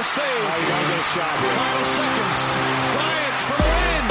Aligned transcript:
the 0.00 0.06
save. 0.16 0.44
Final 1.60 1.84
seconds. 1.98 2.38
Bryant 2.96 3.36
for 3.48 3.58
the 3.60 3.70
win. 3.76 4.04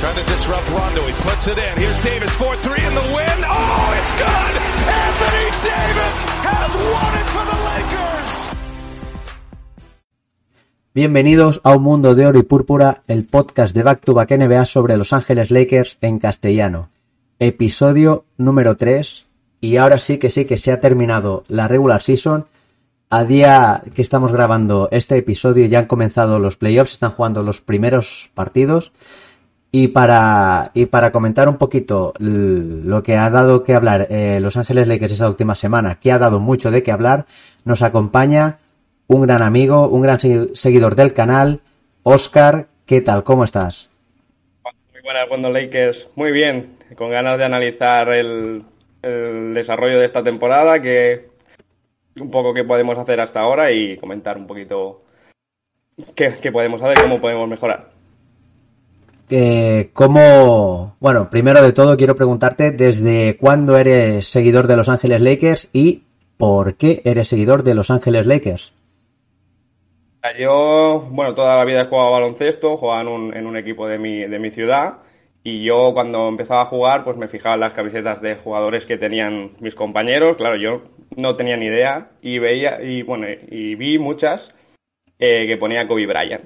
Trying 0.00 0.18
to 0.18 0.26
disrupt 0.32 0.66
Rondo. 0.74 1.02
He 1.06 1.14
puts 1.22 1.44
it 1.46 1.58
in. 1.58 1.72
Here's 1.82 2.02
Davis 2.02 2.32
4-3 2.34 2.88
in 2.88 2.94
the 2.98 3.06
win. 3.14 3.38
Oh, 3.46 3.98
it's 3.98 4.12
good! 4.24 4.54
Anthony 5.06 5.46
Davis 5.70 6.16
has 6.50 6.70
won 6.94 7.12
it 7.20 7.28
for 7.34 7.44
the 7.50 7.58
Lakers! 7.68 8.32
Bienvenidos 10.94 11.60
a 11.62 11.76
Un 11.76 11.82
Mundo 11.82 12.16
de 12.16 12.26
Oro 12.26 12.38
y 12.40 12.42
Púrpura, 12.42 13.02
el 13.06 13.24
podcast 13.24 13.72
de 13.72 13.84
Back 13.84 14.00
to 14.00 14.14
Back 14.14 14.32
NBA 14.32 14.64
sobre 14.64 14.96
Los 14.96 15.12
Ángeles 15.12 15.52
Lakers 15.52 15.96
en 16.00 16.18
castellano. 16.18 16.90
Episodio 17.38 18.24
número 18.36 18.76
3. 18.76 19.27
Y 19.60 19.76
ahora 19.76 19.98
sí 19.98 20.18
que 20.18 20.30
sí 20.30 20.44
que 20.44 20.56
se 20.56 20.72
ha 20.72 20.80
terminado 20.80 21.44
la 21.48 21.68
regular 21.68 22.00
season. 22.02 22.46
A 23.10 23.24
día 23.24 23.80
que 23.94 24.02
estamos 24.02 24.32
grabando 24.32 24.88
este 24.92 25.16
episodio 25.16 25.66
ya 25.66 25.80
han 25.80 25.86
comenzado 25.86 26.38
los 26.38 26.56
playoffs, 26.56 26.92
están 26.92 27.10
jugando 27.10 27.42
los 27.42 27.60
primeros 27.60 28.30
partidos. 28.34 28.92
Y 29.70 29.88
para, 29.88 30.70
y 30.74 30.86
para 30.86 31.12
comentar 31.12 31.48
un 31.48 31.56
poquito 31.56 32.14
lo 32.18 33.02
que 33.02 33.16
ha 33.16 33.28
dado 33.28 33.62
que 33.62 33.74
hablar 33.74 34.06
eh, 34.08 34.38
Los 34.40 34.56
Ángeles 34.56 34.88
Lakers 34.88 35.12
esta 35.12 35.28
última 35.28 35.54
semana, 35.54 35.98
que 36.00 36.10
ha 36.10 36.18
dado 36.18 36.40
mucho 36.40 36.70
de 36.70 36.82
qué 36.82 36.90
hablar, 36.90 37.26
nos 37.64 37.82
acompaña 37.82 38.58
un 39.08 39.22
gran 39.22 39.42
amigo, 39.42 39.88
un 39.88 40.02
gran 40.02 40.18
seguidor 40.20 40.94
del 40.94 41.12
canal, 41.12 41.60
Oscar. 42.02 42.68
¿Qué 42.86 43.02
tal? 43.02 43.24
¿Cómo 43.24 43.44
estás? 43.44 43.90
Muy 44.64 45.02
buenas, 45.02 45.28
cuando 45.28 45.50
Lakers. 45.50 46.08
Muy 46.14 46.32
bien, 46.32 46.78
con 46.96 47.10
ganas 47.10 47.36
de 47.36 47.44
analizar 47.44 48.08
el, 48.08 48.62
el 49.02 49.54
desarrollo 49.54 49.98
de 49.98 50.04
esta 50.04 50.22
temporada, 50.22 50.80
que 50.80 51.28
un 52.20 52.30
poco 52.30 52.52
qué 52.52 52.64
podemos 52.64 52.98
hacer 52.98 53.20
hasta 53.20 53.40
ahora 53.40 53.70
y 53.70 53.96
comentar 53.96 54.36
un 54.36 54.46
poquito 54.46 55.02
qué, 56.14 56.34
qué 56.40 56.52
podemos 56.52 56.82
hacer, 56.82 57.00
cómo 57.02 57.20
podemos 57.20 57.48
mejorar. 57.48 57.90
Eh, 59.30 59.90
¿Cómo...? 59.92 60.96
Bueno, 61.00 61.28
primero 61.30 61.62
de 61.62 61.72
todo 61.72 61.96
quiero 61.96 62.14
preguntarte 62.14 62.70
desde 62.70 63.36
cuándo 63.36 63.76
eres 63.76 64.26
seguidor 64.26 64.66
de 64.66 64.76
Los 64.76 64.88
Ángeles 64.88 65.20
Lakers 65.20 65.68
y 65.72 66.04
por 66.36 66.76
qué 66.76 67.02
eres 67.04 67.28
seguidor 67.28 67.62
de 67.62 67.74
Los 67.74 67.90
Ángeles 67.90 68.26
Lakers. 68.26 68.72
Yo, 70.38 71.06
bueno, 71.10 71.34
toda 71.34 71.56
la 71.56 71.64
vida 71.64 71.82
he 71.82 71.86
jugado 71.86 72.12
baloncesto, 72.12 72.76
jugaba 72.76 73.00
en 73.02 73.08
un, 73.08 73.36
en 73.36 73.46
un 73.46 73.56
equipo 73.56 73.86
de 73.86 73.98
mi, 73.98 74.26
de 74.26 74.38
mi 74.38 74.50
ciudad 74.50 74.98
y 75.42 75.64
yo 75.64 75.92
cuando 75.94 76.28
empezaba 76.28 76.62
a 76.62 76.66
jugar 76.66 77.04
pues 77.04 77.16
me 77.16 77.28
fijaba 77.28 77.54
en 77.54 77.60
las 77.60 77.74
camisetas 77.74 78.20
de 78.20 78.36
jugadores 78.36 78.86
que 78.86 78.98
tenían 78.98 79.52
mis 79.60 79.74
compañeros, 79.74 80.36
claro, 80.36 80.56
yo 80.56 80.82
no 81.16 81.36
tenía 81.36 81.56
ni 81.56 81.66
idea. 81.66 82.10
Y 82.20 82.38
veía, 82.38 82.82
y 82.82 83.02
bueno, 83.02 83.26
y 83.48 83.74
vi 83.74 83.98
muchas 83.98 84.54
eh, 85.18 85.46
que 85.46 85.56
ponía 85.56 85.86
Kobe 85.86 86.06
Bryant. 86.06 86.44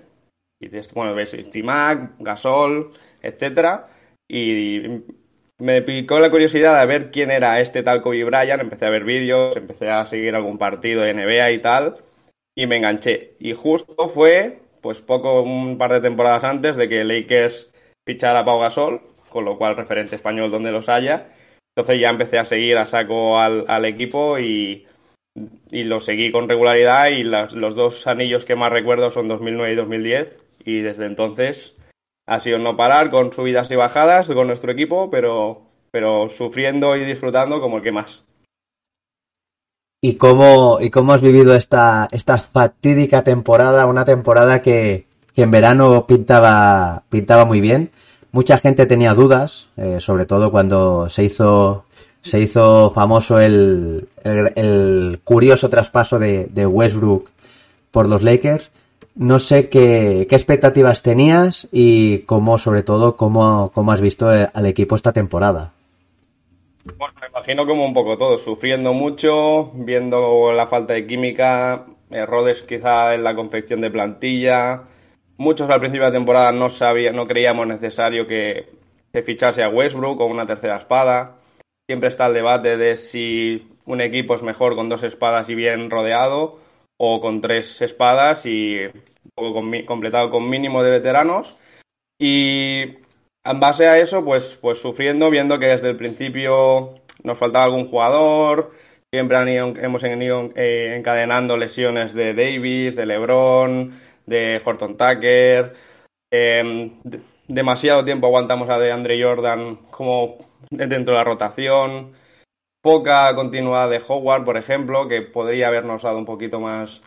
Y 0.61 0.69
bueno, 0.95 1.15
ves 1.15 1.33
Stimac, 1.33 2.13
Gasol, 2.21 2.93
etcétera, 3.21 3.89
y 4.29 5.03
me 5.59 5.83
picó 5.83 6.21
la 6.21 6.31
curiosidad 6.31 6.81
de 6.81 6.87
ver 6.87 7.11
quién 7.11 7.33
era 7.33 7.61
este 7.61 7.83
tal 7.83 8.01
Kobe 8.01 8.23
Bryant, 8.25 8.63
empecé 8.63 8.87
a 8.87 8.91
ver 8.91 9.05
vídeos, 9.05 9.57
empecé 9.57 9.89
a 9.89 10.05
seguir 10.05 10.37
algún 10.37 10.59
partido 10.59 11.03
de 11.03 11.15
NBA 11.15 11.51
y 11.51 11.59
tal, 11.61 11.97
y 12.55 12.67
me 12.69 12.77
enganché. 12.77 13.35
Y 13.41 13.55
justo 13.55 14.07
fue, 14.09 14.61
pues 14.81 15.01
poco, 15.01 15.43
un 15.43 15.79
par 15.79 15.93
de 15.93 16.01
temporadas 16.01 16.45
antes 16.45 16.77
de 16.77 16.89
que 16.89 17.05
Lakers 17.05 17.72
fichara 18.07 18.41
a 18.41 18.45
Pau 18.45 18.61
Gasol, 18.61 19.01
con 19.29 19.45
lo 19.45 19.57
cual 19.57 19.77
referente 19.77 20.17
español 20.17 20.51
donde 20.51 20.73
los 20.73 20.89
haya. 20.89 21.29
Entonces 21.75 22.01
ya 22.01 22.09
empecé 22.09 22.39
a 22.39 22.45
seguir 22.45 22.77
a 22.77 22.87
saco 22.87 23.39
al, 23.39 23.85
equipo 23.85 24.39
y, 24.39 24.87
y, 25.71 25.85
lo 25.85 26.01
seguí 26.01 26.31
con 26.31 26.49
regularidad 26.49 27.09
y 27.09 27.23
las, 27.23 27.55
los 27.55 27.75
dos 27.75 28.07
anillos 28.07 28.45
que 28.45 28.57
más 28.57 28.71
recuerdo 28.71 29.11
son 29.11 29.27
2009 29.27 29.73
y 29.73 29.77
2010 29.77 30.45
y 30.65 30.81
desde 30.81 31.07
entonces 31.07 31.75
ha 32.27 32.41
sido 32.41 32.59
no 32.59 32.77
parar 32.77 33.11
con 33.11 33.33
subidas 33.33 33.71
y 33.71 33.77
bajadas 33.77 34.31
con 34.31 34.47
nuestro 34.47 34.73
equipo, 34.73 35.11
pero, 35.11 35.63
pero 35.91 36.29
sufriendo 36.29 36.95
y 36.97 37.05
disfrutando 37.05 37.61
como 37.61 37.79
el 37.79 37.83
que 37.83 37.93
más. 37.93 38.23
¿Y 40.05 40.17
cómo, 40.17 40.79
y 40.81 40.91
cómo 40.91 41.13
has 41.13 41.23
vivido 41.23 41.55
esta, 41.55 42.09
esta 42.11 42.37
fatídica 42.39 43.23
temporada? 43.23 43.87
Una 43.87 44.05
temporada 44.05 44.61
que, 44.61 45.07
que 45.35 45.43
en 45.43 45.51
verano 45.51 46.07
pintaba, 46.07 47.03
pintaba 47.09 47.45
muy 47.45 47.61
bien. 47.61 47.91
Mucha 48.33 48.59
gente 48.59 48.87
tenía 48.87 49.15
dudas, 49.15 49.69
eh, 49.77 49.99
sobre 50.01 50.25
todo 50.25 50.51
cuando 50.51 51.09
se 51.09 51.25
hizo, 51.25 51.85
se 52.23 52.41
hizo 52.41 52.91
famoso 52.91 53.39
el, 53.39 54.09
el, 54.25 55.21
curioso 55.25 55.69
traspaso 55.69 56.19
de, 56.19 56.47
de 56.47 56.67
Westbrook 56.67 57.31
por 57.91 58.09
los 58.09 58.23
Lakers. 58.23 58.71
No 59.15 59.39
sé 59.39 59.69
qué, 59.69 60.27
qué, 60.29 60.35
expectativas 60.35 61.03
tenías 61.03 61.69
y 61.71 62.21
cómo, 62.21 62.57
sobre 62.57 62.83
todo, 62.83 63.15
cómo, 63.17 63.71
cómo 63.75 63.93
has 63.93 64.01
visto 64.01 64.29
al 64.29 64.67
equipo 64.67 64.97
esta 64.97 65.13
temporada. 65.13 65.73
Bueno, 66.97 67.15
me 67.21 67.29
imagino 67.29 67.67
como 67.67 67.85
un 67.85 67.93
poco 67.93 68.17
todo, 68.17 68.39
sufriendo 68.39 68.95
mucho, 68.95 69.71
viendo 69.75 70.53
la 70.53 70.67
falta 70.67 70.95
de 70.95 71.07
química, 71.07 71.85
errores 72.11 72.63
quizá 72.63 73.15
en 73.15 73.23
la 73.23 73.37
confección 73.37 73.83
de 73.83 73.91
plantilla. 73.91 74.85
Muchos 75.37 75.69
al 75.71 75.81
principio 75.81 76.05
de 76.05 76.13
la 76.13 76.19
temporada 76.19 76.53
no 76.53 76.71
sabía, 76.71 77.13
no 77.13 77.27
creíamos 77.27 77.67
necesario 77.67 78.27
que 78.27 78.69
se 79.13 79.23
fichase 79.23 79.63
a 79.63 79.69
Westbrook 79.69 80.21
o 80.21 80.27
una 80.27 80.47
tercera 80.47 80.77
espada. 80.77 81.39
Siempre 81.89 82.09
está 82.09 82.27
el 82.27 82.35
debate 82.35 82.77
de 82.77 82.97
si 82.97 83.69
un 83.85 84.01
equipo 84.01 84.35
es 84.35 84.43
mejor 84.43 84.77
con 84.77 84.89
dos 84.89 85.03
espadas 85.03 85.49
y 85.51 85.55
bien 85.55 85.91
rodeado 85.91 86.59
o 86.99 87.21
con 87.21 87.41
tres 87.41 87.83
espadas 87.83 88.47
y 88.47 88.79
con, 89.35 89.83
completado 89.85 90.31
con 90.31 90.49
mínimo 90.49 90.83
de 90.83 90.91
veteranos. 90.91 91.57
Y 92.19 92.83
en 93.45 93.61
base 93.61 93.89
a 93.89 93.99
eso, 93.99 94.25
pues, 94.25 94.57
pues 94.61 94.79
sufriendo, 94.79 95.31
viendo 95.31 95.59
que 95.59 95.67
desde 95.67 95.89
el 95.89 95.97
principio 95.97 96.95
nos 97.25 97.39
faltaba 97.39 97.65
algún 97.65 97.89
jugador, 97.89 98.71
siempre 99.13 99.39
hemos 99.57 100.03
ido 100.05 100.51
eh, 100.55 100.95
encadenando 100.97 101.57
lesiones 101.57 102.15
de 102.15 102.35
Davis, 102.35 102.95
de 102.95 103.07
LeBron, 103.07 103.93
de 104.27 104.61
Horton 104.65 104.97
Tucker. 104.97 105.75
De, 106.31 106.93
demasiado 107.49 108.05
tiempo 108.05 108.27
aguantamos 108.27 108.71
a 108.71 108.79
de 108.79 108.93
Andre 108.93 109.23
Jordan 109.23 109.77
como 109.91 110.39
dentro 110.71 111.13
de 111.13 111.19
la 111.19 111.25
rotación 111.25 112.13
poca 112.83 113.35
continuidad 113.35 113.89
de 113.89 114.03
Howard, 114.07 114.45
por 114.45 114.57
ejemplo, 114.57 115.09
que 115.09 115.23
podría 115.23 115.69
habernos 115.69 116.03
dado 116.03 116.19
un 116.19 116.27
poquito 116.27 116.61
más 116.61 117.01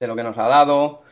de 0.00 0.06
lo 0.08 0.16
que 0.16 0.22
nos 0.22 0.38
ha 0.38 0.48
dado. 0.48 1.02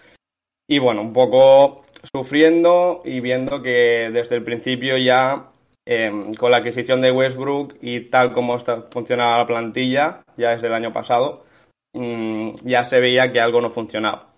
Y 0.66 0.78
bueno, 0.78 1.02
un 1.02 1.12
poco 1.12 1.84
sufriendo 2.10 3.02
y 3.04 3.20
viendo 3.20 3.60
que 3.60 4.10
desde 4.12 4.36
el 4.36 4.42
principio 4.42 4.96
ya 4.96 5.50
eh, 5.86 6.32
con 6.38 6.50
la 6.50 6.58
adquisición 6.58 7.00
de 7.00 7.12
Westbrook 7.12 7.76
y 7.82 8.08
tal 8.08 8.32
como 8.32 8.56
está, 8.56 8.88
funcionaba 8.90 9.38
la 9.38 9.46
plantilla, 9.46 10.22
ya 10.36 10.50
desde 10.50 10.68
el 10.68 10.74
año 10.74 10.92
pasado, 10.92 11.44
mmm, 11.92 12.54
ya 12.64 12.84
se 12.84 13.00
veía 13.00 13.32
que 13.32 13.40
algo 13.40 13.60
no 13.60 13.70
funcionaba. 13.70 14.29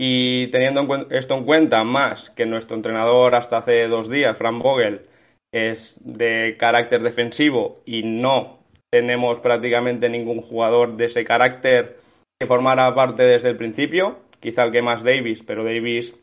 Y 0.00 0.46
teniendo 0.48 0.82
en 0.94 1.06
esto 1.10 1.36
en 1.36 1.44
cuenta, 1.44 1.82
más 1.82 2.30
que 2.30 2.46
nuestro 2.46 2.76
entrenador 2.76 3.34
hasta 3.34 3.58
hace 3.58 3.88
dos 3.88 4.08
días, 4.08 4.38
Frank 4.38 4.62
Vogel, 4.62 5.06
es 5.52 5.98
de 6.00 6.56
carácter 6.58 7.02
defensivo 7.02 7.82
y 7.84 8.04
no 8.04 8.60
tenemos 8.90 9.40
prácticamente 9.40 10.08
ningún 10.08 10.40
jugador 10.40 10.96
de 10.96 11.06
ese 11.06 11.24
carácter 11.24 11.98
que 12.38 12.46
formara 12.46 12.94
parte 12.94 13.24
desde 13.24 13.48
el 13.48 13.56
principio, 13.56 14.20
quizá 14.40 14.62
el 14.62 14.70
que 14.70 14.82
más 14.82 15.02
Davis, 15.02 15.42
pero 15.42 15.64
Davis 15.64 16.14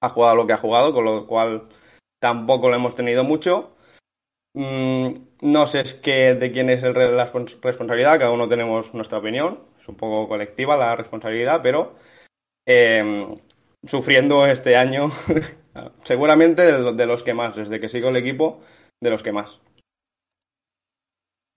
ha 0.00 0.08
jugado 0.10 0.36
lo 0.36 0.46
que 0.46 0.52
ha 0.52 0.58
jugado, 0.58 0.92
con 0.92 1.04
lo 1.04 1.26
cual 1.26 1.64
tampoco 2.20 2.68
lo 2.68 2.76
hemos 2.76 2.94
tenido 2.94 3.24
mucho. 3.24 3.72
Mm, 4.54 5.14
no 5.42 5.66
sé 5.66 5.80
es 5.80 5.94
que 5.94 6.34
de 6.34 6.52
quién 6.52 6.70
es 6.70 6.82
el, 6.84 6.94
la 6.94 7.32
responsabilidad, 7.62 8.18
cada 8.18 8.30
uno 8.30 8.48
tenemos 8.48 8.94
nuestra 8.94 9.18
opinión, 9.18 9.60
es 9.80 9.88
un 9.88 9.96
poco 9.96 10.28
colectiva 10.28 10.76
la 10.76 10.94
responsabilidad, 10.94 11.60
pero 11.62 11.96
eh, 12.68 13.26
sufriendo 13.84 14.46
este 14.46 14.76
año, 14.76 15.10
seguramente 16.04 16.70
de, 16.70 17.06
los 17.06 17.22
que 17.22 17.32
más, 17.32 17.56
desde 17.56 17.80
que 17.80 17.88
sigo 17.88 18.10
el 18.10 18.16
equipo, 18.16 18.60
de 19.00 19.10
los 19.10 19.22
que 19.22 19.32
más. 19.32 19.58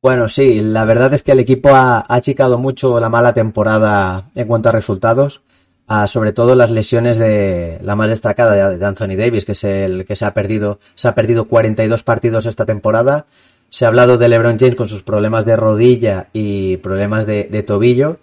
Bueno, 0.01 0.29
sí, 0.29 0.61
la 0.61 0.85
verdad 0.85 1.13
es 1.13 1.21
que 1.21 1.33
el 1.33 1.39
equipo 1.39 1.69
ha, 1.75 2.05
achicado 2.07 2.57
mucho 2.57 2.99
la 2.99 3.09
mala 3.09 3.33
temporada 3.33 4.31
en 4.35 4.47
cuanto 4.47 4.69
a 4.69 4.71
resultados, 4.71 5.41
a, 5.85 6.07
sobre 6.07 6.31
todo 6.31 6.55
las 6.55 6.71
lesiones 6.71 7.17
de 7.17 7.77
la 7.83 7.95
más 7.95 8.09
destacada 8.09 8.69
de 8.69 8.85
Anthony 8.85 9.17
Davis, 9.17 9.43
que 9.43 9.51
es 9.51 9.63
el 9.65 10.05
que 10.05 10.15
se 10.15 10.23
ha 10.23 10.33
perdido, 10.33 10.79
se 10.95 11.09
ha 11.09 11.13
perdido 11.13 11.45
42 11.45 12.03
partidos 12.03 12.45
esta 12.45 12.65
temporada. 12.65 13.25
Se 13.69 13.85
ha 13.85 13.89
hablado 13.89 14.17
de 14.17 14.29
LeBron 14.29 14.57
James 14.57 14.75
con 14.75 14.87
sus 14.87 15.03
problemas 15.03 15.45
de 15.45 15.55
rodilla 15.55 16.29
y 16.33 16.77
problemas 16.77 17.25
de 17.25 17.63
tobillo, 17.63 18.19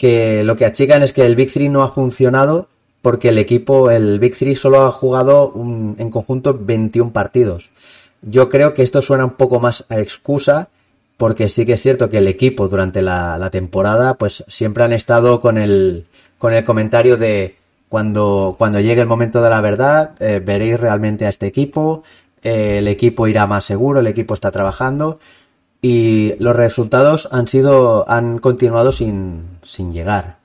que 0.00 0.44
lo 0.44 0.56
que 0.56 0.64
achican 0.64 1.02
es 1.02 1.12
que 1.12 1.26
el 1.26 1.36
Big 1.36 1.52
Three 1.52 1.68
no 1.68 1.82
ha 1.82 1.90
funcionado 1.90 2.68
porque 3.02 3.28
el 3.28 3.36
equipo, 3.36 3.90
el 3.90 4.18
Big 4.18 4.34
Three 4.34 4.56
solo 4.56 4.86
ha 4.86 4.90
jugado 4.90 5.50
un, 5.50 5.94
en 5.98 6.08
conjunto 6.08 6.58
21 6.58 7.12
partidos. 7.12 7.68
Yo 8.22 8.48
creo 8.48 8.72
que 8.72 8.82
esto 8.82 9.02
suena 9.02 9.26
un 9.26 9.32
poco 9.32 9.60
más 9.60 9.84
a 9.90 10.00
excusa 10.00 10.70
porque 11.18 11.50
sí 11.50 11.66
que 11.66 11.74
es 11.74 11.82
cierto 11.82 12.08
que 12.08 12.16
el 12.16 12.28
equipo 12.28 12.66
durante 12.66 13.02
la, 13.02 13.46
temporada, 13.52 14.14
pues 14.14 14.42
siempre 14.48 14.84
han 14.84 14.94
estado 14.94 15.38
con 15.38 15.58
el, 15.58 16.06
con 16.38 16.54
el 16.54 16.64
comentario 16.64 17.18
de 17.18 17.56
cuando, 17.90 18.54
cuando 18.56 18.80
llegue 18.80 19.02
el 19.02 19.06
momento 19.06 19.42
de 19.42 19.50
la 19.50 19.60
verdad, 19.60 20.12
eh, 20.18 20.40
veréis 20.42 20.80
realmente 20.80 21.26
a 21.26 21.28
este 21.28 21.46
equipo, 21.46 22.04
eh, 22.42 22.78
el 22.78 22.88
equipo 22.88 23.26
irá 23.26 23.46
más 23.46 23.66
seguro, 23.66 24.00
el 24.00 24.06
equipo 24.06 24.32
está 24.32 24.50
trabajando 24.50 25.20
y 25.82 26.34
los 26.38 26.54
resultados 26.56 27.28
han 27.32 27.48
sido, 27.48 28.08
han 28.08 28.38
continuado 28.38 28.92
sin, 28.92 29.58
sin 29.62 29.92
llegar. 29.92 30.36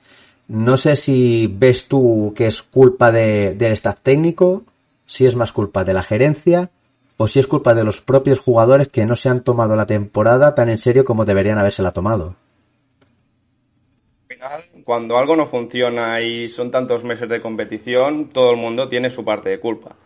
No 0.48 0.76
sé 0.76 0.96
si 0.96 1.48
ves 1.52 1.88
tú 1.88 2.32
que 2.36 2.46
es 2.46 2.62
culpa 2.62 3.10
de, 3.10 3.54
del 3.54 3.72
staff 3.72 3.98
técnico, 4.02 4.62
si 5.06 5.26
es 5.26 5.36
más 5.36 5.52
culpa 5.52 5.84
de 5.84 5.92
la 5.92 6.02
gerencia 6.02 6.70
o 7.16 7.28
si 7.28 7.40
es 7.40 7.46
culpa 7.46 7.74
de 7.74 7.84
los 7.84 8.00
propios 8.00 8.40
jugadores 8.40 8.88
que 8.88 9.06
no 9.06 9.16
se 9.16 9.28
han 9.28 9.42
tomado 9.42 9.74
la 9.74 9.86
temporada 9.86 10.54
tan 10.54 10.68
en 10.68 10.78
serio 10.78 11.04
como 11.04 11.24
deberían 11.24 11.58
habérsela 11.58 11.92
tomado. 11.92 12.36
Cuando 14.84 15.18
algo 15.18 15.34
no 15.34 15.46
funciona 15.46 16.20
y 16.20 16.48
son 16.48 16.70
tantos 16.70 17.02
meses 17.02 17.28
de 17.28 17.40
competición, 17.40 18.28
todo 18.28 18.52
el 18.52 18.56
mundo 18.56 18.88
tiene 18.88 19.10
su 19.10 19.24
parte 19.24 19.48
de 19.48 19.58
culpa. 19.58 19.96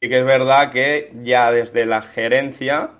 Y 0.00 0.08
que 0.08 0.20
es 0.20 0.24
verdad 0.24 0.70
que 0.70 1.12
ya 1.22 1.50
desde 1.50 1.84
la 1.84 2.00
gerencia, 2.00 2.90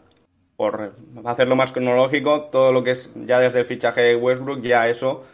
por 0.63 0.93
hacerlo 1.25 1.57
más 1.57 1.73
cronológico, 1.73 2.43
todo 2.43 2.71
lo 2.71 2.85
que 2.85 2.93
es 2.93 3.11
ya 3.27 3.41
desde 3.41 3.59
el 3.59 3.65
fichaje 3.65 4.01
de 4.01 4.15
Westbrook, 4.15 4.63
ya 4.63 4.87
eso 4.87 5.25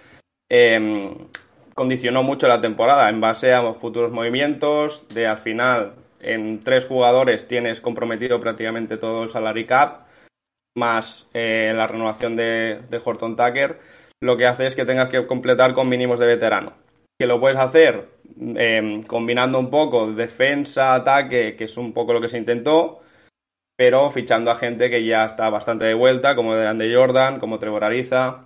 em, 0.48 1.14
condicionó 1.74 2.22
mucho 2.22 2.48
la 2.48 2.62
temporada 2.62 3.10
en 3.10 3.20
base 3.20 3.52
a 3.52 3.74
futuros 3.74 4.10
movimientos, 4.10 5.06
de 5.10 5.26
al 5.26 5.36
final 5.36 5.96
en 6.20 6.60
tres 6.60 6.86
jugadores 6.86 7.46
tienes 7.46 7.82
comprometido 7.82 8.40
prácticamente 8.40 8.96
todo 8.96 9.22
el 9.22 9.30
salary 9.30 9.66
cap, 9.66 10.06
más 10.74 11.26
eh, 11.34 11.74
la 11.76 11.86
renovación 11.86 12.34
de, 12.34 12.80
Horton 13.04 13.36
Tucker, 13.36 13.80
lo 14.22 14.38
que 14.38 14.46
hace 14.46 14.66
es 14.66 14.74
que 14.74 14.86
tengas 14.86 15.10
que 15.10 15.26
completar 15.26 15.74
con 15.74 15.90
mínimos 15.90 16.18
de 16.20 16.26
veterano. 16.26 16.72
Que 17.20 17.26
lo 17.26 17.38
puedes 17.38 17.58
hacer 17.58 18.08
em, 18.56 19.02
combinando 19.02 19.58
un 19.58 19.68
poco 19.68 20.10
defensa, 20.10 20.94
ataque, 20.94 21.54
que 21.54 21.64
es 21.64 21.76
un 21.76 21.92
poco 21.92 22.14
lo 22.14 22.20
que 22.22 22.30
se 22.30 22.38
intentó, 22.38 23.02
pero 23.78 24.10
fichando 24.10 24.50
a 24.50 24.56
gente 24.56 24.90
que 24.90 25.06
ya 25.06 25.24
está 25.24 25.48
bastante 25.48 25.86
de 25.86 25.94
vuelta, 25.94 26.34
como 26.34 26.54
de 26.54 26.94
Jordan, 26.94 27.38
como 27.38 27.58
Trevor 27.58 27.84
Ariza. 27.84 28.44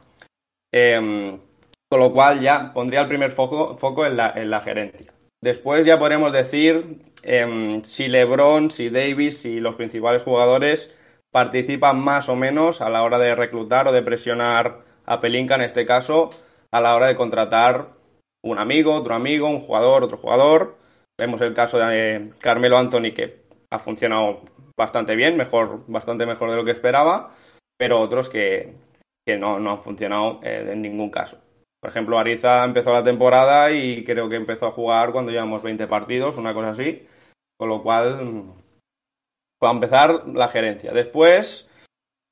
Em, 0.70 1.40
con 1.88 2.00
lo 2.00 2.12
cual 2.12 2.40
ya 2.40 2.72
pondría 2.72 3.00
el 3.00 3.08
primer 3.08 3.32
foco, 3.32 4.06
en, 4.06 4.16
la, 4.16 4.32
en 4.36 4.50
la 4.50 4.60
gerencia. 4.60 5.12
Después 5.40 5.84
ya 5.84 5.98
podremos 5.98 6.32
decir 6.32 7.00
Em, 7.22 7.82
si 7.84 8.08
LeBron, 8.08 8.70
si 8.70 8.90
Davis, 8.90 9.38
si 9.42 9.60
los 9.60 9.76
principales 9.76 10.22
jugadores 10.22 10.92
participan 11.30 12.00
más 12.00 12.28
o 12.28 12.36
menos 12.36 12.80
a 12.80 12.90
la 12.90 13.02
hora 13.02 13.18
de 13.18 13.34
reclutar 13.34 13.86
o 13.88 13.92
de 13.92 14.02
presionar 14.02 14.84
a 15.06 15.20
Pelinka 15.20 15.54
en 15.54 15.62
este 15.62 15.86
caso, 15.86 16.30
a 16.72 16.80
la 16.80 16.96
hora 16.96 17.06
de 17.06 17.16
contratar 17.16 17.90
un 18.42 18.58
amigo, 18.58 18.94
otro 18.94 19.14
amigo, 19.14 19.48
un 19.48 19.60
jugador, 19.60 20.02
otro 20.02 20.18
jugador. 20.18 20.76
Vemos 21.18 21.40
el 21.42 21.54
caso 21.54 21.78
de 21.78 22.32
Carmelo 22.40 22.76
Anthony 22.76 23.12
que 23.14 23.42
ha 23.70 23.78
funcionado 23.78 24.42
bastante 24.76 25.16
bien, 25.16 25.36
mejor, 25.36 25.84
bastante 25.86 26.26
mejor 26.26 26.50
de 26.50 26.56
lo 26.56 26.64
que 26.64 26.70
esperaba, 26.72 27.30
pero 27.76 28.00
otros 28.00 28.28
que, 28.28 28.74
no, 29.26 29.58
no, 29.58 29.70
han 29.70 29.82
funcionado 29.82 30.40
eh, 30.42 30.68
en 30.72 30.82
ningún 30.82 31.10
caso. 31.10 31.38
Por 31.80 31.90
ejemplo, 31.90 32.18
Ariza 32.18 32.64
empezó 32.64 32.92
la 32.92 33.02
temporada 33.02 33.72
y 33.72 34.04
creo 34.04 34.28
que 34.28 34.36
empezó 34.36 34.66
a 34.66 34.72
jugar 34.72 35.10
cuando 35.10 35.32
llevamos 35.32 35.62
20 35.62 35.88
partidos, 35.88 36.36
una 36.36 36.54
cosa 36.54 36.70
así. 36.70 37.06
Con 37.58 37.68
lo 37.68 37.82
cual, 37.82 38.44
para 39.58 39.72
empezar, 39.72 40.28
la 40.28 40.48
gerencia. 40.48 40.92
Después, 40.92 41.68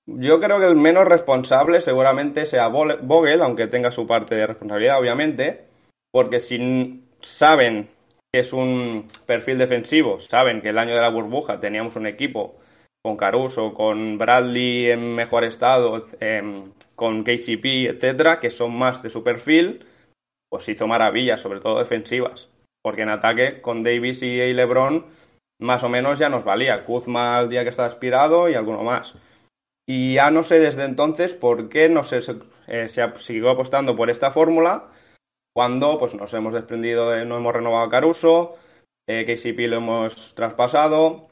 yo 0.06 0.40
creo 0.40 0.60
que 0.60 0.66
el 0.66 0.76
menos 0.76 1.06
responsable 1.06 1.81
seguramente 1.81 2.46
sea 2.46 2.69
Vogel, 2.69 3.43
aunque 3.43 3.66
tenga 3.66 3.90
su 3.90 4.06
parte 4.06 4.34
de 4.34 4.46
responsabilidad, 4.46 5.00
obviamente, 5.00 5.64
porque 6.12 6.40
si 6.40 7.04
saben 7.20 7.84
que 7.84 8.00
es 8.32 8.53
un 8.53 9.09
perfil 9.27 9.59
defensivo, 9.59 10.21
saben 10.21 10.61
que 10.62 10.69
el 10.69 10.79
año 10.79 10.94
de 10.94 11.00
la 11.00 11.11
burbuja 11.11 11.61
teníamos 11.61 11.97
un 11.97 12.06
equipo 12.06 12.56
con 13.03 13.17
Caruso, 13.17 13.75
con 13.75 14.19
Bradley 14.19 14.91
en 14.91 15.15
mejor 15.15 15.44
estado, 15.44 16.06
em, 16.21 16.73
con 16.94 17.25
KCP, 17.25 17.88
etcétera, 17.88 18.41
que 18.41 18.50
son 18.50 18.77
más 18.77 19.03
de 19.03 19.11
su 19.11 19.25
perfil, 19.25 19.87
pues 20.49 20.69
hizo 20.69 20.87
maravillas, 20.87 21.41
sobre 21.41 21.61
todo 21.61 21.79
defensivas. 21.79 22.49
Porque 22.82 23.03
en 23.03 23.09
ataque, 23.09 23.61
con 23.61 23.82
Davis 23.82 24.23
y 24.23 24.53
LeBron, 24.53 25.06
más 25.61 25.82
o 25.82 25.88
menos 25.88 26.19
ya 26.19 26.29
nos 26.29 26.44
valía. 26.44 26.85
Kuzma 26.85 27.41
el 27.41 27.49
día 27.49 27.62
que 27.62 27.71
está 27.71 27.87
aspirado 27.87 28.49
y 28.49 28.55
alguno 28.55 28.82
más. 28.82 29.15
Y 29.87 30.15
ya 30.15 30.31
no 30.31 30.43
sé 30.43 30.59
desde 30.61 30.85
entonces 30.85 31.35
por 31.35 31.69
qué 31.69 31.88
no 31.88 32.05
se, 32.05 32.21
eh, 32.69 32.88
se 32.88 33.17
siguió 33.17 33.50
apostando 33.50 33.97
por 33.97 34.11
esta 34.11 34.31
fórmula 34.31 34.89
cuando 35.52 35.99
pues 35.99 36.14
nos 36.14 36.32
hemos 36.35 36.55
desprendido, 36.55 37.11
de, 37.11 37.25
no 37.25 37.37
hemos 37.37 37.55
renovado 37.55 37.85
a 37.85 37.91
Caruso, 37.91 38.56
eh, 39.08 39.25
KCP 39.25 39.69
lo 39.69 39.76
hemos 39.76 40.35
traspasado 40.35 41.29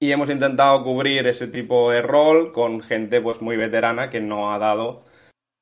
y 0.00 0.12
hemos 0.12 0.30
intentado 0.30 0.82
cubrir 0.82 1.26
ese 1.26 1.46
tipo 1.46 1.90
de 1.90 2.02
rol 2.02 2.52
con 2.52 2.80
gente 2.80 3.20
pues 3.20 3.42
muy 3.42 3.56
veterana 3.56 4.10
que 4.10 4.20
no 4.20 4.52
ha 4.52 4.58
dado 4.58 5.04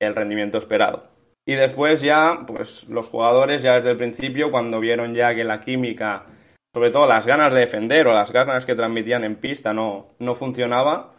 el 0.00 0.14
rendimiento 0.14 0.58
esperado. 0.58 1.08
Y 1.46 1.54
después 1.54 2.02
ya, 2.02 2.44
pues 2.46 2.86
los 2.88 3.08
jugadores 3.08 3.62
ya 3.62 3.76
desde 3.76 3.92
el 3.92 3.96
principio, 3.96 4.50
cuando 4.50 4.80
vieron 4.80 5.14
ya 5.14 5.34
que 5.34 5.44
la 5.44 5.60
química, 5.60 6.26
sobre 6.74 6.90
todo 6.90 7.06
las 7.06 7.26
ganas 7.26 7.52
de 7.52 7.60
defender 7.60 8.06
o 8.06 8.12
las 8.12 8.30
ganas 8.30 8.64
que 8.64 8.74
transmitían 8.74 9.24
en 9.24 9.36
pista 9.36 9.72
no, 9.72 10.08
no 10.18 10.34
funcionaba, 10.34 11.14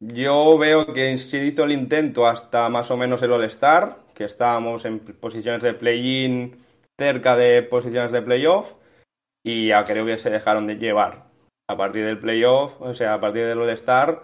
yo 0.00 0.56
veo 0.58 0.92
que 0.92 1.18
se 1.18 1.44
hizo 1.44 1.64
el 1.64 1.72
intento 1.72 2.26
hasta 2.26 2.68
más 2.68 2.90
o 2.90 2.96
menos 2.96 3.22
el 3.22 3.32
All-Star, 3.32 4.03
que 4.14 4.24
estábamos 4.24 4.84
en 4.84 5.00
posiciones 5.00 5.62
de 5.62 5.74
play-in 5.74 6.56
cerca 6.98 7.36
de 7.36 7.62
posiciones 7.62 8.12
de 8.12 8.22
playoff, 8.22 8.74
y 9.44 9.68
ya 9.68 9.84
creo 9.84 10.06
que 10.06 10.18
se 10.18 10.30
dejaron 10.30 10.66
de 10.66 10.76
llevar. 10.76 11.24
A 11.68 11.76
partir 11.76 12.04
del 12.04 12.18
playoff, 12.18 12.80
o 12.80 12.94
sea, 12.94 13.14
a 13.14 13.20
partir 13.20 13.46
del 13.46 13.58
All-Star, 13.58 14.22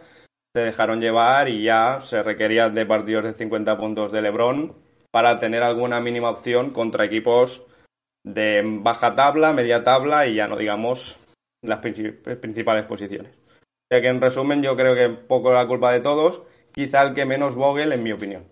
se 0.54 0.62
dejaron 0.62 1.00
llevar 1.00 1.48
y 1.48 1.62
ya 1.62 2.00
se 2.00 2.22
requerían 2.22 2.74
de 2.74 2.86
partidos 2.86 3.24
de 3.24 3.34
50 3.34 3.76
puntos 3.78 4.12
de 4.12 4.22
LeBron 4.22 4.74
para 5.10 5.38
tener 5.38 5.62
alguna 5.62 6.00
mínima 6.00 6.30
opción 6.30 6.70
contra 6.70 7.04
equipos 7.04 7.66
de 8.24 8.62
baja 8.64 9.14
tabla, 9.14 9.52
media 9.52 9.82
tabla 9.84 10.26
y 10.26 10.34
ya 10.34 10.48
no 10.48 10.56
digamos 10.56 11.18
las 11.62 11.80
principales 11.80 12.84
posiciones. 12.84 13.32
O 13.32 13.86
sea 13.90 14.00
que 14.00 14.08
en 14.08 14.20
resumen 14.20 14.62
yo 14.62 14.76
creo 14.76 14.94
que 14.94 15.08
poco 15.08 15.52
la 15.52 15.66
culpa 15.66 15.92
de 15.92 16.00
todos, 16.00 16.42
quizá 16.72 17.02
el 17.02 17.14
que 17.14 17.24
menos 17.24 17.56
Vogel 17.56 17.92
en 17.92 18.02
mi 18.02 18.12
opinión. 18.12 18.44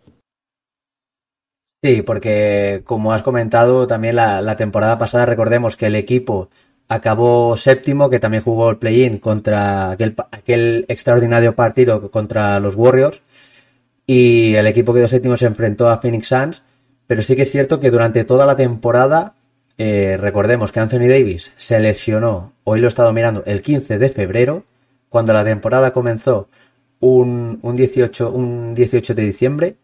Sí, 1.82 2.02
porque 2.02 2.82
como 2.85 3.12
has 3.12 3.23
comentado 3.23 3.87
también 3.87 4.16
la, 4.16 4.56
temporada 4.56 4.99
pasada 4.99 5.26
recordemos 5.26 5.76
que 5.76 5.87
el 5.87 5.94
equipo 5.94 6.50
acabó 6.88 7.56
séptimo, 7.56 8.11
que 8.11 8.18
también 8.18 8.42
jugó 8.42 8.70
el 8.70 8.78
play-in 8.78 9.18
contra 9.18 9.90
aquel, 9.92 10.85
extraordinario 10.88 11.54
partido 11.54 12.11
contra 12.11 12.58
los 12.58 12.75
Warriors. 12.75 13.23
Y 14.06 14.54
el 14.56 14.66
equipo 14.66 14.92
que 14.92 15.00
quedó 15.00 15.08
séptimo 15.08 15.37
se 15.37 15.47
enfrentó 15.47 15.88
a 15.88 15.99
Phoenix 15.99 16.28
Suns. 16.28 16.62
Pero 17.06 17.23
sí 17.23 17.37
que 17.37 17.42
es 17.42 17.50
cierto 17.50 17.78
que 17.78 17.90
durante 17.90 18.25
toda 18.25 18.44
la 18.44 18.56
temporada, 18.56 19.35
eh, 19.78 20.16
recordemos 20.20 20.73
que 20.73 20.80
Anthony 20.80 21.08
Davis 21.08 21.52
se 21.56 21.78
lesionó, 21.80 22.54
hoy 22.64 22.80
lo 22.80 22.88
he 22.88 22.90
estado 22.90 23.12
mirando, 23.12 23.44
el 23.47 23.62
15 23.62 23.99
de 23.99 24.11
febrero, 24.11 24.64
cuando 25.08 25.32
la 25.32 25.44
temporada 25.44 25.92
comenzó 25.92 26.49
un, 27.00 27.61
un, 27.62 27.76
18, 27.76 28.30
un 28.30 28.75
18 28.75 29.14
de 29.14 29.23
diciembre, 29.23 29.76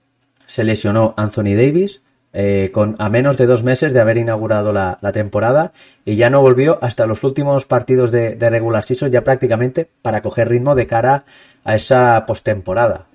se 0.46 0.64
lesionó 0.64 1.14
Anthony 1.16 1.54
Davis 1.56 2.00
eh, 2.36 2.72
con 2.72 2.96
a 2.98 3.10
menos 3.10 3.38
de 3.38 3.46
dos 3.46 3.62
meses 3.62 3.92
de 3.92 4.00
haber 4.00 4.16
inaugurado 4.16 4.72
la, 4.72 4.98
temporada 5.12 5.72
y 6.04 6.16
ya 6.16 6.30
no 6.30 6.40
volvió 6.40 6.80
hasta 6.82 7.06
los 7.06 7.22
últimos 7.22 7.64
partidos 7.64 8.10
de, 8.10 8.34
regular 8.50 8.84
season 8.84 9.12
ya 9.12 9.22
prácticamente 9.22 9.88
para 10.02 10.20
coger 10.20 10.48
ritmo 10.48 10.74
de 10.74 10.88
cara 10.88 11.26
a 11.62 11.76
esa 11.76 12.26
postemporada. 12.26 13.06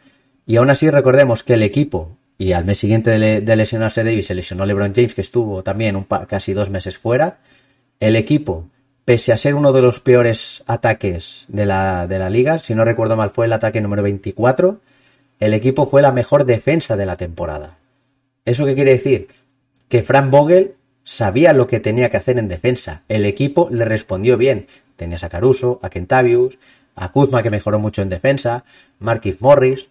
Y 0.46 0.56
aún 0.56 0.70
así 0.70 0.90
recordemos 0.90 1.44
que 1.44 1.56
el 1.56 1.64
equipo, 1.64 2.16
y 2.38 2.54
al 2.54 2.64
mes 2.64 2.78
siguiente 2.78 3.20
de, 3.20 3.56
lesionarse 3.58 4.06
Davis 4.06 4.28
se 4.28 4.36
lesionó 4.36 4.66
LeBron 4.66 4.96
James 4.96 5.14
que 5.14 5.22
estuvo 5.22 5.64
también 5.64 5.98
un 5.98 6.06
casi 6.06 6.54
dos 6.54 6.70
meses 6.70 6.98
fuera, 6.98 7.40
el 8.00 8.16
equipo, 8.16 8.70
pese 9.04 9.34
a 9.34 9.38
ser 9.38 9.54
uno 9.54 9.74
de 9.74 9.82
los 9.82 10.00
peores 10.00 10.64
ataques 10.66 11.44
de 11.50 11.66
la, 11.66 12.08
de 12.08 12.20
la 12.20 12.30
liga, 12.30 12.58
si 12.60 12.74
no 12.74 12.86
recuerdo 12.86 13.18
mal 13.18 13.32
fue 13.32 13.48
el 13.48 13.54
ataque 13.54 13.82
número 13.82 14.02
24, 14.02 14.80
el 15.40 15.54
equipo 15.54 15.88
fue 15.88 16.02
la 16.02 16.12
mejor 16.12 16.46
defensa 16.46 16.98
de 16.98 17.06
la 17.06 17.16
temporada. 17.16 17.78
¿Eso 18.46 18.66
qué 18.66 18.76
quiere 18.76 18.92
decir? 18.92 19.28
Que 19.88 20.04
Frank 20.04 20.30
Vogel 20.30 20.76
sabía 21.04 21.54
lo 21.54 21.68
que 21.68 21.80
tenía 21.80 22.10
que 22.10 22.18
hacer 22.18 22.38
en 22.38 22.48
defensa. 22.48 23.04
El 23.08 23.26
equipo 23.26 23.70
le 23.72 23.86
respondió 23.86 24.38
bien. 24.38 24.68
Tenías 24.96 25.24
a 25.24 25.30
Caruso, 25.30 25.80
a 25.82 25.90
Kentavius, 25.90 26.58
a 26.96 27.12
Kuzma 27.12 27.42
que 27.42 27.50
mejoró 27.50 27.80
mucho 27.80 28.02
en 28.02 28.10
defensa, 28.10 28.66
Marquis 29.00 29.42
Morris. 29.42 29.88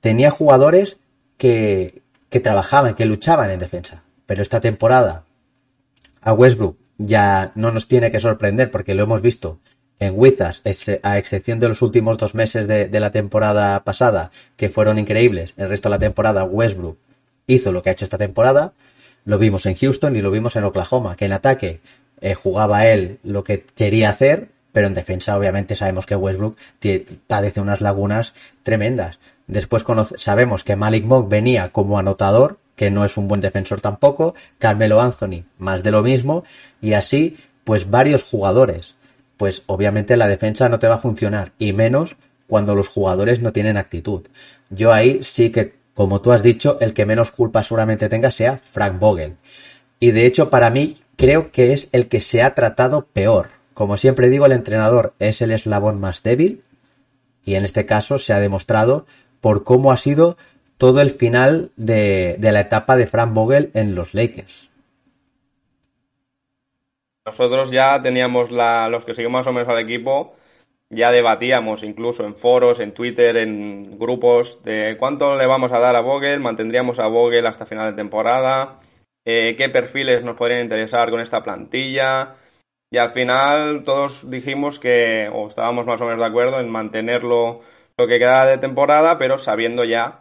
Tenía 0.00 0.30
jugadores 0.30 0.96
que, 1.36 2.02
que 2.30 2.40
trabajaban, 2.40 2.94
que 2.94 3.04
luchaban 3.04 3.50
en 3.50 3.58
defensa. 3.58 4.02
Pero 4.26 4.40
esta 4.40 4.60
temporada 4.60 5.24
a 6.22 6.32
Westbrook 6.32 6.78
ya 6.96 7.52
no 7.54 7.72
nos 7.72 7.88
tiene 7.88 8.10
que 8.10 8.20
sorprender 8.20 8.70
porque 8.70 8.94
lo 8.94 9.02
hemos 9.02 9.20
visto 9.20 9.58
en 10.02 10.14
Wizards, 10.16 10.62
a 11.02 11.18
excepción 11.18 11.58
de 11.60 11.68
los 11.68 11.82
últimos 11.82 12.18
dos 12.18 12.34
meses 12.34 12.66
de, 12.66 13.00
la 13.00 13.10
temporada 13.10 13.82
pasada, 13.84 14.30
que 14.56 14.68
fueron 14.68 14.98
increíbles, 14.98 15.54
el 15.56 15.68
resto 15.68 15.88
de 15.88 15.94
la 15.94 15.98
temporada 15.98 16.44
Westbrook 16.44 16.98
hizo 17.46 17.72
lo 17.72 17.82
que 17.82 17.90
ha 17.90 17.92
hecho 17.92 18.04
esta 18.04 18.18
temporada, 18.18 18.72
lo 19.24 19.38
vimos 19.38 19.66
en 19.66 19.76
Houston 19.76 20.16
y 20.16 20.22
lo 20.22 20.30
vimos 20.30 20.56
en 20.56 20.64
Oklahoma, 20.64 21.16
que 21.16 21.26
en 21.26 21.32
ataque 21.32 21.80
eh, 22.20 22.34
jugaba 22.34 22.86
él 22.86 23.18
lo 23.22 23.44
que 23.44 23.64
quería 23.64 24.10
hacer, 24.10 24.48
pero 24.72 24.86
en 24.86 24.94
defensa 24.94 25.36
obviamente 25.36 25.76
sabemos 25.76 26.06
que 26.06 26.16
Westbrook 26.16 26.56
padece 27.26 27.60
unas 27.60 27.80
lagunas 27.80 28.32
tremendas. 28.62 29.18
Después 29.46 29.84
sabemos 30.16 30.64
que 30.64 30.76
Malik 30.76 31.04
Monk 31.04 31.28
venía 31.28 31.70
como 31.70 31.98
anotador, 31.98 32.58
que 32.74 32.90
no 32.90 33.04
es 33.04 33.16
un 33.16 33.28
buen 33.28 33.40
defensor 33.40 33.80
tampoco, 33.80 34.34
Carmelo 34.58 35.00
Anthony 35.00 35.44
más 35.58 35.82
de 35.82 35.90
lo 35.90 36.02
mismo, 36.02 36.44
y 36.80 36.94
así 36.94 37.36
pues 37.64 37.90
varios 37.90 38.24
jugadores 38.24 38.94
pues 39.42 39.64
obviamente 39.66 40.16
la 40.16 40.28
defensa 40.28 40.68
no 40.68 40.78
te 40.78 40.86
va 40.86 40.94
a 40.94 40.98
funcionar, 40.98 41.50
y 41.58 41.72
menos 41.72 42.14
cuando 42.46 42.76
los 42.76 42.86
jugadores 42.86 43.42
no 43.42 43.52
tienen 43.52 43.76
actitud. 43.76 44.22
Yo 44.70 44.92
ahí 44.92 45.24
sí 45.24 45.50
que, 45.50 45.74
como 45.94 46.20
tú 46.20 46.30
has 46.30 46.44
dicho, 46.44 46.78
el 46.80 46.94
que 46.94 47.06
menos 47.06 47.32
culpa 47.32 47.64
seguramente 47.64 48.08
tenga 48.08 48.30
sea 48.30 48.56
Frank 48.58 49.00
Vogel. 49.00 49.34
Y 49.98 50.12
de 50.12 50.26
hecho, 50.26 50.48
para 50.48 50.70
mí, 50.70 50.98
creo 51.16 51.50
que 51.50 51.72
es 51.72 51.88
el 51.90 52.06
que 52.06 52.20
se 52.20 52.40
ha 52.40 52.54
tratado 52.54 53.08
peor. 53.12 53.48
Como 53.74 53.96
siempre 53.96 54.30
digo, 54.30 54.46
el 54.46 54.52
entrenador 54.52 55.12
es 55.18 55.42
el 55.42 55.50
eslabón 55.50 55.98
más 55.98 56.22
débil, 56.22 56.62
y 57.44 57.56
en 57.56 57.64
este 57.64 57.84
caso 57.84 58.20
se 58.20 58.32
ha 58.32 58.38
demostrado 58.38 59.06
por 59.40 59.64
cómo 59.64 59.90
ha 59.90 59.96
sido 59.96 60.36
todo 60.78 61.00
el 61.00 61.10
final 61.10 61.72
de, 61.74 62.36
de 62.38 62.52
la 62.52 62.60
etapa 62.60 62.96
de 62.96 63.08
Frank 63.08 63.32
Vogel 63.32 63.72
en 63.74 63.96
los 63.96 64.14
Lakers. 64.14 64.68
Nosotros 67.24 67.70
ya 67.70 68.02
teníamos 68.02 68.50
la, 68.50 68.88
los 68.88 69.04
que 69.04 69.14
seguimos 69.14 69.40
más 69.40 69.46
o 69.46 69.52
menos 69.52 69.68
al 69.68 69.78
equipo, 69.78 70.34
ya 70.90 71.10
debatíamos 71.10 71.84
incluso 71.84 72.24
en 72.24 72.34
foros, 72.34 72.80
en 72.80 72.92
Twitter, 72.92 73.36
en 73.36 73.98
grupos 73.98 74.62
de 74.62 74.96
cuánto 74.98 75.36
le 75.36 75.46
vamos 75.46 75.72
a 75.72 75.78
dar 75.78 75.96
a 75.96 76.00
Vogel, 76.00 76.40
mantendríamos 76.40 76.98
a 76.98 77.06
Vogel 77.06 77.46
hasta 77.46 77.64
final 77.64 77.90
de 77.90 77.96
temporada, 77.96 78.80
eh, 79.24 79.54
qué 79.56 79.68
perfiles 79.68 80.24
nos 80.24 80.36
podrían 80.36 80.62
interesar 80.62 81.10
con 81.10 81.20
esta 81.20 81.42
plantilla. 81.42 82.34
Y 82.90 82.98
al 82.98 83.10
final 83.12 83.84
todos 83.84 84.28
dijimos 84.30 84.78
que, 84.78 85.30
o 85.32 85.48
estábamos 85.48 85.86
más 85.86 86.00
o 86.02 86.04
menos 86.04 86.20
de 86.20 86.26
acuerdo 86.26 86.60
en 86.60 86.68
mantenerlo 86.68 87.60
lo 87.96 88.06
que 88.06 88.18
queda 88.18 88.44
de 88.44 88.58
temporada, 88.58 89.16
pero 89.16 89.38
sabiendo 89.38 89.84
ya 89.84 90.20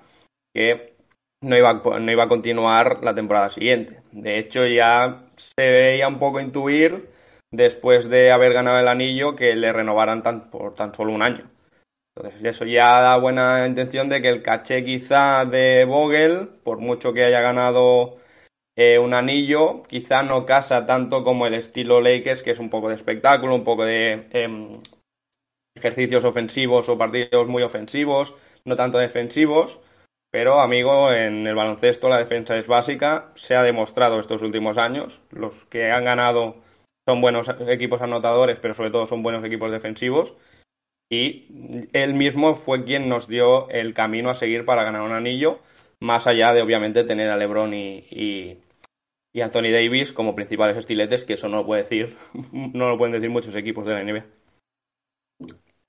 que 0.54 0.96
no 1.42 1.58
iba, 1.58 1.74
no 1.74 2.12
iba 2.12 2.24
a 2.24 2.30
continuar 2.30 3.04
la 3.04 3.14
temporada 3.14 3.50
siguiente. 3.50 4.02
De 4.14 4.38
hecho, 4.38 4.66
ya 4.66 5.31
se 5.58 5.70
veía 5.70 6.08
un 6.08 6.20
poco 6.20 6.40
intuir 6.40 7.10
después 7.52 8.10
de 8.10 8.32
haber 8.32 8.54
ganado 8.54 8.80
el 8.80 8.88
anillo 8.88 9.36
que 9.36 9.56
le 9.56 9.74
renovaran 9.74 10.22
tan, 10.22 10.50
por 10.50 10.74
tan 10.74 10.94
solo 10.94 11.14
un 11.14 11.22
año. 11.22 11.50
Entonces, 12.16 12.44
eso 12.44 12.66
ya 12.66 13.00
da 13.02 13.18
buena 13.18 13.66
intención 13.66 14.10
de 14.10 14.22
que 14.22 14.30
el 14.30 14.44
caché 14.44 14.84
quizá 14.84 15.46
de 15.46 15.86
Vogel, 15.86 16.50
por 16.64 16.80
mucho 16.80 17.14
que 17.14 17.24
haya 17.24 17.42
ganado 17.42 18.18
eh, 18.76 19.00
un 19.00 19.14
anillo, 19.14 19.84
quizá 19.84 20.24
no 20.24 20.46
casa 20.46 20.86
tanto 20.86 21.24
como 21.24 21.48
el 21.48 21.54
estilo 21.54 22.02
Lakers, 22.02 22.44
que 22.44 22.52
es 22.52 22.60
un 22.60 22.70
poco 22.70 22.90
de 22.90 22.96
espectáculo, 22.96 23.56
un 23.56 23.64
poco 23.64 23.86
de 23.86 24.28
em, 24.32 24.82
ejercicios 25.76 26.26
ofensivos 26.26 26.90
o 26.90 26.98
partidos 26.98 27.48
muy 27.48 27.64
ofensivos, 27.64 28.34
no 28.66 28.76
tanto 28.76 28.98
defensivos. 28.98 29.80
Pero, 30.32 30.62
amigo, 30.62 31.12
en 31.12 31.46
el 31.46 31.56
baloncesto 31.56 32.08
la 32.08 32.18
defensa 32.18 32.58
es 32.58 32.66
básica, 32.66 33.32
se 33.36 33.56
ha 33.56 33.64
demostrado 33.64 34.20
estos 34.20 34.42
últimos 34.42 34.78
años. 34.78 35.22
Los 35.30 35.66
que 35.66 35.92
han 35.92 36.06
ganado 36.06 36.56
son 37.06 37.20
buenos 37.20 37.50
equipos 37.68 38.02
anotadores, 38.02 38.58
pero 38.62 38.74
sobre 38.74 38.92
todo 38.92 39.08
son 39.08 39.24
buenos 39.24 39.44
equipos 39.44 39.72
defensivos. 39.72 40.36
Y 41.10 41.88
él 41.92 42.14
mismo 42.14 42.56
fue 42.56 42.86
quien 42.86 43.10
nos 43.10 43.28
dio 43.28 43.70
el 43.70 43.94
camino 43.94 44.30
a 44.30 44.36
seguir 44.36 44.64
para 44.64 44.86
ganar 44.86 45.02
un 45.02 45.12
anillo, 45.12 45.60
más 46.00 46.26
allá 46.26 46.54
de 46.54 46.62
obviamente 46.62 47.04
tener 47.04 47.30
a 47.30 47.36
LeBron 47.36 47.74
y, 47.74 48.06
y, 49.34 49.42
Anthony 49.42 49.72
Davis 49.72 50.14
como 50.14 50.36
principales 50.36 50.78
estiletes, 50.78 51.26
que 51.26 51.34
eso 51.34 51.50
no 51.50 51.58
lo 51.58 51.66
puede 51.66 51.84
decir, 51.84 52.16
no 52.54 52.90
lo 52.90 52.98
pueden 52.98 53.12
decir 53.12 53.30
muchos 53.30 53.56
equipos 53.56 53.86
de 53.86 53.94
la 53.94 54.04
NBA. 54.04 54.26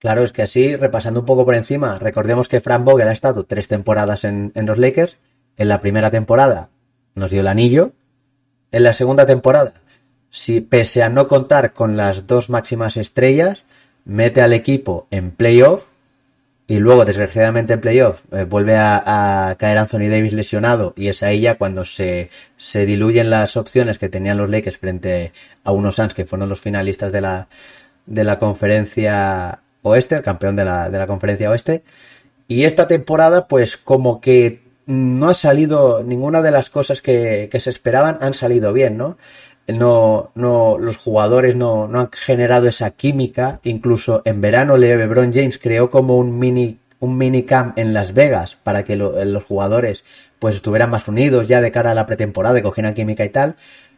Claro, 0.02 0.24
es 0.24 0.32
que 0.32 0.42
así, 0.42 0.74
repasando 0.74 1.20
un 1.20 1.26
poco 1.26 1.44
por 1.44 1.54
encima, 1.54 1.96
recordemos 1.96 2.48
que 2.48 2.60
Frank 2.60 2.82
Vogel 2.82 3.06
ha 3.06 3.12
estado 3.12 3.44
tres 3.44 3.68
temporadas 3.68 4.24
en, 4.24 4.50
los 4.56 4.76
Lakers. 4.76 5.16
En 5.56 5.68
la 5.68 5.80
primera 5.80 6.10
temporada 6.10 6.70
nos 7.14 7.30
dio 7.30 7.42
el 7.42 7.46
anillo. 7.46 7.92
En 8.72 8.82
la 8.82 8.94
segunda 8.94 9.26
temporada, 9.26 9.74
si 10.28 10.60
pese 10.60 11.04
a 11.04 11.08
no 11.08 11.28
contar 11.28 11.72
con 11.72 11.96
las 11.96 12.26
dos 12.26 12.50
máximas 12.50 12.96
estrellas, 12.96 13.62
mete 14.04 14.42
al 14.42 14.54
equipo 14.54 15.06
en 15.12 15.30
playoff 15.30 15.90
y 16.66 16.80
luego, 16.80 17.04
desgraciadamente, 17.04 17.74
en 17.74 17.80
playoff 17.80 18.24
eh, 18.32 18.42
vuelve 18.42 18.76
a, 18.76 19.54
caer 19.56 19.78
Anthony 19.78 20.08
Davis 20.10 20.32
lesionado 20.32 20.94
y 20.96 21.08
es 21.08 21.22
ahí 21.22 21.42
ya 21.42 21.58
cuando 21.58 21.84
se, 21.84 22.28
se 22.56 22.86
diluyen 22.86 23.30
las 23.30 23.56
opciones 23.56 23.98
que 23.98 24.08
tenían 24.08 24.38
los 24.38 24.50
Lakers 24.50 24.78
frente 24.78 25.32
a 25.62 25.70
unos 25.70 25.94
Suns 25.94 26.12
que 26.12 26.26
fueron 26.26 26.48
los 26.48 26.60
finalistas 26.60 27.12
de 27.12 27.20
la, 27.20 27.46
de 28.06 28.24
la 28.24 28.40
conferencia 28.40 29.61
Oeste, 29.82 30.16
el 30.16 30.22
campeón 30.22 30.56
de 30.56 30.64
la, 30.64 30.90
de 30.90 30.98
la 30.98 31.06
conferencia 31.06 31.50
Oeste. 31.50 31.82
Y 32.48 32.64
esta 32.64 32.86
temporada, 32.86 33.48
pues 33.48 33.76
como 33.76 34.20
que 34.20 34.62
no 34.86 35.28
ha 35.28 35.34
salido 35.34 36.02
ninguna 36.02 36.42
de 36.42 36.50
las 36.50 36.70
cosas 36.70 37.00
que, 37.02 37.48
que 37.50 37.60
se 37.60 37.70
esperaban 37.70 38.18
han 38.20 38.34
salido 38.34 38.72
bien, 38.72 38.96
¿no? 38.96 39.16
No, 39.68 40.32
no, 40.34 40.76
los 40.76 40.96
jugadores 40.96 41.54
no, 41.54 41.86
no 41.86 42.00
han 42.00 42.10
generado 42.12 42.68
esa 42.68 42.90
química. 42.90 43.60
Incluso 43.62 44.22
en 44.24 44.40
verano 44.40 44.76
LeBron 44.76 45.32
James 45.32 45.58
creó 45.58 45.88
como 45.90 46.18
un 46.18 46.38
mini, 46.38 46.80
un 46.98 47.16
mini 47.16 47.44
camp 47.44 47.78
en 47.78 47.94
Las 47.94 48.12
Vegas 48.12 48.56
para 48.62 48.84
que 48.84 48.96
los 48.96 49.44
jugadores 49.44 50.04
pues 50.38 50.56
estuvieran 50.56 50.90
más 50.90 51.06
unidos 51.06 51.46
ya 51.46 51.60
de 51.60 51.70
cara 51.70 51.92
a 51.92 51.94
la 51.94 52.06
pretemporada 52.06 52.58
y 52.58 52.62
cogieran 52.62 52.94
química 52.94 53.24
y 53.24 53.28
tal. 53.28 53.54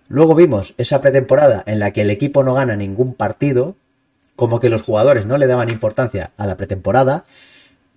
Luego 0.09 0.35
vimos 0.35 0.75
esa 0.77 1.01
pretemporada 1.01 1.63
en 1.67 1.79
la 1.79 1.93
que 1.93 2.03
el 2.03 2.11
equipo 2.11 2.45
no 2.45 2.55
gana 2.55 2.77
ningún 2.77 3.15
partido, 3.15 3.77
como 4.37 4.61
que 4.61 4.69
los 4.71 4.83
jugadores 4.83 5.27
no 5.27 5.39
le 5.39 5.47
daban 5.47 5.69
importancia 5.69 6.33
a 6.37 6.47
la 6.47 6.57
pretemporada 6.57 7.25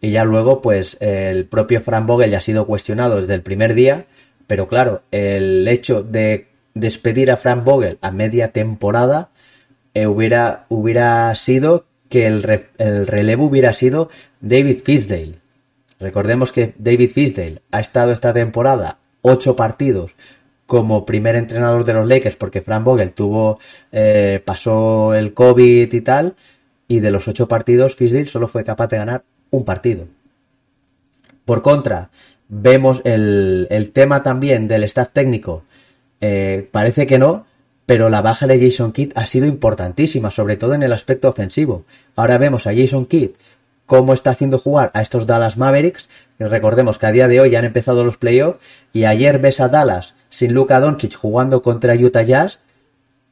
y 0.01 0.11
ya 0.11 0.25
luego 0.25 0.61
pues 0.61 0.97
el 0.99 1.45
propio 1.45 1.81
Fran 1.81 2.05
Vogel 2.05 2.31
ya 2.31 2.37
ha 2.37 2.41
sido 2.41 2.67
cuestionado 2.67 3.17
desde 3.17 3.33
el 3.33 3.41
primer 3.41 3.73
día, 3.73 4.05
pero 4.45 4.67
claro, 4.67 5.01
el 5.11 5.67
hecho 5.67 6.03
de 6.03 6.47
despedir 6.73 7.31
a 7.31 7.37
Fran 7.37 7.63
Vogel 7.63 7.97
a 8.01 8.11
media 8.11 8.51
temporada 8.51 9.29
eh, 9.93 10.05
hubiera, 10.05 10.65
hubiera 10.69 11.33
sido 11.35 11.85
que 12.09 12.27
el, 12.27 12.67
el 12.77 13.07
relevo 13.07 13.45
hubiera 13.45 13.73
sido 13.73 14.09
David 14.39 14.81
Fisdale. 14.83 15.39
Recordemos 15.99 16.51
que 16.51 16.75
David 16.77 17.11
Fisdale 17.11 17.61
ha 17.71 17.79
estado 17.79 18.11
esta 18.11 18.31
temporada 18.33 18.99
ocho 19.23 19.55
partidos 19.55 20.11
como 20.67 21.05
primer 21.05 21.35
entrenador 21.35 21.83
de 21.85 21.93
los 21.93 22.07
Lakers 22.07 22.35
porque 22.35 22.61
Frank 22.61 22.83
Vogel 22.83 23.13
tuvo 23.13 23.59
eh, 23.91 24.41
pasó 24.45 25.15
el 25.15 25.33
COVID 25.33 25.91
y 25.91 26.01
tal 26.01 26.35
y 26.87 26.99
de 26.99 27.09
los 27.09 27.27
ocho 27.27 27.47
partidos 27.47 27.95
Fisdale 27.95 28.27
solo 28.27 28.47
fue 28.47 28.63
capaz 28.63 28.87
de 28.87 28.97
ganar 28.97 29.23
un 29.49 29.65
partido. 29.65 30.05
Por 31.45 31.61
contra, 31.61 32.09
vemos 32.49 33.01
el, 33.05 33.67
el 33.69 33.91
tema 33.91 34.21
también 34.21 34.67
del 34.67 34.83
staff 34.83 35.09
técnico. 35.13 35.63
Eh, 36.19 36.67
parece 36.71 37.07
que 37.07 37.17
no, 37.17 37.45
pero 37.85 38.09
la 38.09 38.21
baja 38.21 38.47
de 38.47 38.59
Jason 38.59 38.91
Kidd 38.91 39.13
ha 39.15 39.25
sido 39.25 39.47
importantísima, 39.47 40.29
sobre 40.29 40.57
todo 40.57 40.73
en 40.73 40.83
el 40.83 40.91
aspecto 40.91 41.29
ofensivo. 41.29 41.85
Ahora 42.17 42.37
vemos 42.37 42.67
a 42.67 42.75
Jason 42.75 43.05
Kidd 43.05 43.31
cómo 43.85 44.13
está 44.13 44.31
haciendo 44.31 44.59
jugar 44.59 44.91
a 44.93 45.01
estos 45.01 45.25
Dallas 45.25 45.55
Mavericks. 45.55 46.09
Recordemos 46.37 46.97
que 46.97 47.05
a 47.05 47.11
día 47.11 47.29
de 47.29 47.39
hoy 47.39 47.51
ya 47.51 47.59
han 47.59 47.65
empezado 47.65 48.03
los 48.03 48.17
playoffs 48.17 48.59
y 48.91 49.05
ayer 49.05 49.39
ves 49.39 49.61
a 49.61 49.69
Dallas 49.69 50.15
sin 50.29 50.53
Luka 50.53 50.79
Doncic 50.79 51.15
jugando 51.15 51.61
contra 51.61 51.95
Utah 51.95 52.23
Jazz 52.23 52.59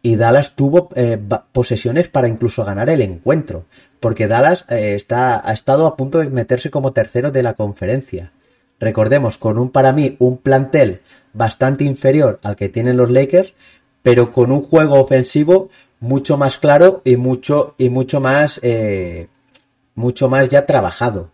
y 0.02 0.18
Dallas 0.18 0.56
tuvo 0.56 0.90
eh, 0.96 1.18
posesiones 1.52 2.08
para 2.08 2.28
incluso 2.28 2.64
ganar 2.64 2.90
el 2.90 3.02
encuentro, 3.02 3.66
porque 4.00 4.28
Dallas 4.28 4.66
eh, 4.70 4.94
está, 4.94 5.42
ha 5.44 5.52
estado 5.52 5.88
a 5.88 5.96
punto 5.98 6.20
de 6.20 6.30
meterse 6.30 6.70
como 6.70 6.94
tercero 6.94 7.32
de 7.32 7.42
la 7.42 7.56
conferencia. 7.56 8.32
Recordemos, 8.80 9.38
con 9.38 9.58
un 9.58 9.70
para 9.70 9.94
mí 9.94 10.16
un 10.20 10.38
plantel 10.38 11.02
bastante 11.34 11.86
inferior 11.86 12.40
al 12.44 12.56
que 12.56 12.70
tienen 12.70 12.98
los 12.98 13.10
Lakers, 13.10 13.54
pero 14.04 14.32
con 14.32 14.52
un 14.52 14.62
juego 14.62 15.00
ofensivo 15.00 15.70
mucho 16.00 16.38
más 16.38 16.60
claro 16.60 17.02
y 17.04 17.16
mucho 17.16 17.74
y 17.80 17.90
mucho 17.90 18.20
más 18.20 18.60
eh, 18.62 19.28
mucho 19.96 20.30
más 20.30 20.50
ya 20.50 20.66
trabajado. 20.68 21.32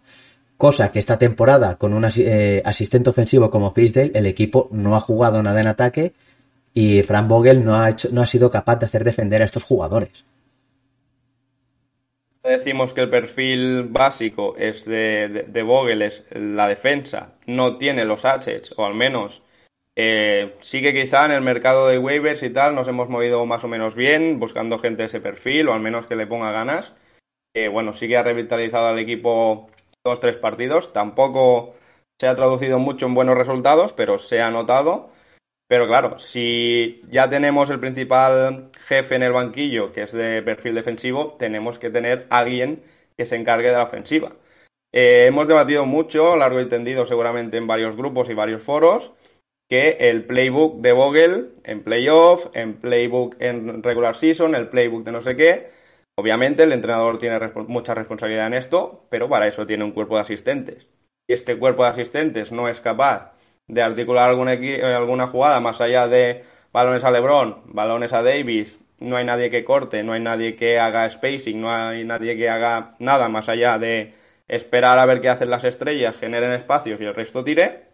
Cosa 0.61 0.91
que 0.91 0.99
esta 0.99 1.17
temporada, 1.17 1.77
con 1.79 1.91
un 1.91 2.05
eh, 2.05 2.61
asistente 2.63 3.09
ofensivo 3.09 3.49
como 3.49 3.71
Fisdale, 3.71 4.11
el 4.13 4.27
equipo 4.27 4.69
no 4.69 4.95
ha 4.95 4.99
jugado 4.99 5.41
nada 5.41 5.59
en 5.59 5.65
ataque 5.65 6.13
y 6.71 7.01
Frank 7.01 7.27
Vogel 7.27 7.65
no 7.65 7.73
ha, 7.73 7.89
no 8.11 8.21
ha 8.21 8.27
sido 8.27 8.51
capaz 8.51 8.75
de 8.75 8.85
hacer 8.85 9.03
defender 9.03 9.41
a 9.41 9.45
estos 9.45 9.63
jugadores. 9.63 10.23
Decimos 12.43 12.93
que 12.93 13.01
el 13.01 13.09
perfil 13.09 13.85
básico 13.85 14.55
es 14.55 14.85
de, 14.85 15.47
de, 15.47 15.63
Vogel, 15.63 16.03
es 16.03 16.25
la 16.29 16.67
defensa, 16.67 17.33
no 17.47 17.77
tiene 17.77 18.05
los 18.05 18.23
assets, 18.23 18.71
o 18.77 18.85
al 18.85 18.93
menos 18.93 19.41
eh, 19.95 20.57
sigue 20.59 20.93
quizá 20.93 21.25
en 21.25 21.31
el 21.31 21.41
mercado 21.41 21.87
de 21.87 21.97
waivers 21.97 22.43
y 22.43 22.51
tal, 22.51 22.75
nos 22.75 22.87
hemos 22.87 23.09
movido 23.09 23.43
más 23.47 23.63
o 23.63 23.67
menos 23.67 23.95
bien, 23.95 24.39
buscando 24.39 24.77
gente 24.77 25.01
de 25.01 25.07
ese 25.07 25.21
perfil, 25.21 25.69
o 25.69 25.73
al 25.73 25.81
menos 25.81 26.05
que 26.05 26.15
le 26.15 26.27
ponga 26.27 26.51
ganas. 26.51 26.93
Que 27.51 27.67
bueno, 27.67 27.93
sí 27.93 28.07
que 28.07 28.15
ha 28.15 28.23
revitalizado 28.23 28.87
al 28.87 28.99
equipo 28.99 29.71
dos, 30.03 30.19
tres 30.19 30.37
partidos. 30.37 30.93
Tampoco 30.93 31.75
se 32.19 32.27
ha 32.27 32.35
traducido 32.35 32.79
mucho 32.79 33.05
en 33.05 33.13
buenos 33.13 33.37
resultados, 33.37 33.93
pero 33.93 34.19
se 34.19 34.41
ha 34.41 34.51
notado. 34.51 35.09
Pero 35.67 35.87
claro, 35.87 36.19
si 36.19 37.01
ya 37.09 37.29
tenemos 37.29 37.69
el 37.69 37.79
principal 37.79 38.71
jefe 38.87 39.15
en 39.15 39.23
el 39.23 39.31
banquillo, 39.31 39.93
que 39.93 40.03
es 40.03 40.11
de 40.11 40.41
perfil 40.41 40.75
defensivo, 40.75 41.35
tenemos 41.39 41.79
que 41.79 41.89
tener 41.89 42.27
alguien 42.29 42.83
que 43.17 43.25
se 43.25 43.37
encargue 43.37 43.69
de 43.69 43.77
la 43.77 43.83
ofensiva. 43.83 44.33
Eh, 44.91 45.25
hemos 45.27 45.47
debatido 45.47 45.85
mucho, 45.85 46.35
largo 46.35 46.59
y 46.59 46.67
tendido 46.67 47.05
seguramente 47.05 47.55
en 47.55 47.67
varios 47.67 47.95
grupos 47.95 48.29
y 48.29 48.33
varios 48.33 48.61
foros, 48.61 49.13
que 49.69 49.95
el 50.01 50.25
playbook 50.25 50.81
de 50.81 50.91
Vogel 50.91 51.53
en 51.63 51.81
playoff, 51.83 52.47
en 52.53 52.73
playbook 52.73 53.37
en 53.39 53.81
regular 53.81 54.17
season, 54.17 54.53
el 54.55 54.67
playbook 54.67 55.05
de 55.05 55.11
no 55.13 55.21
sé 55.21 55.37
qué, 55.37 55.69
obviamente 56.21 56.63
el 56.63 56.71
entrenador 56.71 57.19
tiene 57.19 57.39
mucha 57.67 57.95
responsabilidad 57.95 58.47
en 58.47 58.53
esto, 58.53 59.05
pero 59.09 59.27
para 59.27 59.47
eso 59.47 59.65
tiene 59.65 59.83
un 59.83 59.91
cuerpo 59.91 60.15
de 60.15 60.21
asistentes. 60.21 60.87
Y 61.27 61.33
este 61.33 61.57
cuerpo 61.57 61.83
de 61.83 61.89
asistentes 61.89 62.51
no 62.51 62.67
es 62.67 62.79
capaz 62.79 63.33
de 63.67 63.81
articular 63.81 64.29
alguna, 64.29 64.51
alguna 64.51 65.27
jugada 65.27 65.59
más 65.59 65.81
allá 65.81 66.07
de 66.07 66.43
balones 66.71 67.03
a 67.03 67.11
LeBron, 67.11 67.63
balones 67.65 68.13
a 68.13 68.21
Davis, 68.21 68.79
no 68.99 69.17
hay 69.17 69.25
nadie 69.25 69.49
que 69.49 69.65
corte, 69.65 70.03
no 70.03 70.13
hay 70.13 70.21
nadie 70.21 70.55
que 70.55 70.79
haga 70.79 71.09
spacing, 71.09 71.59
no 71.59 71.71
hay 71.71 72.03
nadie 72.05 72.37
que 72.37 72.49
haga 72.49 72.95
nada 72.99 73.27
más 73.27 73.49
allá 73.49 73.79
de 73.79 74.13
esperar 74.47 74.99
a 74.99 75.05
ver 75.05 75.21
qué 75.21 75.29
hacen 75.29 75.49
las 75.49 75.63
estrellas, 75.63 76.17
generen 76.17 76.51
espacios 76.51 77.01
y 77.01 77.05
el 77.05 77.15
resto 77.15 77.43
tire, 77.43 77.85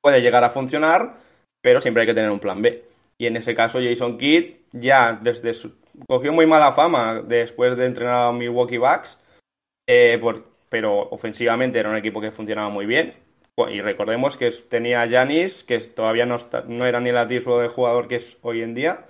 puede 0.00 0.22
llegar 0.22 0.44
a 0.44 0.50
funcionar, 0.50 1.16
pero 1.60 1.80
siempre 1.80 2.02
hay 2.02 2.06
que 2.06 2.14
tener 2.14 2.30
un 2.30 2.40
plan 2.40 2.62
B. 2.62 2.84
Y 3.18 3.26
en 3.26 3.36
ese 3.36 3.54
caso 3.54 3.80
Jason 3.82 4.16
Kidd 4.16 4.54
ya 4.72 5.18
desde 5.20 5.52
su, 5.52 5.79
cogió 6.06 6.32
muy 6.32 6.46
mala 6.46 6.72
fama 6.72 7.22
después 7.22 7.76
de 7.76 7.86
entrenar 7.86 8.28
a 8.28 8.32
Milwaukee 8.32 8.78
Bucks, 8.78 9.20
eh, 9.86 10.20
pero 10.68 11.08
ofensivamente 11.10 11.78
era 11.78 11.90
un 11.90 11.96
equipo 11.96 12.20
que 12.20 12.30
funcionaba 12.30 12.70
muy 12.70 12.86
bien. 12.86 13.14
Y 13.68 13.82
recordemos 13.82 14.38
que 14.38 14.50
tenía 14.50 15.02
a 15.02 15.06
Yanis, 15.06 15.64
que 15.64 15.78
todavía 15.80 16.24
no, 16.24 16.38
no 16.66 16.86
era 16.86 16.98
ni 17.00 17.10
el 17.10 17.18
atisbo 17.18 17.60
de 17.60 17.68
jugador 17.68 18.08
que 18.08 18.16
es 18.16 18.38
hoy 18.40 18.62
en 18.62 18.74
día. 18.74 19.06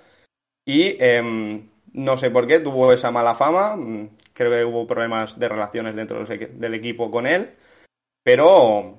Y 0.65 1.01
em, 1.01 1.69
no 1.93 2.17
sé 2.17 2.29
por 2.31 2.47
qué 2.47 2.59
tuvo 2.59 2.91
esa 2.91 3.11
mala 3.11 3.35
fama 3.35 3.77
creo 4.33 4.51
que 4.51 4.65
hubo 4.65 4.87
problemas 4.87 5.37
de 5.37 5.49
relaciones 5.49 5.95
dentro 5.95 6.25
del 6.25 6.73
equipo 6.73 7.11
con 7.11 7.27
él, 7.27 7.51
pero 8.23 8.97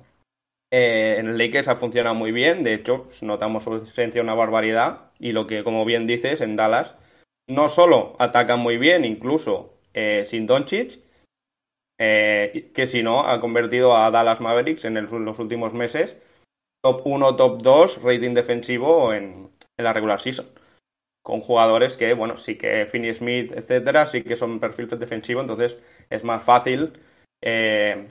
eh, 0.71 1.15
en 1.17 1.27
el 1.27 1.37
Lakers 1.37 1.67
ha 1.67 1.75
funcionado 1.75 2.15
muy 2.15 2.31
bien, 2.31 2.63
de 2.63 2.73
hecho 2.73 3.05
pues, 3.05 3.23
notamos 3.23 3.63
su 3.63 3.73
ausencia 3.73 4.21
una 4.21 4.35
barbaridad 4.35 5.11
y 5.19 5.31
lo 5.31 5.47
que 5.47 5.63
como 5.63 5.85
bien 5.85 6.07
dices 6.07 6.41
en 6.41 6.55
Dallas 6.55 6.95
no 7.47 7.69
solo 7.69 8.15
atacan 8.19 8.59
muy 8.59 8.77
bien, 8.77 9.05
incluso 9.05 9.73
eh, 9.93 10.25
sin 10.25 10.45
Doncic, 10.45 10.99
eh, 11.99 12.71
que 12.73 12.87
si 12.87 13.03
no 13.03 13.21
ha 13.21 13.39
convertido 13.39 13.95
a 13.95 14.09
Dallas 14.11 14.41
Mavericks 14.41 14.85
en, 14.85 14.95
los 14.95 15.39
últimos 15.39 15.73
meses 15.73 16.17
top 16.83 17.01
1, 17.05 17.35
top 17.35 17.61
2 17.61 18.03
rating 18.03 18.33
defensivo 18.33 19.13
en 19.13 19.49
la 19.77 19.93
regular 19.93 20.19
season 20.19 20.47
con 21.23 21.39
jugadores 21.39 21.97
que, 21.97 22.13
bueno, 22.13 22.37
sí 22.37 22.57
que 22.57 22.85
Finney 22.85 23.13
Smith, 23.13 23.53
etcétera, 23.53 24.05
sí 24.05 24.23
que 24.23 24.35
son 24.35 24.59
perfil 24.59 24.87
defensivo, 24.87 25.41
entonces 25.41 25.77
es 26.09 26.23
más 26.23 26.43
fácil 26.43 26.93
eh, 27.41 28.07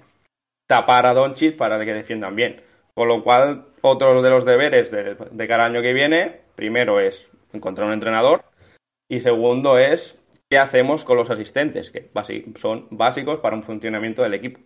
tapar 0.66 1.06
a 1.06 1.14
Doncic 1.14 1.56
para 1.56 1.84
que 1.84 1.92
defiendan 1.92 2.34
bien. 2.34 2.62
Con 2.94 3.08
lo 3.08 3.22
cual, 3.22 3.66
otro 3.82 4.22
de 4.22 4.30
los 4.30 4.44
deberes 4.44 4.90
de, 4.90 5.14
de 5.14 5.48
cada 5.48 5.66
año 5.66 5.82
que 5.82 5.92
viene, 5.92 6.40
primero 6.56 7.00
es 7.00 7.30
encontrar 7.52 7.86
un 7.86 7.92
entrenador 7.92 8.44
y 9.12 9.20
segundo 9.20 9.76
es 9.76 10.16
qué 10.48 10.56
hacemos 10.56 11.04
con 11.04 11.18
los 11.18 11.28
asistentes, 11.28 11.90
que 11.90 12.10
son 12.58 12.86
básicos 12.90 13.40
para 13.40 13.54
un 13.54 13.62
funcionamiento 13.62 14.22
del 14.22 14.32
equipo. 14.32 14.58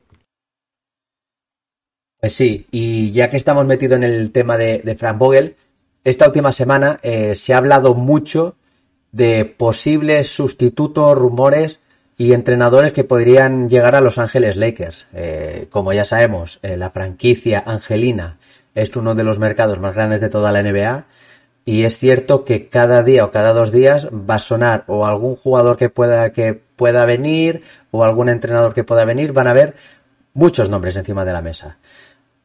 Pues 2.21 2.33
sí, 2.33 2.65
y 2.71 3.11
ya 3.11 3.29
que 3.29 3.39
estamos 3.39 3.67
metidos 3.67 3.97
en 3.97 4.05
el 4.05 4.31
tema 4.31 4.57
de, 4.57 4.95
Frank 4.97 5.19
Vogel, 5.19 5.57
esta 6.05 6.29
última 6.29 6.53
semana 6.53 6.97
eh, 7.03 7.35
se 7.35 7.55
ha 7.55 7.59
hablado 7.59 7.95
mucho 7.95 8.55
de 9.11 9.45
posibles 9.47 10.29
sustitutos, 10.29 11.19
rumores 11.19 11.81
y 12.17 12.33
entrenadores 12.33 12.93
que 12.93 13.03
podrían 13.03 13.69
llegar 13.69 13.97
a 13.97 14.01
Los 14.01 14.19
Ángeles 14.19 14.55
Lakers. 14.57 15.09
Eh, 15.13 15.67
como 15.71 15.93
ya 15.93 16.05
sabemos, 16.05 16.61
la 16.63 16.91
franquicia 16.91 17.65
angelina 17.67 18.39
es 18.77 18.95
uno 18.95 19.17
de 19.17 19.25
los 19.25 19.41
mercados 19.41 19.81
más 19.81 19.97
grandes 19.97 20.21
de 20.21 20.29
toda 20.29 20.53
la 20.53 20.63
NBA 20.63 21.07
y 21.69 21.83
es 21.83 21.99
cierto 21.99 22.45
que 22.45 22.69
cada 22.69 23.03
día 23.03 23.25
o 23.25 23.33
cada 23.33 23.53
dos 23.53 23.73
días 23.73 24.07
va 24.09 24.37
a 24.37 24.39
sonar 24.39 24.85
o 24.87 25.05
algún 25.05 25.35
jugador 25.35 25.77
que 25.77 25.91
pueda 25.91 26.31
que 26.31 26.55
pueda 26.55 27.05
venir 27.05 27.63
o 27.91 28.05
algún 28.05 28.29
entrenador 28.29 28.73
que 28.73 28.85
pueda 28.85 29.05
venir, 29.05 29.33
van 29.33 29.49
a 29.49 29.51
haber 29.51 29.75
muchos 30.33 30.71
nombres 30.71 30.95
encima 30.95 31.25
de 31.25 31.33
la 31.33 31.43
mesa. 31.43 31.79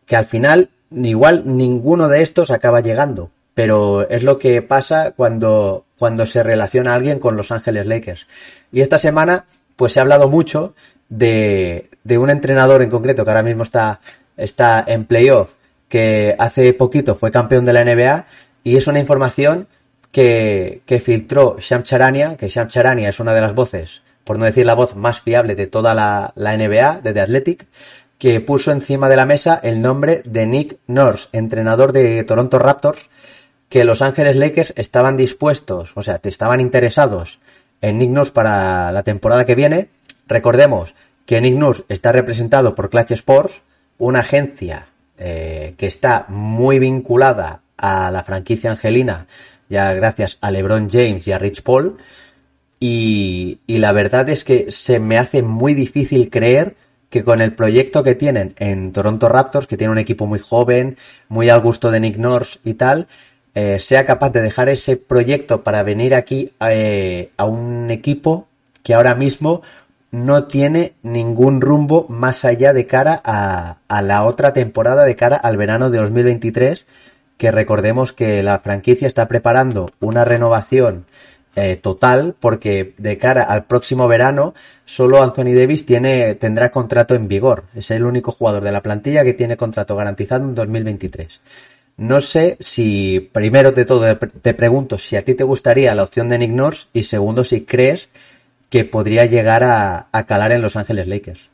Que 0.07 0.15
al 0.15 0.25
final 0.25 0.69
igual 0.91 1.43
ninguno 1.45 2.07
de 2.07 2.23
estos 2.23 2.49
acaba 2.49 2.81
llegando, 2.81 3.29
pero 3.53 4.09
es 4.09 4.23
lo 4.23 4.39
que 4.39 4.63
pasa 4.63 5.11
cuando, 5.11 5.85
cuando 5.99 6.25
se 6.25 6.41
relaciona 6.41 6.95
alguien 6.95 7.19
con 7.19 7.37
Los 7.37 7.51
Ángeles 7.51 7.85
Lakers. 7.85 8.25
Y 8.71 8.81
esta 8.81 8.97
semana, 8.97 9.45
pues 9.75 9.93
se 9.93 9.99
ha 9.99 10.01
hablado 10.01 10.29
mucho 10.29 10.73
de, 11.09 11.91
de 12.03 12.17
un 12.17 12.31
entrenador 12.31 12.81
en 12.81 12.89
concreto 12.89 13.23
que 13.23 13.29
ahora 13.29 13.43
mismo 13.43 13.61
está, 13.61 13.99
está 14.35 14.83
en 14.87 15.05
playoff, 15.05 15.53
que 15.89 16.35
hace 16.39 16.73
poquito 16.73 17.15
fue 17.15 17.29
campeón 17.29 17.65
de 17.65 17.73
la 17.73 17.85
NBA, 17.85 18.25
y 18.63 18.77
es 18.77 18.87
una 18.87 18.99
información 18.99 19.67
que, 20.11 20.81
que 20.85 20.99
filtró 20.99 21.57
Sham 21.59 21.83
Charania, 21.83 22.37
que 22.37 22.49
Sham 22.49 22.67
Charania 22.67 23.09
es 23.09 23.19
una 23.19 23.33
de 23.33 23.41
las 23.41 23.55
voces, 23.55 24.01
por 24.23 24.37
no 24.37 24.45
decir 24.45 24.65
la 24.65 24.73
voz 24.73 24.95
más 24.95 25.21
fiable 25.21 25.55
de 25.55 25.67
toda 25.67 25.93
la, 25.93 26.33
la 26.35 26.55
NBA, 26.55 27.01
de 27.01 27.13
The 27.13 27.21
Athletic, 27.21 27.67
que 28.17 28.39
puso 28.39 28.71
encima 28.71 29.09
de 29.09 29.15
la 29.15 29.25
mesa 29.25 29.59
el 29.63 29.81
nombre 29.81 30.21
de 30.25 30.45
Nick 30.45 30.77
Nurse, 30.87 31.29
entrenador 31.31 31.91
de 31.91 32.23
Toronto 32.23 32.59
Raptors, 32.59 33.09
que 33.67 33.83
Los 33.83 34.01
Ángeles 34.01 34.35
Lakers 34.35 34.73
estaban 34.75 35.17
dispuestos, 35.17 35.91
o 35.95 36.03
sea, 36.03 36.19
estaban 36.21 36.59
interesados 36.59 37.39
en 37.81 37.97
Nick 37.97 38.11
Nurse 38.11 38.31
para 38.31 38.91
la 38.91 39.03
temporada 39.03 39.45
que 39.45 39.55
viene. 39.55 39.89
Recordemos 40.27 40.93
que 41.25 41.41
Nick 41.41 41.55
Nurse 41.55 41.83
está 41.87 42.11
representado 42.11 42.75
por 42.75 42.89
Clutch 42.89 43.11
Sports, 43.11 43.61
una 43.97 44.19
agencia 44.19 44.87
eh, 45.17 45.73
que 45.77 45.87
está 45.87 46.25
muy 46.27 46.79
vinculada 46.79 47.61
a 47.81 48.11
la 48.11 48.23
franquicia 48.23 48.71
angelina, 48.71 49.27
ya 49.67 49.91
gracias 49.93 50.37
a 50.39 50.51
LeBron 50.51 50.89
James 50.89 51.27
y 51.27 51.31
a 51.31 51.39
Rich 51.39 51.63
Paul. 51.63 51.97
Y, 52.79 53.59
la 53.67 53.91
verdad 53.91 54.27
es 54.29 54.43
que 54.43 54.71
se 54.71 54.99
me 54.99 55.17
hace 55.17 55.43
muy 55.43 55.73
difícil 55.73 56.29
creer 56.29 56.75
que 57.09 57.23
con 57.23 57.41
el 57.41 57.53
proyecto 57.53 58.03
que 58.03 58.15
tienen 58.15 58.55
en 58.57 58.91
Toronto 58.91 59.29
Raptors, 59.29 59.67
que 59.67 59.77
tiene 59.77 59.91
un 59.91 59.99
equipo 59.99 60.25
muy 60.25 60.39
joven, 60.39 60.97
muy 61.29 61.49
al 61.49 61.61
gusto 61.61 61.91
de 61.91 61.99
Nick 61.99 62.17
Nurse 62.17 62.59
y 62.63 62.73
tal, 62.73 63.07
eh, 63.53 63.77
sea 63.79 64.03
capaz 64.05 64.31
de 64.31 64.41
dejar 64.41 64.69
ese 64.69 64.97
proyecto 64.97 65.61
para 65.63 65.83
venir 65.83 66.15
aquí 66.15 66.53
eh, 66.61 67.31
a 67.37 67.45
un 67.45 67.91
equipo 67.91 68.47
que 68.81 68.93
ahora 68.93 69.13
mismo 69.13 69.61
no 70.09 70.45
tiene 70.45 70.93
ningún 71.03 71.61
rumbo 71.61 72.05
más 72.09 72.45
allá 72.45 72.73
de 72.73 72.87
cara 72.87 73.21
a, 73.23 73.77
a, 73.87 74.01
la 74.01 74.23
otra 74.23 74.53
temporada, 74.53 75.03
de 75.03 75.15
cara 75.15 75.37
al 75.37 75.55
verano 75.55 75.89
de 75.89 75.99
2023, 75.99 76.85
que 77.41 77.49
recordemos 77.49 78.13
que 78.13 78.43
la 78.43 78.59
franquicia 78.59 79.07
está 79.07 79.27
preparando 79.27 79.89
una 79.99 80.23
renovación 80.23 81.07
eh, 81.55 81.75
total, 81.75 82.35
porque 82.39 82.93
de 82.99 83.17
cara 83.17 83.41
al 83.41 83.65
próximo 83.65 84.07
verano, 84.07 84.53
solo 84.85 85.23
Anthony 85.23 85.55
Davis 85.55 85.87
tiene, 85.87 86.35
tendrá 86.35 86.69
contrato 86.69 87.15
en 87.15 87.27
vigor. 87.27 87.63
Es 87.73 87.89
el 87.89 88.03
único 88.03 88.31
jugador 88.31 88.63
de 88.63 88.71
la 88.71 88.83
plantilla 88.83 89.23
que 89.23 89.33
tiene 89.33 89.57
contrato 89.57 89.95
garantizado 89.95 90.43
en 90.43 90.53
2023. 90.53 91.41
No 91.97 92.21
sé 92.21 92.57
si, 92.59 93.31
primero 93.33 93.71
de 93.71 93.85
todo, 93.85 94.15
te 94.17 94.53
pregunto 94.53 94.99
si 94.99 95.15
a 95.15 95.25
ti 95.25 95.33
te 95.33 95.43
gustaría 95.43 95.95
la 95.95 96.03
opción 96.03 96.29
de 96.29 96.37
Nick 96.37 96.77
y 96.93 97.01
segundo, 97.01 97.43
si 97.43 97.61
crees 97.61 98.09
que 98.69 98.85
podría 98.85 99.25
llegar 99.25 99.63
a, 99.63 100.09
calar 100.27 100.51
en 100.51 100.61
Los 100.61 100.75
Ángeles 100.75 101.07
Lakers. 101.07 101.49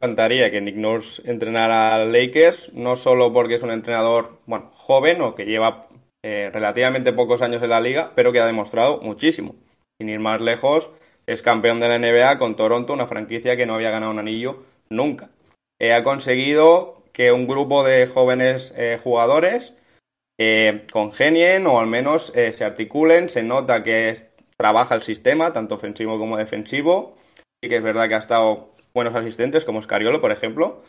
Encantaría 0.00 0.48
que 0.52 0.60
Nick 0.60 0.76
Nurse 0.76 1.20
entrenara 1.28 1.92
a 1.92 2.04
Lakers, 2.04 2.72
no 2.72 2.94
solo 2.94 3.32
porque 3.32 3.56
es 3.56 3.62
un 3.64 3.72
entrenador 3.72 4.38
bueno, 4.46 4.70
joven 4.74 5.20
o 5.22 5.34
que 5.34 5.44
lleva 5.44 5.88
eh, 6.22 6.50
relativamente 6.52 7.12
pocos 7.12 7.42
años 7.42 7.60
en 7.64 7.70
la 7.70 7.80
liga, 7.80 8.12
pero 8.14 8.30
que 8.30 8.38
ha 8.38 8.46
demostrado 8.46 9.00
muchísimo. 9.00 9.56
Sin 9.98 10.08
ir 10.08 10.20
más 10.20 10.40
lejos, 10.40 10.88
es 11.26 11.42
campeón 11.42 11.80
de 11.80 11.88
la 11.88 11.98
NBA 11.98 12.38
con 12.38 12.54
Toronto, 12.54 12.92
una 12.92 13.08
franquicia 13.08 13.56
que 13.56 13.66
no 13.66 13.74
había 13.74 13.90
ganado 13.90 14.12
un 14.12 14.20
anillo 14.20 14.62
nunca. 14.88 15.30
Eh, 15.80 15.92
ha 15.92 16.04
conseguido 16.04 17.02
que 17.12 17.32
un 17.32 17.48
grupo 17.48 17.82
de 17.82 18.06
jóvenes 18.06 18.72
eh, 18.76 19.00
jugadores 19.02 19.74
congenien 20.92 21.66
o 21.66 21.80
al 21.80 21.88
menos 21.88 22.32
se 22.32 22.64
articulen, 22.64 23.28
se 23.28 23.42
nota 23.42 23.82
que 23.82 24.16
trabaja 24.56 24.94
el 24.94 25.02
sistema, 25.02 25.52
tanto 25.52 25.74
ofensivo 25.74 26.16
como 26.16 26.36
defensivo, 26.36 27.16
y 27.60 27.68
que 27.68 27.78
es 27.78 27.82
verdad 27.82 28.06
que 28.06 28.14
ha 28.14 28.18
estado 28.18 28.70
buenos 28.98 29.14
asistentes 29.14 29.64
como 29.64 29.80
Scariolo, 29.80 30.20
por 30.20 30.32
ejemplo, 30.32 30.82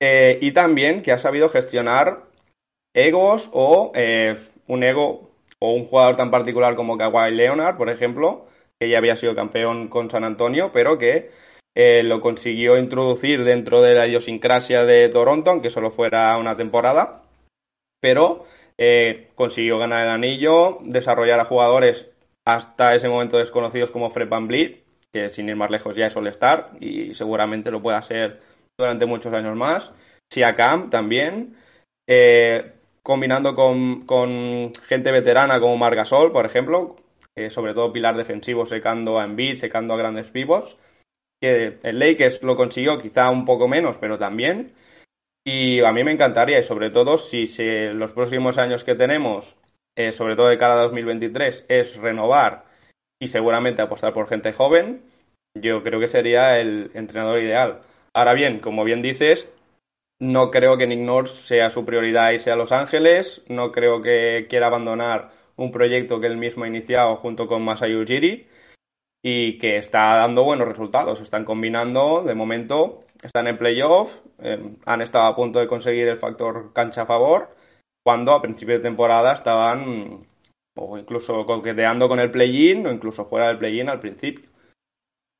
y 0.00 0.50
también 0.52 1.02
que 1.02 1.12
ha 1.12 1.18
sabido 1.18 1.48
gestionar 1.48 2.24
egos 2.92 3.48
o 3.52 3.92
un 4.66 4.82
ego 4.82 5.30
o 5.60 5.74
un 5.74 5.84
jugador 5.84 6.16
tan 6.16 6.30
particular 6.32 6.74
como 6.74 6.98
Kawhi 6.98 7.30
Leonard, 7.30 7.76
por 7.76 7.88
ejemplo, 7.88 8.46
que 8.80 8.88
ya 8.88 8.98
había 8.98 9.16
sido 9.16 9.36
campeón 9.36 9.86
con 9.86 10.10
San 10.10 10.24
Antonio, 10.24 10.70
pero 10.72 10.98
que 10.98 11.30
eh, 11.76 12.02
lo 12.02 12.20
consiguió 12.20 12.76
introducir 12.76 13.44
dentro 13.44 13.80
de 13.80 13.94
la 13.94 14.08
idiosincrasia 14.08 14.84
de 14.84 15.08
Toronto, 15.08 15.50
aunque 15.50 15.70
solo 15.70 15.92
fuera 15.92 16.36
una 16.36 16.56
temporada, 16.56 17.22
pero 18.00 18.44
eh, 18.76 19.30
consiguió 19.36 19.78
ganar 19.78 20.04
el 20.04 20.10
anillo, 20.10 20.78
desarrollar 20.82 21.38
a 21.38 21.44
jugadores 21.44 22.10
hasta 22.44 22.96
ese 22.96 23.08
momento 23.08 23.38
desconocidos 23.38 23.90
como 23.90 24.10
Fred 24.10 24.28
Van 24.28 24.48
que 25.12 25.30
sin 25.30 25.48
ir 25.48 25.56
más 25.56 25.70
lejos 25.70 25.96
ya 25.96 26.06
es 26.06 26.16
All-Star 26.16 26.70
y 26.80 27.14
seguramente 27.14 27.70
lo 27.70 27.82
pueda 27.82 28.00
ser 28.02 28.40
durante 28.78 29.06
muchos 29.06 29.32
años 29.32 29.56
más. 29.56 29.92
Siakam 30.32 30.88
también, 30.90 31.54
eh, 32.08 32.72
combinando 33.02 33.54
con, 33.54 34.06
con, 34.06 34.72
gente 34.86 35.12
veterana 35.12 35.60
como 35.60 35.76
Margasol, 35.76 36.32
por 36.32 36.46
ejemplo, 36.46 36.96
sobre 37.50 37.74
todo 37.74 37.92
pilar 37.92 38.16
defensivo 38.16 38.66
secando 38.66 39.18
a 39.18 39.24
Embiid, 39.24 39.56
secando 39.56 39.94
a 39.94 39.98
grandes 39.98 40.30
pivots 40.30 40.76
que 41.42 41.80
el 41.82 41.98
Lakers 41.98 42.40
lo 42.44 42.54
consiguió 42.54 42.98
quizá 42.98 43.28
un 43.30 43.44
poco 43.44 43.66
menos, 43.66 43.98
pero 43.98 44.16
también. 44.16 44.72
Y 45.44 45.80
a 45.82 45.92
mí 45.92 46.04
me 46.04 46.12
encantaría, 46.12 46.60
y 46.60 46.62
sobre 46.62 46.90
todo 46.90 47.18
si, 47.18 47.46
los 47.94 48.12
próximos 48.12 48.58
años 48.58 48.84
que 48.84 48.94
tenemos, 48.94 49.56
eh, 49.96 50.12
sobre 50.12 50.36
todo 50.36 50.46
de 50.46 50.56
cara 50.56 50.74
a 50.74 50.84
2023, 50.84 51.66
es 51.68 51.96
renovar 51.96 52.64
y 53.22 53.28
seguramente 53.28 53.82
apostar 53.82 54.12
por 54.12 54.26
gente 54.26 54.52
joven, 54.52 55.00
yo 55.54 55.84
creo 55.84 56.00
que 56.00 56.08
sería 56.08 56.58
el 56.58 56.90
entrenador 56.94 57.40
ideal. 57.40 57.82
Ahora 58.12 58.34
bien, 58.34 58.58
como 58.58 58.82
bien 58.82 59.00
dices, 59.00 59.46
no 60.18 60.50
creo 60.50 60.76
que 60.76 60.88
Nick 60.88 60.98
Nurse 60.98 61.46
sea 61.46 61.70
su 61.70 61.84
prioridad 61.84 62.32
irse 62.32 62.50
a 62.50 62.56
Los 62.56 62.72
Ángeles, 62.72 63.42
no 63.46 63.70
creo 63.70 64.02
que 64.02 64.48
quiera 64.50 64.66
abandonar 64.66 65.30
un 65.54 65.70
proyecto 65.70 66.18
que 66.18 66.26
él 66.26 66.36
mismo 66.36 66.64
ha 66.64 66.66
iniciado 66.66 67.14
junto 67.14 67.46
con 67.46 67.62
Masai 67.62 67.94
Ujiri 67.94 68.48
y 69.22 69.56
que 69.58 69.76
está 69.76 70.16
dando 70.16 70.42
buenos 70.42 70.66
resultados. 70.66 71.20
Están 71.20 71.44
combinando, 71.44 72.24
de 72.24 72.34
momento, 72.34 73.04
están 73.22 73.46
en 73.46 73.56
playoff, 73.56 74.16
eh, 74.40 74.58
han 74.84 75.00
estado 75.00 75.26
a 75.26 75.36
punto 75.36 75.60
de 75.60 75.68
conseguir 75.68 76.08
el 76.08 76.18
factor 76.18 76.72
cancha 76.72 77.02
a 77.02 77.06
favor, 77.06 77.54
cuando 78.02 78.32
a 78.32 78.42
principio 78.42 78.74
de 78.74 78.82
temporada 78.82 79.32
estaban 79.32 80.26
o 80.76 80.98
incluso 80.98 81.46
coqueteando 81.46 82.08
con 82.08 82.20
el 82.20 82.30
play-in 82.30 82.86
o 82.86 82.92
incluso 82.92 83.24
fuera 83.24 83.48
del 83.48 83.58
play-in 83.58 83.88
al 83.88 84.00
principio. 84.00 84.48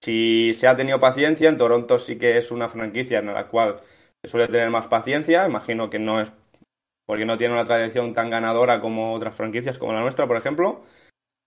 Si 0.02 0.52
se 0.54 0.66
ha 0.66 0.76
tenido 0.76 0.98
paciencia, 0.98 1.48
en 1.48 1.56
Toronto 1.56 1.98
sí 1.98 2.18
que 2.18 2.36
es 2.36 2.50
una 2.50 2.68
franquicia 2.68 3.20
en 3.20 3.26
la 3.26 3.46
cual 3.48 3.80
se 4.22 4.30
suele 4.30 4.48
tener 4.48 4.68
más 4.70 4.88
paciencia, 4.88 5.46
imagino 5.46 5.90
que 5.90 5.98
no 5.98 6.20
es 6.20 6.32
porque 7.06 7.24
no 7.24 7.36
tiene 7.36 7.54
una 7.54 7.64
tradición 7.64 8.14
tan 8.14 8.30
ganadora 8.30 8.80
como 8.80 9.12
otras 9.14 9.36
franquicias 9.36 9.78
como 9.78 9.92
la 9.92 10.00
nuestra, 10.00 10.26
por 10.26 10.36
ejemplo, 10.36 10.82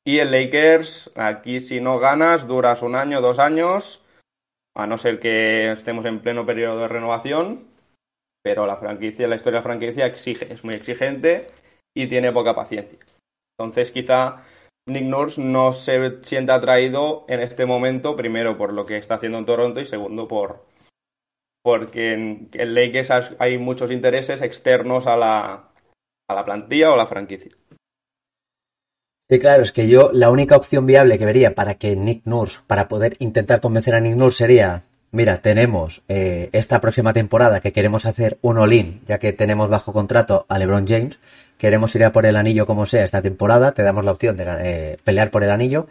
y 0.06 0.20
el 0.20 0.32
Lakers, 0.32 1.12
aquí 1.16 1.60
si 1.60 1.82
no 1.82 1.98
ganas, 1.98 2.48
duras 2.48 2.84
un 2.84 2.96
año, 2.96 3.22
dos 3.22 3.40
años, 3.40 4.04
a 4.76 4.86
no 4.86 4.98
ser 4.98 5.20
que 5.20 5.72
estemos 5.72 6.06
en 6.06 6.22
pleno 6.22 6.46
periodo 6.46 6.82
de 6.82 6.88
renovación, 6.88 7.68
pero 8.44 8.68
la 8.68 8.78
franquicia, 8.78 9.28
la 9.28 9.38
historia 9.38 9.60
de 9.60 9.64
la 9.64 9.70
franquicia 9.70 10.06
exige, 10.06 10.54
es 10.54 10.64
muy 10.64 10.76
exigente 10.76 11.48
y 11.96 12.08
tiene 12.08 12.32
poca 12.32 12.54
paciencia. 12.54 13.00
Entonces 13.58 13.92
quizá 13.92 14.44
Nick 14.88 15.04
Nurse 15.04 15.42
no 15.42 15.74
se 15.74 16.22
sienta 16.22 16.56
atraído 16.56 17.26
en 17.28 17.40
este 17.40 17.66
momento, 17.66 18.16
primero 18.16 18.58
por 18.58 18.74
lo 18.74 18.86
que 18.86 18.98
está 18.98 19.16
haciendo 19.16 19.38
en 19.38 19.46
Toronto 19.46 19.80
y 19.80 19.86
segundo 19.86 20.28
por 20.28 20.66
porque 21.66 22.14
en 22.14 22.50
el 22.54 22.76
Lakers 22.76 23.10
hay 23.40 23.58
muchos 23.58 23.90
intereses 23.90 24.44
externos 24.44 25.08
a 25.08 25.18
la, 25.18 25.72
a 26.30 26.36
la 26.36 26.46
plantilla 26.46 26.92
o 26.92 26.94
a 26.94 26.98
la 26.98 27.08
franquicia. 27.08 27.52
Sí, 29.28 29.40
claro, 29.40 29.64
es 29.64 29.72
que 29.72 29.88
yo 29.88 30.12
la 30.14 30.30
única 30.30 30.56
opción 30.56 30.86
viable 30.86 31.18
que 31.18 31.26
vería 31.26 31.56
para 31.56 31.74
que 31.74 31.96
Nick 31.96 32.24
Nurse, 32.26 32.60
para 32.68 32.88
poder 32.88 33.16
intentar 33.18 33.62
convencer 33.62 33.96
a 33.96 34.00
Nick 34.00 34.16
Nurse 34.16 34.38
sería, 34.38 34.84
mira, 35.16 35.38
tenemos 35.38 36.04
eh, 36.08 36.50
esta 36.52 36.82
próxima 36.82 37.14
temporada 37.14 37.62
que 37.62 37.72
queremos 37.72 38.06
hacer 38.06 38.38
un 38.42 38.58
all-in, 38.58 39.02
ya 39.08 39.18
que 39.18 39.34
tenemos 39.34 39.70
bajo 39.70 39.94
contrato 39.94 40.46
a 40.50 40.60
LeBron 40.60 40.86
James, 40.86 41.20
queremos 41.58 41.96
ir 41.96 42.04
a 42.04 42.12
por 42.12 42.26
el 42.26 42.36
anillo 42.36 42.66
como 42.66 42.86
sea 42.86 43.04
esta 43.04 43.22
temporada, 43.22 43.72
te 43.72 43.84
damos 43.84 44.06
la 44.06 44.12
opción 44.12 44.38
de 44.38 44.46
eh, 44.48 44.98
pelear 45.04 45.32
por 45.32 45.44
el 45.44 45.52
anillo, 45.52 45.88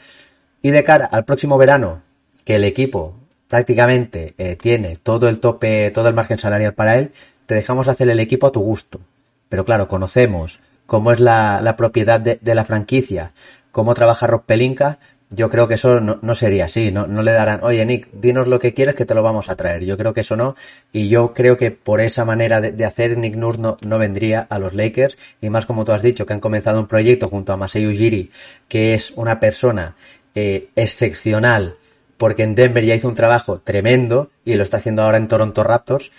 y 0.62 0.70
de 0.70 0.84
cara 0.84 1.06
al 1.06 1.24
próximo 1.24 1.58
verano, 1.58 2.02
que 2.44 2.56
el 2.56 2.64
equipo 2.64 3.14
prácticamente 3.48 4.34
eh, 4.38 4.56
tiene 4.56 4.96
todo 4.96 5.28
el 5.28 5.40
tope, 5.40 5.90
todo 5.90 6.08
el 6.08 6.14
margen 6.14 6.38
salarial 6.38 6.74
para 6.74 6.98
él, 6.98 7.12
te 7.46 7.54
dejamos 7.54 7.88
hacer 7.88 8.08
el 8.08 8.20
equipo 8.20 8.46
a 8.46 8.52
tu 8.52 8.60
gusto. 8.60 9.00
Pero 9.48 9.64
claro, 9.64 9.88
conocemos 9.88 10.60
cómo 10.86 11.12
es 11.12 11.20
la, 11.20 11.74
propiedad 11.76 12.20
de, 12.20 12.54
la 12.54 12.64
franquicia, 12.64 13.32
cómo 13.70 13.94
trabaja 13.94 14.26
Rob 14.26 14.44
Pelinka, 14.44 14.98
yo 15.30 15.50
creo 15.50 15.66
que 15.66 15.74
eso 15.74 16.00
no, 16.00 16.34
sería 16.34 16.66
así, 16.66 16.92
no, 16.92 17.06
no, 17.06 17.22
le 17.22 17.32
darán, 17.32 17.60
oye 17.62 17.84
Nick, 17.84 18.08
dinos 18.12 18.46
lo 18.46 18.58
que 18.58 18.74
quieres 18.74 18.94
que 18.94 19.04
te 19.04 19.14
lo 19.14 19.22
vamos 19.22 19.48
a 19.48 19.56
traer. 19.56 19.84
Yo 19.84 19.96
creo 19.96 20.14
que 20.14 20.20
eso 20.20 20.36
no, 20.36 20.54
y 20.92 21.08
yo 21.08 21.34
creo 21.34 21.56
que 21.56 21.70
por 21.70 22.00
esa 22.00 22.24
manera 22.24 22.60
de, 22.60 22.84
hacer 22.84 23.16
Nick 23.18 23.34
Nurse 23.36 23.60
no, 23.60 23.76
no, 23.84 23.98
vendría 23.98 24.46
a 24.48 24.58
los 24.58 24.74
Lakers, 24.74 25.16
y 25.40 25.50
más 25.50 25.66
como 25.66 25.84
tú 25.84 25.92
has 25.92 26.02
dicho, 26.02 26.26
que 26.26 26.32
han 26.32 26.40
comenzado 26.40 26.78
un 26.78 26.86
proyecto 26.86 27.28
junto 27.28 27.52
a 27.52 27.56
Masai 27.56 27.86
Ujiri, 27.86 28.30
que 28.68 28.94
es 28.94 29.12
una 29.16 29.40
persona 29.40 29.96
eh, 30.34 30.68
excepcional, 30.76 31.76
porque 32.16 32.44
en 32.44 32.54
Denver 32.54 32.84
ya 32.84 32.94
hizo 32.94 33.08
un 33.08 33.14
trabajo 33.14 33.60
tremendo, 33.60 34.30
y 34.44 34.54
lo 34.54 34.62
está 34.62 34.76
haciendo 34.76 35.02
ahora 35.02 35.16
en 35.16 35.28
Toronto 35.28 35.64
Raptors, 35.64 36.12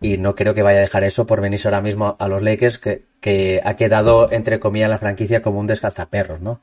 y 0.00 0.18
no 0.18 0.34
creo 0.34 0.54
que 0.54 0.62
vaya 0.62 0.78
a 0.78 0.82
dejar 0.82 1.04
eso 1.04 1.26
por 1.26 1.40
venirse 1.40 1.68
ahora 1.68 1.80
mismo 1.80 2.16
a 2.18 2.28
los 2.28 2.42
Lakers, 2.42 2.78
que, 2.78 3.04
que 3.20 3.60
ha 3.64 3.76
quedado, 3.76 4.30
entre 4.30 4.60
comillas, 4.60 4.90
la 4.90 4.98
franquicia 4.98 5.42
como 5.42 5.58
un 5.58 5.66
descalzaperros, 5.66 6.40
¿no? 6.40 6.60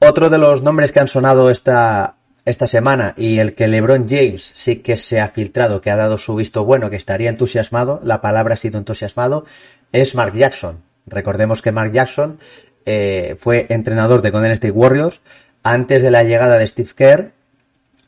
Otro 0.00 0.28
de 0.30 0.38
los 0.38 0.62
nombres 0.62 0.92
que 0.92 1.00
han 1.00 1.08
sonado 1.08 1.50
esta, 1.50 2.16
esta 2.44 2.66
semana 2.66 3.14
y 3.16 3.38
el 3.38 3.54
que 3.54 3.68
LeBron 3.68 4.08
James 4.08 4.50
sí 4.54 4.76
que 4.76 4.96
se 4.96 5.20
ha 5.20 5.28
filtrado, 5.28 5.80
que 5.80 5.90
ha 5.90 5.96
dado 5.96 6.16
su 6.18 6.34
visto 6.34 6.64
bueno, 6.64 6.88
que 6.90 6.96
estaría 6.96 7.28
entusiasmado, 7.28 8.00
la 8.02 8.20
palabra 8.20 8.54
ha 8.54 8.56
sido 8.56 8.78
entusiasmado, 8.78 9.44
es 9.92 10.14
Mark 10.14 10.34
Jackson. 10.34 10.82
Recordemos 11.06 11.62
que 11.62 11.72
Mark 11.72 11.92
Jackson 11.92 12.38
eh, 12.86 13.36
fue 13.38 13.66
entrenador 13.68 14.22
de 14.22 14.30
Golden 14.30 14.52
State 14.52 14.72
Warriors 14.72 15.20
antes 15.62 16.02
de 16.02 16.10
la 16.10 16.24
llegada 16.24 16.58
de 16.58 16.66
Steve 16.66 16.90
Kerr, 16.96 17.32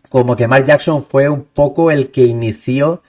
como 0.08 0.36
que 0.36 0.48
Mark 0.48 0.64
Jackson 0.64 1.02
fue 1.02 1.28
un 1.28 1.44
poco 1.44 1.90
el 1.90 2.10
que 2.10 2.24
inició 2.24 3.02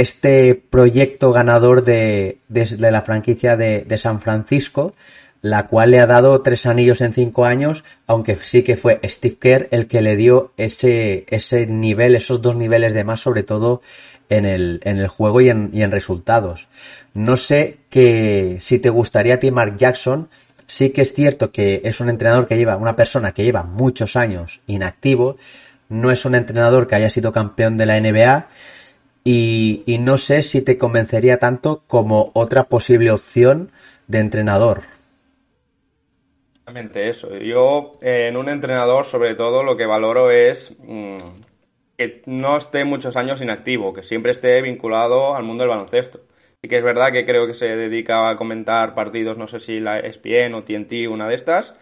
este 0.00 0.54
proyecto 0.54 1.32
ganador 1.32 1.84
de, 1.84 2.38
la 2.48 3.02
franquicia 3.02 3.56
de, 3.56 3.98
San 3.98 4.20
Francisco, 4.20 4.94
la 5.40 5.66
cual 5.66 5.90
le 5.90 6.00
ha 6.00 6.06
dado 6.06 6.40
tres 6.40 6.66
anillos 6.66 7.00
en 7.00 7.12
cinco 7.12 7.44
años, 7.44 7.84
aunque 8.06 8.36
sí 8.36 8.62
que 8.62 8.76
fue 8.76 8.98
Steve 9.04 9.36
Kerr 9.38 9.68
el 9.70 9.86
que 9.86 10.00
le 10.00 10.16
dio 10.16 10.52
ese, 10.56 11.26
ese 11.28 11.66
nivel, 11.66 12.16
esos 12.16 12.40
dos 12.40 12.56
niveles 12.56 12.94
de 12.94 13.04
más, 13.04 13.20
sobre 13.20 13.42
todo 13.42 13.82
en 14.28 14.46
el, 14.46 14.80
en 14.84 14.98
el 14.98 15.08
juego 15.08 15.40
y 15.40 15.50
en, 15.50 15.70
y 15.72 15.82
en 15.82 15.90
resultados. 15.90 16.68
No 17.12 17.36
sé 17.36 17.78
que 17.90 18.56
si 18.60 18.78
te 18.78 18.90
gustaría 18.90 19.34
a 19.34 19.38
ti 19.38 19.50
Mark 19.50 19.76
Jackson, 19.76 20.28
sí 20.66 20.90
que 20.90 21.02
es 21.02 21.12
cierto 21.12 21.52
que 21.52 21.82
es 21.84 22.00
un 22.00 22.08
entrenador 22.08 22.46
que 22.46 22.56
lleva, 22.56 22.76
una 22.76 22.96
persona 22.96 23.32
que 23.32 23.44
lleva 23.44 23.62
muchos 23.62 24.16
años 24.16 24.60
inactivo, 24.66 25.36
no 25.88 26.10
es 26.10 26.24
un 26.24 26.34
entrenador 26.34 26.86
que 26.86 26.94
haya 26.94 27.10
sido 27.10 27.32
campeón 27.32 27.76
de 27.76 27.86
la 27.86 28.00
NBA, 28.00 28.48
y, 29.24 29.98
no 30.00 30.18
sé 30.18 30.42
si 30.42 30.60
te 30.60 30.76
convencería 30.76 31.38
tanto 31.38 31.82
como 31.86 32.30
otra 32.34 32.64
posible 32.64 33.10
opción 33.10 33.70
de 34.06 34.18
entrenador. 34.18 34.82
Exactamente 36.52 37.08
eso. 37.08 37.34
Yo 37.38 37.92
eh, 38.02 38.26
en 38.28 38.36
un 38.36 38.50
entrenador 38.50 39.06
sobre 39.06 39.34
todo 39.34 39.62
lo 39.62 39.76
que 39.76 39.86
valoro 39.86 40.30
es 40.30 40.74
mm, 40.78 41.18
que 41.96 42.22
no 42.26 42.56
esté 42.58 42.84
muchos 42.84 43.16
años 43.16 43.40
inactivo, 43.40 43.94
que 43.94 44.02
siempre 44.02 44.32
esté 44.32 44.60
vinculado 44.60 45.34
al 45.34 45.42
mundo 45.42 45.62
del 45.62 45.70
baloncesto. 45.70 46.20
Y 46.62 46.68
que 46.68 46.78
es 46.78 46.84
verdad 46.84 47.12
que 47.12 47.26
creo 47.26 47.46
que 47.46 47.54
se 47.54 47.66
dedica 47.66 48.28
a 48.28 48.36
comentar 48.36 48.94
partidos, 48.94 49.36
no 49.36 49.46
sé 49.46 49.60
si 49.60 49.80
la 49.80 50.00
ESPN 50.00 50.54
o 50.54 50.62
TNT, 50.62 51.08
una 51.08 51.28
de 51.28 51.34
estas, 51.34 51.74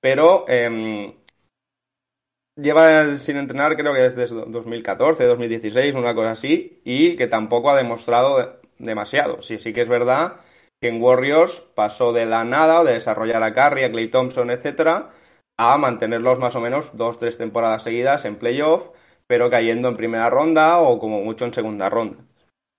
pero 0.00 0.44
em, 0.48 1.12
lleva 2.58 3.14
sin 3.16 3.36
entrenar 3.36 3.76
creo 3.76 3.94
que 3.94 4.00
desde 4.00 4.26
2014, 4.26 5.24
2016, 5.24 5.94
una 5.94 6.14
cosa 6.14 6.32
así, 6.32 6.80
y 6.84 7.16
que 7.16 7.26
tampoco 7.26 7.70
ha 7.70 7.76
demostrado 7.76 8.60
demasiado. 8.78 9.42
Sí, 9.42 9.58
sí 9.58 9.72
que 9.72 9.82
es 9.82 9.88
verdad 9.88 10.36
que 10.80 10.88
en 10.88 11.02
Warriors 11.02 11.60
pasó 11.74 12.12
de 12.12 12.26
la 12.26 12.44
nada, 12.44 12.84
de 12.84 12.94
desarrollar 12.94 13.42
a 13.42 13.52
Curry, 13.52 13.84
a 13.84 13.90
Clay 13.90 14.08
Thompson, 14.08 14.50
etcétera, 14.50 15.10
a 15.56 15.78
mantenerlos 15.78 16.38
más 16.38 16.54
o 16.56 16.60
menos 16.60 16.96
dos, 16.96 17.18
tres 17.18 17.36
temporadas 17.36 17.82
seguidas 17.82 18.24
en 18.24 18.36
playoff, 18.36 18.90
pero 19.26 19.50
cayendo 19.50 19.88
en 19.88 19.96
primera 19.96 20.30
ronda 20.30 20.80
o 20.80 20.98
como 20.98 21.20
mucho 21.22 21.44
en 21.44 21.54
segunda 21.54 21.88
ronda. 21.88 22.18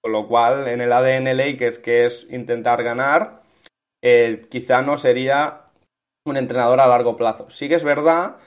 Con 0.02 0.14
lo 0.14 0.28
cual, 0.28 0.68
en 0.70 0.80
el 0.80 0.94
ADN 0.94 1.36
Lakers, 1.36 1.80
que 1.80 2.06
es 2.06 2.26
intentar 2.30 2.84
ganar, 2.84 3.42
eh, 4.02 4.48
quizá 4.50 4.82
no 4.82 4.98
sería 4.98 5.64
un 6.26 6.38
entrenador 6.38 6.80
a 6.80 6.88
largo 6.88 7.18
plazo. 7.18 7.50
Sí 7.50 7.68
que 7.68 7.76
es 7.76 7.84
verdad 7.84 8.38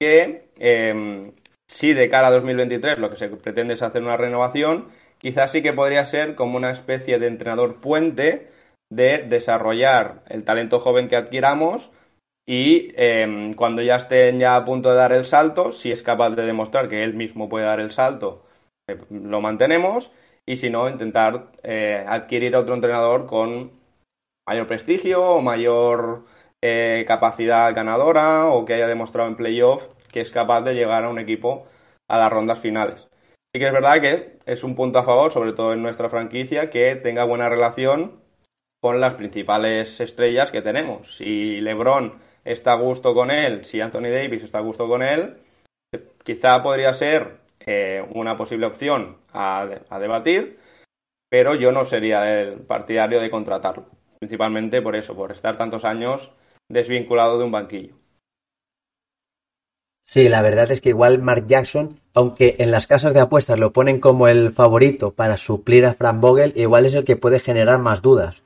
que 0.00 0.50
eh, 0.62 1.32
si 1.66 1.92
de 1.92 2.08
cara 2.08 2.28
a 2.28 2.30
2023 2.30 2.98
lo 2.98 3.10
que 3.10 3.16
se 3.16 3.28
pretende 3.28 3.74
es 3.74 3.82
hacer 3.82 4.02
una 4.02 4.16
renovación, 4.16 4.88
quizás 5.18 5.50
sí 5.50 5.60
que 5.60 5.72
podría 5.72 6.04
ser 6.04 6.34
como 6.36 6.56
una 6.56 6.70
especie 6.70 7.18
de 7.18 7.26
entrenador 7.26 7.80
puente 7.80 8.48
de 8.90 9.18
desarrollar 9.18 10.22
el 10.28 10.44
talento 10.44 10.78
joven 10.78 11.08
que 11.08 11.16
adquiramos 11.16 11.90
y 12.46 12.92
em, 12.96 13.54
cuando 13.54 13.82
ya 13.82 13.96
estén 13.96 14.38
ya 14.38 14.56
a 14.56 14.64
punto 14.64 14.90
de 14.90 14.96
dar 14.96 15.12
el 15.12 15.24
salto, 15.24 15.72
si 15.72 15.90
es 15.92 16.02
capaz 16.02 16.30
de 16.30 16.44
demostrar 16.44 16.88
que 16.88 17.02
él 17.04 17.14
mismo 17.14 17.48
puede 17.48 17.66
dar 17.66 17.80
el 17.80 17.90
salto, 17.90 18.44
eh, 18.88 18.98
lo 19.10 19.40
mantenemos. 19.40 20.10
Y 20.44 20.56
si 20.56 20.70
no, 20.70 20.88
intentar 20.88 21.52
eh, 21.62 22.04
adquirir 22.06 22.56
otro 22.56 22.74
entrenador 22.74 23.26
con 23.26 23.70
mayor 24.46 24.66
prestigio 24.66 25.22
o 25.22 25.40
mayor 25.40 26.24
eh, 26.60 27.04
capacidad 27.06 27.74
ganadora 27.74 28.48
o 28.48 28.64
que 28.64 28.74
haya 28.74 28.88
demostrado 28.88 29.28
en 29.28 29.36
playoff 29.36 29.88
que 30.12 30.20
es 30.20 30.30
capaz 30.30 30.60
de 30.62 30.74
llegar 30.74 31.04
a 31.04 31.08
un 31.08 31.18
equipo 31.18 31.66
a 32.08 32.18
las 32.18 32.32
rondas 32.32 32.60
finales. 32.60 33.08
Sí 33.54 33.60
que 33.60 33.66
es 33.66 33.72
verdad 33.72 34.00
que 34.00 34.38
es 34.46 34.64
un 34.64 34.74
punto 34.74 34.98
a 34.98 35.02
favor, 35.02 35.32
sobre 35.32 35.52
todo 35.52 35.72
en 35.72 35.82
nuestra 35.82 36.08
franquicia, 36.08 36.70
que 36.70 36.94
tenga 36.96 37.24
buena 37.24 37.48
relación 37.48 38.20
con 38.80 39.00
las 39.00 39.14
principales 39.14 40.00
estrellas 40.00 40.50
que 40.50 40.62
tenemos. 40.62 41.16
Si 41.16 41.60
LeBron 41.60 42.14
está 42.44 42.72
a 42.72 42.76
gusto 42.76 43.14
con 43.14 43.30
él, 43.30 43.64
si 43.64 43.80
Anthony 43.80 44.10
Davis 44.10 44.42
está 44.42 44.58
a 44.58 44.62
gusto 44.62 44.88
con 44.88 45.02
él, 45.02 45.36
quizá 46.24 46.62
podría 46.62 46.92
ser 46.92 47.38
eh, 47.60 48.04
una 48.14 48.36
posible 48.36 48.66
opción 48.66 49.18
a, 49.32 49.68
a, 49.88 50.00
debatir, 50.00 50.58
pero 51.28 51.54
yo 51.54 51.70
no 51.70 51.84
sería 51.84 52.40
el 52.40 52.60
partidario 52.60 53.20
de 53.20 53.30
contratarlo, 53.30 53.86
principalmente 54.18 54.82
por 54.82 54.96
eso, 54.96 55.14
por 55.14 55.30
estar 55.30 55.56
tantos 55.56 55.84
años 55.84 56.32
desvinculado 56.68 57.38
de 57.38 57.44
un 57.44 57.52
banquillo. 57.52 58.01
Sí, 60.04 60.28
la 60.28 60.42
verdad 60.42 60.70
es 60.70 60.80
que 60.80 60.90
igual 60.90 61.20
Mark 61.20 61.46
Jackson, 61.46 62.00
aunque 62.14 62.56
en 62.58 62.70
las 62.70 62.86
casas 62.86 63.14
de 63.14 63.20
apuestas 63.20 63.58
lo 63.58 63.72
ponen 63.72 64.00
como 64.00 64.28
el 64.28 64.52
favorito 64.52 65.12
para 65.12 65.36
suplir 65.36 65.86
a 65.86 65.94
Frank 65.94 66.20
Vogel, 66.20 66.52
igual 66.56 66.86
es 66.86 66.94
el 66.94 67.04
que 67.04 67.16
puede 67.16 67.40
generar 67.40 67.78
más 67.78 68.02
dudas 68.02 68.42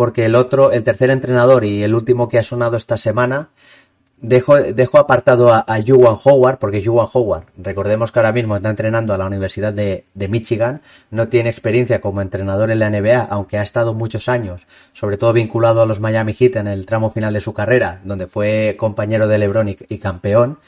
porque 0.00 0.24
el 0.24 0.34
otro, 0.34 0.72
el 0.72 0.82
tercer 0.82 1.10
entrenador 1.10 1.62
y 1.66 1.82
el 1.82 1.94
último 1.94 2.26
que 2.26 2.38
ha 2.38 2.42
sonado 2.42 2.78
esta 2.78 2.96
semana, 2.96 3.50
dejo, 4.22 4.54
apartado 4.96 5.52
a, 5.52 5.58
a 5.68 5.78
Howard, 6.24 6.58
porque 6.58 6.82
Juwan 6.82 7.06
Howard, 7.12 7.44
recordemos 7.58 8.10
que 8.10 8.18
ahora 8.18 8.32
mismo 8.32 8.56
está 8.56 8.70
entrenando 8.70 9.12
a 9.12 9.18
la 9.18 9.26
Universidad 9.26 9.74
de, 9.74 10.06
de, 10.14 10.28
Michigan, 10.28 10.80
no 11.10 11.28
tiene 11.28 11.50
experiencia 11.50 12.00
como 12.00 12.22
entrenador 12.22 12.70
en 12.70 12.78
la 12.78 12.88
NBA, 12.88 13.26
aunque 13.28 13.58
ha 13.58 13.62
estado 13.62 13.92
muchos 13.92 14.30
años, 14.30 14.66
sobre 14.94 15.18
todo 15.18 15.34
vinculado 15.34 15.82
a 15.82 15.86
los 15.86 16.00
Miami 16.00 16.32
Heat 16.32 16.56
en 16.56 16.68
el 16.68 16.86
tramo 16.86 17.10
final 17.10 17.34
de 17.34 17.42
su 17.42 17.52
carrera, 17.52 18.00
donde 18.02 18.26
fue 18.26 18.76
compañero 18.78 19.28
de 19.28 19.36
LeBron 19.36 19.68
y 19.68 19.98
campeón. 19.98 20.60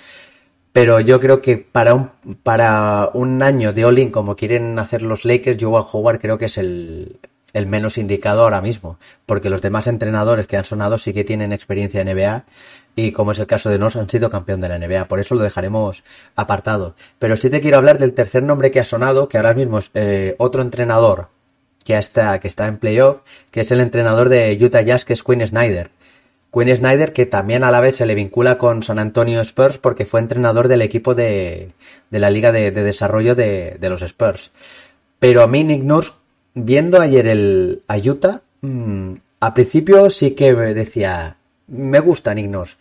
Pero 0.72 1.00
yo 1.00 1.20
creo 1.20 1.42
que 1.42 1.58
para 1.58 1.94
un, 1.94 2.10
para 2.42 3.10
un 3.12 3.42
año 3.42 3.72
de 3.72 3.84
all-in 3.84 4.10
como 4.10 4.36
quieren 4.36 4.78
hacer 4.78 5.02
los 5.02 5.24
Lakers, 5.24 5.62
Juwan 5.62 5.84
Howard 5.92 6.20
creo 6.20 6.38
que 6.38 6.46
es 6.46 6.56
el, 6.56 7.18
el 7.52 7.66
menos 7.66 7.98
indicado 7.98 8.42
ahora 8.42 8.60
mismo, 8.60 8.98
porque 9.26 9.50
los 9.50 9.60
demás 9.60 9.86
entrenadores 9.86 10.46
que 10.46 10.56
han 10.56 10.64
sonado 10.64 10.98
sí 10.98 11.12
que 11.12 11.24
tienen 11.24 11.52
experiencia 11.52 12.00
en 12.00 12.08
NBA 12.08 12.44
y 12.94 13.12
como 13.12 13.32
es 13.32 13.38
el 13.38 13.46
caso 13.46 13.70
de 13.70 13.78
Nos 13.78 13.96
han 13.96 14.08
sido 14.08 14.30
campeón 14.30 14.60
de 14.60 14.68
la 14.68 14.78
NBA, 14.78 15.08
por 15.08 15.20
eso 15.20 15.34
lo 15.34 15.42
dejaremos 15.42 16.04
apartado. 16.36 16.94
Pero 17.18 17.36
sí 17.36 17.50
te 17.50 17.60
quiero 17.60 17.78
hablar 17.78 17.98
del 17.98 18.14
tercer 18.14 18.42
nombre 18.42 18.70
que 18.70 18.80
ha 18.80 18.84
sonado, 18.84 19.28
que 19.28 19.38
ahora 19.38 19.54
mismo 19.54 19.78
es 19.78 19.90
eh, 19.94 20.34
otro 20.38 20.62
entrenador 20.62 21.28
que 21.84 21.96
está, 21.96 22.38
que 22.38 22.48
está 22.48 22.66
en 22.66 22.76
playoff, 22.76 23.20
que 23.50 23.60
es 23.60 23.70
el 23.72 23.80
entrenador 23.80 24.28
de 24.28 24.56
Utah 24.60 24.82
Jazz, 24.82 25.04
que 25.04 25.14
es 25.14 25.22
Quinn 25.22 25.46
Snyder. 25.46 25.90
Quinn 26.52 26.76
Snyder, 26.76 27.12
que 27.12 27.24
también 27.24 27.64
a 27.64 27.70
la 27.70 27.80
vez 27.80 27.96
se 27.96 28.06
le 28.06 28.14
vincula 28.14 28.58
con 28.58 28.82
San 28.82 28.98
Antonio 28.98 29.40
Spurs 29.40 29.78
porque 29.78 30.04
fue 30.04 30.20
entrenador 30.20 30.68
del 30.68 30.82
equipo 30.82 31.14
de, 31.14 31.72
de 32.10 32.18
la 32.18 32.30
Liga 32.30 32.52
de, 32.52 32.70
de 32.70 32.82
Desarrollo 32.82 33.34
de, 33.34 33.76
de, 33.80 33.90
los 33.90 34.02
Spurs. 34.02 34.50
Pero 35.18 35.42
a 35.42 35.46
mí 35.46 35.64
Nick 35.64 35.82
Nurse 35.82 36.12
viendo 36.54 37.00
ayer 37.00 37.26
el 37.26 37.82
Ayuta, 37.88 38.42
mmm, 38.60 39.14
a 39.40 39.54
principio 39.54 40.10
sí 40.10 40.32
que 40.32 40.54
decía, 40.54 41.36
me 41.66 42.00
gustan 42.00 42.38
Ignos, 42.38 42.76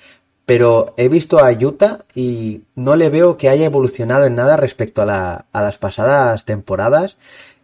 pero 0.46 0.94
he 0.98 1.08
visto 1.08 1.40
a 1.40 1.52
Utah 1.52 2.00
y 2.14 2.64
no 2.76 2.96
le 2.96 3.10
veo 3.10 3.38
que 3.38 3.50
haya 3.50 3.66
evolucionado 3.66 4.26
en 4.26 4.36
nada 4.36 4.58
respecto 4.58 5.02
a, 5.02 5.06
la, 5.06 5.46
a 5.52 5.62
las 5.62 5.78
pasadas 5.78 6.46
temporadas. 6.46 7.16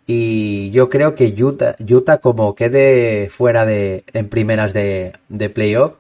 Y 0.08 0.72
yo 0.72 0.90
creo 0.90 1.16
que 1.16 1.36
Utah, 1.38 1.76
Utah 1.80 2.20
como 2.20 2.56
quede 2.56 3.30
fuera 3.30 3.66
de, 3.66 4.06
en 4.14 4.30
primeras 4.30 4.74
de, 4.74 5.14
de 5.28 5.50
playoff, 5.50 5.96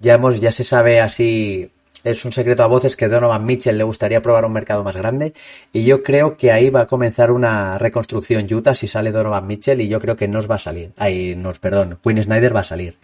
ya, 0.00 0.14
hemos, 0.14 0.40
ya 0.40 0.50
se 0.50 0.64
sabe 0.64 1.00
así 1.00 1.70
es 2.04 2.24
un 2.24 2.32
secreto 2.32 2.62
a 2.62 2.66
voces 2.66 2.96
que 2.96 3.08
Donovan 3.08 3.44
Mitchell 3.44 3.76
le 3.76 3.84
gustaría 3.84 4.22
probar 4.22 4.44
un 4.44 4.52
mercado 4.52 4.82
más 4.82 4.96
grande 4.96 5.34
y 5.72 5.84
yo 5.84 6.02
creo 6.02 6.36
que 6.36 6.50
ahí 6.50 6.70
va 6.70 6.82
a 6.82 6.86
comenzar 6.86 7.30
una 7.30 7.78
reconstrucción 7.78 8.46
Utah 8.50 8.74
si 8.74 8.86
sale 8.86 9.12
Donovan 9.12 9.46
Mitchell 9.46 9.80
y 9.80 9.88
yo 9.88 10.00
creo 10.00 10.16
que 10.16 10.28
nos 10.28 10.50
va 10.50 10.54
a 10.54 10.58
salir. 10.58 10.92
Ahí 10.96 11.34
nos, 11.36 11.58
perdón, 11.58 11.98
Quinn 12.02 12.22
Snyder 12.22 12.54
va 12.54 12.60
a 12.60 12.64
salir. 12.64 12.96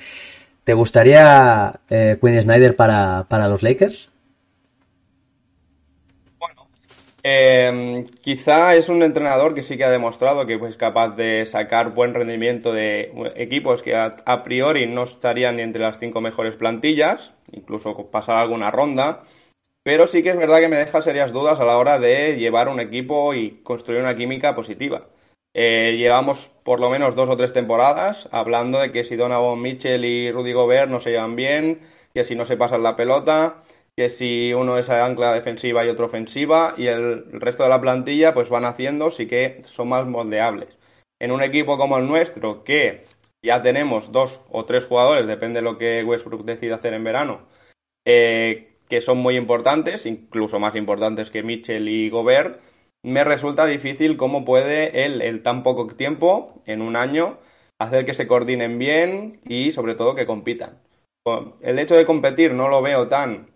¿Te 0.65 0.75
gustaría 0.75 1.81
eh, 1.91 2.19
Quinn 2.21 2.41
Snyder 2.41 2.75
para, 2.75 3.27
para 3.29 3.49
los 3.49 3.63
Lakers? 3.63 4.09
Eh, 7.29 8.05
quizá 8.21 8.77
es 8.77 8.89
un 8.89 9.03
entrenador 9.03 9.53
que 9.53 9.65
sí 9.65 9.77
que 9.77 9.83
ha 9.83 9.91
demostrado 9.91 10.47
que 10.47 10.55
es 10.55 10.77
capaz 10.77 11.17
de 11.17 11.45
sacar 11.45 11.93
buen 11.93 12.15
rendimiento 12.15 12.73
de 12.73 13.11
equipos 13.35 13.83
que 13.83 13.97
a, 13.97 14.43
priori 14.45 14.87
no 14.87 15.03
estarían 15.03 15.57
ni 15.57 15.63
entre 15.63 15.83
las 15.83 15.99
cinco 15.99 16.21
mejores 16.21 16.55
plantillas, 16.55 17.33
incluso 17.51 17.97
pasar 18.13 18.37
alguna 18.37 18.71
ronda, 18.71 19.25
pero 19.83 20.07
sí 20.07 20.23
que 20.23 20.29
es 20.31 20.37
verdad 20.37 20.61
que 20.61 20.69
me 20.69 20.77
deja 20.77 21.03
serias 21.03 21.33
dudas 21.33 21.59
a 21.59 21.65
la 21.65 21.79
hora 21.79 21.99
de 21.99 22.37
llevar 22.37 22.69
un 22.69 22.79
equipo 22.79 23.35
y 23.35 23.61
construir 23.65 24.03
una 24.03 24.15
química 24.15 24.55
positiva. 24.55 25.09
Eh, 25.53 25.97
llevamos 25.99 26.53
por 26.63 26.79
lo 26.79 26.91
menos 26.91 27.17
dos 27.17 27.29
o 27.29 27.37
tres 27.37 27.53
temporadas 27.53 28.29
hablando 28.31 28.79
de 28.79 28.93
que 28.93 29.03
si 29.03 29.17
Donovan 29.17 29.61
Mitchell 29.61 30.05
y 30.05 30.31
Rudy 30.31 30.53
Gobert 30.53 30.93
no 30.93 31.01
se 31.01 31.11
llevan 31.11 31.35
bien, 31.35 31.81
que 32.15 32.23
si 32.23 32.37
no 32.37 32.45
se 32.45 32.57
pasan 32.57 32.85
la 32.85 32.95
pelota, 32.95 33.65
que 33.97 34.11
si 34.11 34.53
uno 34.53 34.77
es 34.77 34.91
ancla 34.91 35.33
defensiva 35.33 35.85
y 35.85 35.89
otro 35.89 36.07
ofensiva 36.07 36.75
y 36.77 36.87
el, 36.87 37.41
resto 37.41 37.63
de 37.63 37.71
la 37.71 37.81
plantilla 37.81 38.35
pues 38.35 38.51
van 38.51 38.67
haciendo 38.67 39.11
sí 39.11 39.27
que 39.27 39.63
son 39.65 39.89
más 39.89 40.07
moldeables. 40.07 40.77
En 41.19 41.33
un 41.33 41.43
equipo 41.43 41.79
como 41.79 41.97
el 41.97 42.07
nuestro 42.07 42.63
que 42.63 43.07
ya 43.43 43.63
tenemos 43.63 44.13
dos 44.13 44.43
o 44.51 44.67
tres 44.67 44.85
jugadores, 44.85 45.27
depende 45.27 45.61
de 45.61 45.65
lo 45.65 45.79
que 45.79 46.05
Westbrook 46.05 46.45
decida 46.45 46.75
hacer 46.75 46.93
en 46.93 47.05
verano, 47.05 47.47
eh, 48.05 48.77
que 48.89 49.01
son 49.01 49.19
muy 49.19 49.37
importantes, 49.37 50.05
incluso 50.05 50.59
más 50.59 50.75
importantes 50.77 51.31
que 51.31 51.43
Mitchell 51.43 51.89
y 51.89 52.11
Gobert, 52.11 52.61
me 53.03 53.25
resulta 53.25 53.67
difícil 53.67 54.17
cómo 54.17 54.45
puede 54.45 55.05
él, 55.05 55.23
en 55.23 55.43
tan 55.43 55.63
poco 55.63 55.87
tiempo, 55.87 56.61
en 56.67 56.83
un 56.83 56.97
año, 56.97 57.39
hacer 57.79 58.05
que 58.05 58.15
se 58.15 58.27
coordinen 58.27 58.79
bien 58.79 59.41
y 59.47 59.73
sobre 59.73 59.95
todo 59.95 60.15
que 60.15 60.27
compitan. 60.27 60.83
El 61.61 61.79
hecho 61.79 61.97
de 61.97 62.05
competir 62.05 62.53
no 62.53 62.69
lo 62.69 62.83
veo 62.83 63.09
tan 63.09 63.56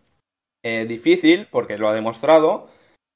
eh, 0.63 0.85
difícil 0.87 1.49
porque 1.51 1.79
lo 1.79 1.89
ha 1.89 1.95
demostrado, 1.95 2.69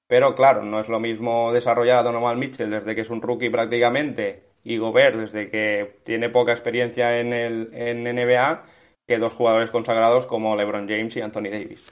pero 0.06 0.34
claro, 0.34 0.62
no 0.62 0.80
es 0.80 0.88
lo 0.88 1.00
mismo 1.00 1.52
desarrollar 1.52 1.98
a 1.98 2.02
Donovan 2.02 2.38
Mitchell 2.38 2.70
desde 2.70 2.94
que 2.94 3.02
es 3.02 3.10
un 3.10 3.22
rookie 3.22 3.50
prácticamente 3.50 4.44
y 4.62 4.78
Gobert 4.78 5.16
desde 5.16 5.50
que 5.50 6.00
tiene 6.04 6.30
poca 6.30 6.52
experiencia 6.52 7.20
en, 7.20 7.32
el, 7.32 7.70
en 7.74 8.04
NBA 8.04 8.64
que 9.06 9.18
dos 9.18 9.34
jugadores 9.34 9.70
consagrados 9.70 10.26
como 10.26 10.56
LeBron 10.56 10.88
James 10.88 11.14
y 11.16 11.20
Anthony 11.20 11.50
Davis. 11.50 11.84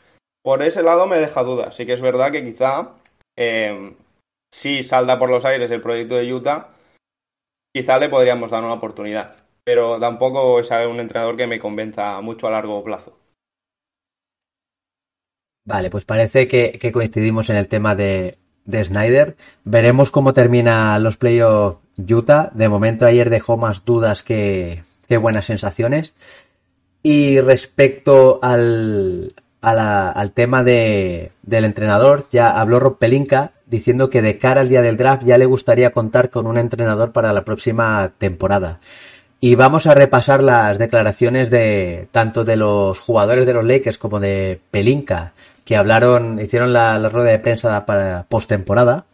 Por 0.43 0.63
ese 0.63 0.83
lado 0.83 1.07
me 1.07 1.19
deja 1.19 1.43
dudas. 1.43 1.77
Sí 1.77 1.87
que 1.87 1.93
es 1.93 2.01
verdad 2.01 2.33
que 2.33 2.45
quizá 2.45 2.95
eh, 3.37 3.95
si 4.51 4.83
salda 4.83 5.19
por 5.19 5.31
los 5.31 5.45
aires 5.45 5.71
el 5.71 5.81
proyecto 5.81 6.17
de 6.17 6.33
Utah, 6.33 6.71
quizá 7.75 7.99
le 7.99 8.09
podríamos 8.09 8.51
dar 8.51 8.65
una 8.65 8.75
oportunidad. 8.75 9.37
Pero 9.65 10.01
tampoco 10.01 10.59
es 10.61 10.71
un 10.71 11.01
entrenador 11.01 11.37
que 11.37 11.47
me 11.47 11.61
convenza 11.61 12.21
mucho 12.21 12.49
a 12.49 12.51
largo 12.51 12.83
plazo. 12.83 13.17
Vale, 15.65 15.91
pues 15.91 16.05
parece 16.05 16.49
que, 16.49 16.93
coincidimos 16.93 17.49
en 17.51 17.57
el 17.57 17.69
tema 17.69 17.95
de, 17.95 18.37
de, 18.65 18.85
Snyder. 18.85 19.37
Veremos 19.65 20.11
cómo 20.11 20.35
termina 20.35 20.99
los 20.99 21.17
playoffs 21.17 21.79
Utah. 21.97 22.51
De 22.55 22.69
momento 22.69 23.07
ayer 23.07 23.31
dejó 23.31 23.57
más 23.57 23.85
dudas 23.85 24.23
que, 24.23 24.83
buenas 25.21 25.45
sensaciones. 25.45 26.15
Y 27.03 27.41
respecto 27.41 28.41
al, 28.43 29.35
tema 30.35 30.65
de, 30.65 31.33
del 31.43 31.65
entrenador, 31.65 32.27
ya 32.31 32.59
habló 32.59 32.81
Rob 32.81 32.99
Pelinka 32.99 33.53
diciendo 33.67 34.11
que 34.11 34.23
de 34.23 34.39
cara 34.39 34.63
al 34.63 34.69
día 34.69 34.83
del 34.83 34.97
draft 34.97 35.25
ya 35.25 35.39
le 35.39 35.47
gustaría 35.47 35.91
contar 35.91 36.31
con 36.31 36.47
un 36.47 36.59
entrenador 36.59 37.13
para 37.13 37.33
la 37.33 37.45
próxima 37.45 38.13
temporada. 38.19 38.81
Y 39.41 39.57
vamos 39.57 39.87
a 39.87 39.95
repasar 39.95 40.43
las 40.43 40.79
declaraciones 40.79 41.51
de 41.51 42.07
tanto 42.13 42.45
de 42.45 42.57
los 42.57 42.99
jugadores 43.01 43.45
de 43.45 43.55
los 43.55 43.65
Lakers 43.65 43.99
como 43.99 44.21
de 44.21 44.61
Pelinka, 44.71 45.33
que 45.65 45.77
hablaron, 45.77 46.39
hicieron 46.39 46.73
la, 46.73 46.99
rueda 47.09 47.31
de 47.31 47.39
prensa 47.39 47.85
para 47.87 48.27
postemporada. 48.29 49.07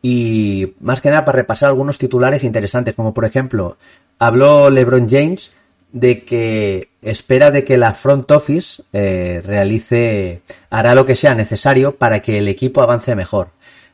Y 0.00 0.74
más 0.80 1.00
que 1.00 1.10
nada 1.10 1.24
para 1.24 1.36
repasar 1.36 1.68
algunos 1.68 1.98
titulares 1.98 2.44
interesantes, 2.44 2.94
como 2.94 3.14
por 3.14 3.24
ejemplo, 3.24 3.76
habló 4.18 4.70
LeBron 4.70 5.08
James 5.08 5.52
de 5.92 6.24
que 6.24 6.88
espera 7.02 7.50
de 7.50 7.64
que 7.64 7.76
la 7.76 7.94
front 7.94 8.30
office 8.30 8.82
eh, 8.92 9.42
realice, 9.44 10.42
hará 10.70 10.94
lo 10.94 11.06
que 11.06 11.14
sea 11.14 11.34
necesario 11.34 11.96
para 11.96 12.20
que 12.20 12.38
el 12.38 12.48
equipo 12.48 12.82
avance 12.82 13.14
mejor 13.14 13.50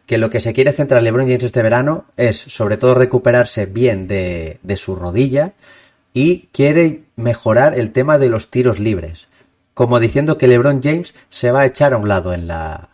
que 0.09 0.17
lo 0.17 0.31
que 0.31 0.41
se 0.41 0.55
quiere 0.55 0.73
centrar 0.73 1.03
LeBron 1.03 1.27
James 1.27 1.45
este 1.45 1.63
verano 1.63 2.07
es 2.17 2.39
sobre 2.39 2.79
todo 2.79 2.95
recuperarse 2.95 3.67
bien 3.67 4.07
de, 4.07 4.59
de 4.63 4.77
su 4.77 4.97
rodilla 4.97 5.53
y 6.15 6.49
quiere 6.51 7.03
mejorar 7.17 7.79
el 7.79 7.93
tema 7.93 8.19
de 8.19 8.31
los 8.31 8.51
tiros 8.51 8.79
libres. 8.79 9.29
Como 9.79 10.01
diciendo 10.01 10.39
que 10.39 10.49
LeBron 10.49 10.83
James 10.83 11.15
se 11.29 11.53
va 11.53 11.61
a 11.61 11.67
echar 11.67 11.93
a 11.93 11.99
un 11.99 12.09
lado 12.09 12.35
en 12.35 12.49
la, 12.49 12.89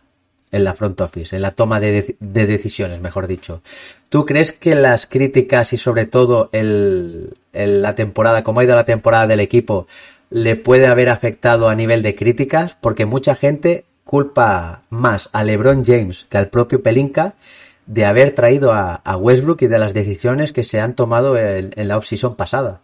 en 0.51 0.63
la 0.63 0.75
front 0.75 1.01
office, 1.01 1.35
en 1.35 1.41
la 1.41 1.49
toma 1.49 1.79
de, 1.79 2.15
decisiones, 2.19 3.01
mejor 3.01 3.25
dicho. 3.25 3.63
¿Tú 4.07 4.23
crees 4.27 4.51
que 4.51 4.75
las 4.75 5.07
críticas 5.07 5.73
y 5.73 5.77
sobre 5.77 6.05
todo 6.05 6.51
la 6.51 7.95
temporada, 7.95 8.43
como 8.43 8.59
ha 8.59 8.65
ido 8.65 8.75
la 8.75 8.85
temporada 8.85 9.25
del 9.25 9.39
equipo, 9.39 9.87
le 10.29 10.57
puede 10.57 10.85
haber 10.85 11.09
afectado 11.09 11.69
a 11.69 11.75
nivel 11.75 12.03
de 12.03 12.13
críticas? 12.13 12.77
Porque 12.79 13.07
mucha 13.07 13.33
gente 13.33 13.85
culpa 14.03 14.83
más 14.91 15.31
a 15.33 15.43
LeBron 15.43 15.83
James 15.83 16.27
que 16.29 16.37
al 16.37 16.49
propio 16.49 16.83
Pelinka 16.83 17.33
de 17.87 18.05
haber 18.05 18.35
traído 18.35 18.73
a, 18.73 19.17
Westbrook 19.17 19.63
y 19.63 19.67
de 19.67 19.79
las 19.79 19.95
decisiones 19.95 20.51
que 20.51 20.61
se 20.61 20.79
han 20.79 20.93
tomado 20.93 21.35
en, 21.35 21.73
en 21.75 21.87
la 21.87 21.97
offseason 21.97 22.35
pasada. 22.35 22.81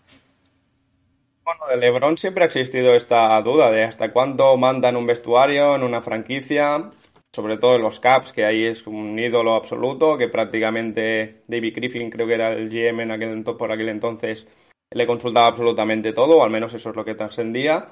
De 1.72 1.78
LeBron 1.78 2.18
siempre 2.18 2.44
ha 2.44 2.48
existido 2.48 2.94
esta 2.94 3.42
duda 3.42 3.72
de 3.72 3.84
hasta 3.84 4.12
cuánto 4.12 4.58
manda 4.58 4.90
en 4.90 4.98
un 4.98 5.08
vestuario, 5.08 5.76
en 5.76 5.84
una 5.84 6.02
franquicia 6.02 6.92
sobre 7.34 7.58
todo 7.58 7.76
en 7.76 7.82
los 7.82 8.00
Caps, 8.00 8.34
que 8.34 8.46
ahí 8.46 8.66
es 8.66 8.86
un 8.88 9.18
ídolo 9.18 9.56
absoluto, 9.56 10.18
que 10.18 10.28
prácticamente 10.28 11.44
David 11.48 11.76
Griffin, 11.76 12.10
creo 12.10 12.28
que 12.28 12.34
era 12.34 12.52
el 12.52 12.70
GM 12.70 13.04
en 13.04 13.12
aquel, 13.12 13.44
por 13.44 13.72
aquel 13.72 13.90
entonces, 13.90 14.48
le 14.92 15.08
consultaba 15.08 15.48
absolutamente 15.48 16.12
todo, 16.14 16.38
o 16.40 16.44
al 16.44 16.50
menos 16.50 16.74
eso 16.74 16.90
es 16.90 16.96
lo 16.96 17.06
que 17.06 17.16
trascendía. 17.16 17.88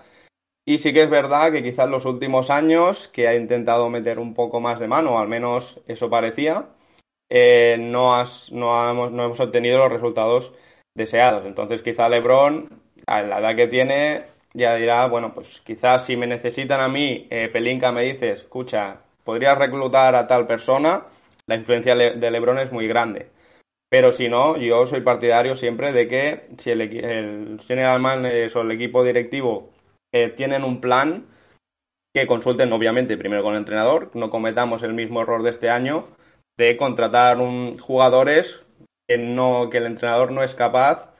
Y 0.66 0.80
sí 0.80 0.94
que 0.94 1.04
es 1.04 1.10
verdad 1.10 1.52
que 1.52 1.64
quizás 1.64 1.90
los 1.90 2.06
últimos 2.06 2.50
años, 2.50 3.08
que 3.08 3.28
ha 3.28 3.36
intentado 3.36 3.90
meter 3.90 4.20
un 4.20 4.34
poco 4.34 4.60
más 4.60 4.80
de 4.80 4.88
mano, 4.88 5.20
al 5.20 5.30
menos 5.30 5.80
eso 5.88 6.10
parecía, 6.10 6.70
eh, 7.30 7.78
no, 7.80 8.16
has, 8.16 8.52
no, 8.52 8.90
hemos, 8.90 9.12
no 9.12 9.24
hemos 9.26 9.40
obtenido 9.40 9.78
los 9.78 9.92
resultados 9.92 10.54
deseados. 10.96 11.46
Entonces 11.46 11.82
quizá 11.82 12.10
LeBron, 12.10 12.79
a 13.10 13.24
la 13.24 13.40
edad 13.40 13.56
que 13.56 13.68
tiene, 13.68 14.24
ya 14.54 14.76
dirá, 14.76 15.08
bueno, 15.08 15.34
pues 15.34 15.62
quizás 15.62 16.06
si 16.06 16.16
me 16.16 16.28
necesitan 16.28 16.80
a 16.80 16.88
mí, 16.88 17.28
eh, 17.32 17.50
Pelinka 17.52 17.92
me 17.92 18.04
dice, 18.04 18.32
escucha, 18.32 18.98
podrías 19.24 19.58
reclutar 19.58 20.14
a 20.16 20.28
tal 20.28 20.46
persona, 20.46 21.06
la 21.48 21.56
influencia 21.56 21.96
de 21.96 22.32
LeBron 22.32 22.60
es 22.60 22.72
muy 22.72 22.88
grande. 22.88 23.32
Pero 23.90 24.12
si 24.12 24.30
no, 24.30 24.58
yo 24.58 24.86
soy 24.86 25.02
partidario 25.02 25.56
siempre 25.56 25.92
de 25.92 26.08
que 26.08 26.48
si 26.60 26.70
el, 26.70 26.82
el 26.82 27.60
general 27.66 28.00
manager 28.00 28.58
o 28.58 28.62
el 28.62 28.72
equipo 28.72 29.04
directivo 29.04 29.72
eh, 30.14 30.30
tienen 30.30 30.64
un 30.64 30.80
plan, 30.80 31.26
que 32.14 32.28
consulten 32.28 32.72
obviamente 32.74 33.18
primero 33.18 33.44
con 33.44 33.54
el 33.54 33.60
entrenador, 33.60 34.12
no 34.14 34.30
cometamos 34.30 34.84
el 34.84 34.94
mismo 34.94 35.22
error 35.22 35.42
de 35.42 35.50
este 35.50 35.70
año 35.70 36.08
de 36.58 36.78
contratar 36.78 37.38
un, 37.38 37.80
jugadores 37.80 38.64
que, 39.08 39.18
no, 39.18 39.70
que 39.72 39.78
el 39.78 39.86
entrenador 39.86 40.32
no 40.32 40.44
es 40.44 40.54
capaz 40.54 41.14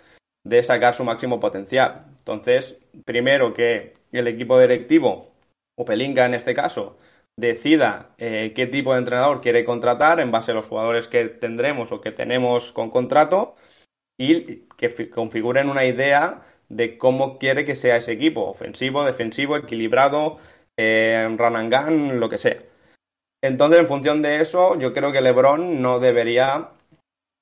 de 0.44 0.64
sacar 0.64 0.94
su 0.94 1.04
máximo 1.04 1.40
potencial. 1.40 2.06
Entonces, 2.18 2.78
primero 3.06 3.54
que 3.54 3.94
el 4.12 4.28
equipo 4.28 4.60
directivo, 4.60 5.34
o 5.76 5.86
Pelinka 5.86 6.26
en 6.26 6.34
este 6.34 6.54
caso, 6.54 6.98
decida 7.38 8.14
eh, 8.18 8.54
qué 8.56 8.68
tipo 8.68 8.94
de 8.94 9.00
entrenador 9.00 9.42
quiere 9.42 9.64
contratar 9.64 10.20
en 10.20 10.32
base 10.32 10.52
a 10.52 10.56
los 10.56 10.66
jugadores 10.66 11.08
que 11.08 11.26
tendremos 11.26 11.92
o 11.92 12.02
que 12.02 12.12
tenemos 12.12 12.72
con 12.72 12.90
contrato 12.90 13.56
y 14.18 14.68
que 14.78 15.10
configuren 15.10 15.70
una 15.70 15.86
idea 15.86 16.42
de 16.68 16.98
cómo 16.98 17.40
quiere 17.40 17.66
que 17.66 17.76
sea 17.76 17.98
ese 17.98 18.12
equipo, 18.12 18.46
ofensivo, 18.46 19.06
defensivo, 19.06 19.58
equilibrado, 19.58 20.38
eh, 20.78 21.28
run 21.38 21.56
and 21.56 21.74
gun, 21.74 22.20
lo 22.20 22.30
que 22.30 22.38
sea. 22.38 22.62
Entonces, 23.42 23.80
en 23.80 23.88
función 23.88 24.22
de 24.22 24.42
eso, 24.42 24.78
yo 24.78 24.94
creo 24.94 25.12
que 25.12 25.22
LeBron 25.22 25.82
no 25.82 26.00
debería 26.00 26.72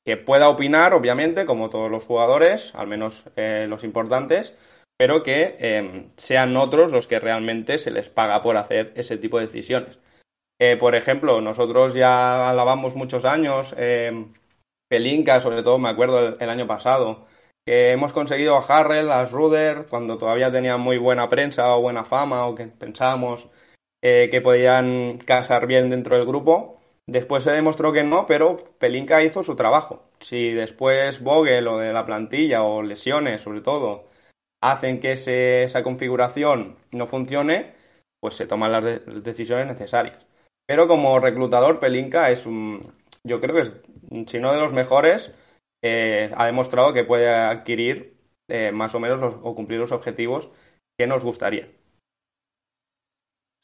que 0.08 0.15
pueda 0.15 0.48
opinar, 0.48 0.93
obviamente, 0.93 1.46
como 1.46 1.70
todos 1.70 1.91
los 1.91 2.06
jugadores, 2.06 2.74
al 2.76 2.88
menos 2.88 3.26
eh, 3.36 3.65
los 3.67 3.84
importantes, 3.84 4.56
pero 4.98 5.22
que 5.22 5.58
em, 5.60 6.12
sean 6.15 6.56
otros 6.56 6.93
los 6.93 7.08
que 7.08 7.20
realmente 7.20 7.78
se 7.78 7.91
les 7.91 8.08
paga 8.08 8.41
por 8.41 8.56
hacer 8.56 8.93
ese 8.96 9.17
tipo 9.17 9.38
de 9.38 9.48
decisiones. 9.48 10.00
Eh, 10.60 10.78
por 10.78 10.96
ejemplo, 10.96 11.41
nosotros 11.41 11.93
ya 11.93 12.50
alabamos 12.50 12.96
muchos 12.96 13.26
años, 13.26 13.76
eh, 13.78 14.28
Pelinka, 14.88 15.41
sobre 15.41 15.62
todo 15.62 15.78
me 15.78 15.89
acuerdo 15.89 16.39
el, 16.39 16.50
año 16.50 16.67
pasado, 16.67 17.26
que 17.65 17.91
hemos 17.91 18.13
conseguido 18.13 18.56
a 18.56 18.62
Harrell, 18.65 19.12
a 19.12 19.26
Ruder, 19.26 19.88
cuando 19.89 20.17
todavía 20.17 20.50
tenían 20.54 20.80
muy 20.80 20.98
buena 20.98 21.28
prensa 21.28 21.76
o 21.76 21.82
buena 21.82 22.06
fama, 22.06 22.46
o 22.46 22.56
que 22.56 22.67
pensábamos 22.67 23.50
eh, 24.02 24.30
que 24.32 24.39
podían 24.39 25.17
casar 25.17 25.67
bien 25.67 25.89
dentro 25.89 26.15
del 26.15 26.26
grupo. 26.26 26.76
Después 27.08 27.46
se 27.46 27.52
demostró 27.52 27.93
que 27.93 28.04
no, 28.04 28.26
pero 28.26 28.58
Pelinka 28.80 29.24
hizo 29.24 29.41
su 29.41 29.56
trabajo. 29.56 30.04
Si 30.20 30.52
después 30.52 31.24
Vogel 31.24 31.67
o 31.67 31.78
de 31.78 31.93
la 31.93 32.06
plantilla 32.06 32.63
o 32.63 32.84
lesiones, 32.84 33.41
sobre 33.41 33.62
todo, 33.62 34.06
hacen 34.62 35.00
que 35.00 35.13
esa 35.63 35.84
configuración 35.84 36.76
no 36.91 37.08
funcione, 37.08 37.74
pues 38.20 38.36
se 38.36 38.46
toman 38.46 38.74
las 38.74 39.24
decisiones 39.24 39.67
necesarias. 39.67 40.26
Pero 40.67 40.89
como 40.89 41.20
reclutador, 41.20 41.80
Pelinka 41.80 42.30
es 42.30 42.46
un, 42.46 42.91
yo 43.24 43.39
creo 43.39 43.56
que 43.56 43.62
es, 43.62 43.76
si 44.30 44.39
no 44.39 44.52
de 44.52 44.60
los 44.60 44.74
mejores, 44.74 45.32
eh, 45.82 46.30
ha 46.36 46.46
demostrado 46.46 46.91
que 46.91 47.06
puede 47.06 47.30
adquirir 47.30 48.17
eh, 48.50 48.72
más 48.74 48.93
o 48.96 49.00
menos 49.00 49.38
o 49.41 49.56
cumplir 49.56 49.80
los 49.80 49.93
objetivos 49.93 50.50
que 50.98 51.08
nos 51.08 51.24
gustaría. 51.24 51.70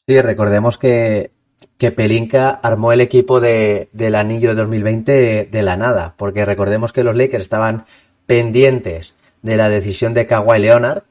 Sí, 0.08 0.20
recordemos 0.20 0.78
que, 0.78 1.30
que 1.78 1.90
Pelinka 1.90 2.50
armó 2.50 2.92
el 2.92 3.00
equipo 3.00 3.40
de, 3.40 3.88
del 3.92 4.14
anillo 4.14 4.50
de 4.50 4.54
2020 4.56 5.48
de 5.50 5.62
la 5.62 5.76
nada, 5.76 6.14
porque 6.16 6.44
recordemos 6.44 6.92
que 6.92 7.04
los 7.04 7.16
Lakers 7.16 7.42
estaban 7.44 7.84
pendientes 8.26 9.14
de 9.42 9.56
la 9.56 9.68
decisión 9.68 10.14
de 10.14 10.26
Kawhi 10.26 10.58
Leonard 10.60 11.02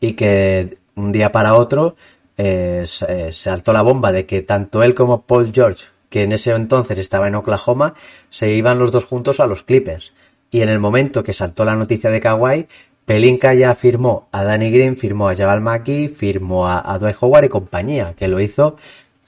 y 0.00 0.12
que 0.12 0.78
un 0.94 1.12
día 1.12 1.32
para 1.32 1.54
otro 1.54 1.96
eh, 2.36 2.84
eh, 3.08 3.30
saltó 3.32 3.72
la 3.72 3.82
bomba 3.82 4.12
de 4.12 4.26
que 4.26 4.42
tanto 4.42 4.82
él 4.82 4.94
como 4.94 5.22
Paul 5.22 5.52
George, 5.52 5.86
que 6.08 6.22
en 6.22 6.32
ese 6.32 6.52
entonces 6.52 6.98
estaba 6.98 7.28
en 7.28 7.34
Oklahoma, 7.34 7.94
se 8.30 8.52
iban 8.52 8.78
los 8.78 8.92
dos 8.92 9.04
juntos 9.04 9.40
a 9.40 9.46
los 9.46 9.62
Clippers. 9.62 10.12
Y 10.50 10.60
en 10.60 10.68
el 10.68 10.78
momento 10.78 11.24
que 11.24 11.32
saltó 11.32 11.64
la 11.64 11.74
noticia 11.74 12.10
de 12.10 12.20
Kawhi, 12.20 12.68
Pelinka 13.04 13.54
ya 13.54 13.74
firmó 13.74 14.28
a 14.32 14.44
Danny 14.44 14.70
Green, 14.70 14.96
firmó 14.96 15.28
a 15.28 15.34
Jabal 15.34 15.60
Maki, 15.60 16.08
firmó 16.08 16.66
a, 16.66 16.92
a 16.92 16.98
Dwight 16.98 17.16
Howard 17.20 17.44
y 17.44 17.48
compañía, 17.48 18.14
que 18.16 18.28
lo 18.28 18.40
hizo 18.40 18.76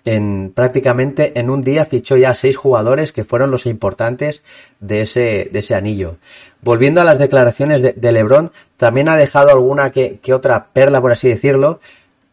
en 0.07 0.53
prácticamente 0.55 1.39
en 1.39 1.51
un 1.51 1.61
día 1.61 1.85
fichó 1.85 2.17
ya 2.17 2.35
seis 2.35 2.57
jugadores 2.57 3.13
que 3.13 3.25
fueron 3.25 3.51
los 3.51 3.67
importantes 3.67 4.41
de 4.81 5.03
ese, 5.03 5.51
de 5.53 5.59
ese 5.59 5.75
anillo. 5.75 6.17
Volviendo 6.63 7.01
a 7.01 7.05
las 7.05 7.19
declaraciones 7.19 7.83
de, 7.83 8.13
Lebron, 8.13 8.53
también 8.77 9.09
ha 9.09 9.17
dejado 9.17 9.51
alguna 9.51 9.91
que, 9.91 10.21
otra 10.33 10.69
perla, 10.73 11.01
por 11.01 11.11
así 11.13 11.29
decirlo, 11.29 11.81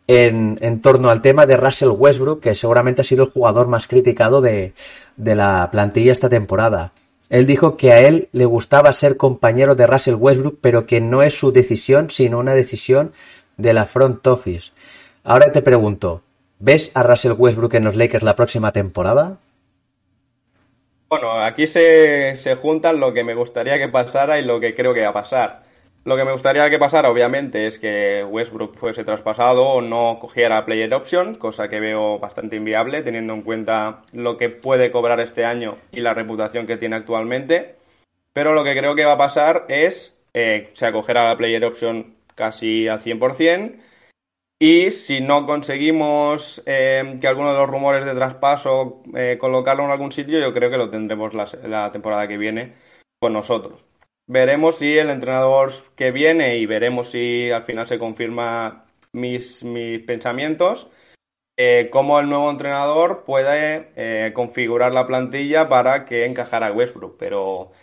en, 0.08 0.60
en, 0.62 0.82
torno 0.82 1.10
al 1.10 1.24
tema 1.24 1.48
de 1.48 1.58
Russell 1.58 1.90
Westbrook, 1.90 2.42
que 2.42 2.56
seguramente 2.56 3.02
ha 3.02 3.06
sido 3.06 3.24
el 3.24 3.32
jugador 3.32 3.68
más 3.68 3.88
criticado 3.88 4.40
de, 4.42 4.74
de 5.18 5.36
la 5.36 5.70
plantilla 5.72 6.12
esta 6.12 6.30
temporada. 6.30 6.92
Él 7.30 7.48
dijo 7.48 7.76
que 7.76 7.92
a 7.92 8.02
él 8.02 8.30
le 8.34 8.46
gustaba 8.46 8.94
ser 8.94 9.18
compañero 9.18 9.74
de 9.74 9.88
Russell 9.88 10.14
Westbrook, 10.14 10.60
pero 10.62 10.86
que 10.86 11.02
no 11.02 11.24
es 11.24 11.34
su 11.34 11.52
decisión, 11.52 12.12
sino 12.12 12.38
una 12.38 12.54
decisión 12.54 13.14
de 13.58 13.74
la 13.74 13.88
front 13.88 14.28
office. 14.28 14.72
Ahora 15.24 15.52
te 15.52 15.64
pregunto, 15.64 16.22
¿Ves 16.66 16.92
a 16.94 17.04
Russell 17.04 17.34
Westbrook 17.38 17.74
en 17.74 17.84
los 17.84 17.98
Lakers 17.98 18.24
la 18.24 18.38
próxima 18.38 18.72
temporada? 18.72 19.38
Bueno, 21.10 21.34
aquí 21.34 21.68
se, 21.68 22.38
se 22.38 22.56
juntan 22.56 23.02
lo 23.02 23.12
que 23.12 23.26
me 23.26 23.36
gustaría 23.36 23.78
que 23.78 23.90
pasara 23.90 24.40
y 24.40 24.46
lo 24.46 24.62
que 24.62 24.74
creo 24.74 24.94
que 24.94 25.02
va 25.02 25.10
a 25.10 25.14
pasar. 25.14 25.64
Lo 26.06 26.16
que 26.16 26.24
me 26.24 26.32
gustaría 26.32 26.70
que 26.70 26.80
pasara, 26.80 27.10
obviamente, 27.10 27.68
es 27.68 27.80
que 27.80 28.24
Westbrook 28.24 28.76
fuese 28.76 29.04
traspasado 29.04 29.66
o 29.66 29.82
no 29.82 30.20
cogiera 30.22 30.64
player 30.64 30.94
option, 30.94 31.36
cosa 31.36 31.68
que 31.68 31.82
veo 31.82 32.18
bastante 32.18 32.56
inviable, 32.56 33.02
teniendo 33.02 33.34
en 33.34 33.42
cuenta 33.42 34.04
lo 34.14 34.38
que 34.38 34.48
puede 34.48 34.90
cobrar 34.90 35.20
este 35.20 35.44
año 35.44 35.80
y 35.92 36.00
la 36.00 36.14
reputación 36.14 36.66
que 36.66 36.78
tiene 36.78 36.96
actualmente. 36.96 37.76
Pero 38.32 38.54
lo 38.54 38.64
que 38.64 38.74
creo 38.74 38.96
que 38.96 39.04
va 39.04 39.14
a 39.14 39.18
pasar 39.18 39.66
es 39.68 40.16
eh, 40.34 40.70
se 40.72 40.86
acogerá 40.86 41.26
la 41.26 41.36
player 41.36 41.66
option 41.66 42.16
casi 42.36 42.88
al 42.88 43.02
100%, 43.02 43.76
y 44.66 44.92
si 44.92 45.20
no 45.20 45.46
conseguimos 45.46 46.64
eh, 46.66 47.18
que 47.20 47.28
alguno 47.28 47.52
de 47.52 47.58
los 47.58 47.70
rumores 47.70 48.06
de 48.06 48.16
traspaso 48.16 49.04
eh, 49.14 49.38
colocarlo 49.38 49.84
en 49.84 49.92
algún 49.92 50.14
sitio, 50.14 50.40
yo 50.40 50.54
creo 50.54 50.72
que 50.72 50.78
lo 50.78 50.90
tendremos 50.90 51.34
la, 51.34 51.92
temporada 51.92 52.30
que 52.30 52.38
viene 52.38 52.74
con 53.20 53.34
nosotros. 53.34 53.86
Veremos 54.26 54.78
si 54.78 54.98
el 54.98 55.10
entrenador 55.10 55.74
que 55.98 56.12
viene 56.12 56.60
y 56.60 56.66
veremos 56.66 57.10
si 57.10 57.52
al 57.52 57.66
final 57.66 57.88
se 57.88 58.00
confirma 58.00 58.86
mis, 59.12 59.66
mis 59.66 60.02
pensamientos, 60.04 60.88
eh, 61.60 61.90
cómo 61.92 62.18
el 62.22 62.30
nuevo 62.30 62.50
entrenador 62.50 63.26
puede 63.26 64.32
configurar 64.32 64.94
la 64.94 65.06
plantilla 65.06 65.68
para 65.68 66.06
que 66.06 66.24
encajara 66.24 66.68
a 66.68 66.72
Westbrook. 66.72 67.18
Pero 67.20 67.74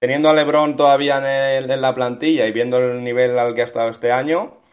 teniendo 0.00 0.30
a 0.30 0.34
LeBron 0.34 0.74
todavía 0.74 1.58
en 1.58 1.80
la 1.80 1.94
plantilla 1.94 2.44
y 2.44 2.50
viendo 2.50 2.78
el 2.78 3.04
nivel 3.04 3.38
al 3.38 3.54
que 3.54 3.60
ha 3.60 3.66
estado 3.66 3.88
este 3.88 4.10
año, 4.10 4.63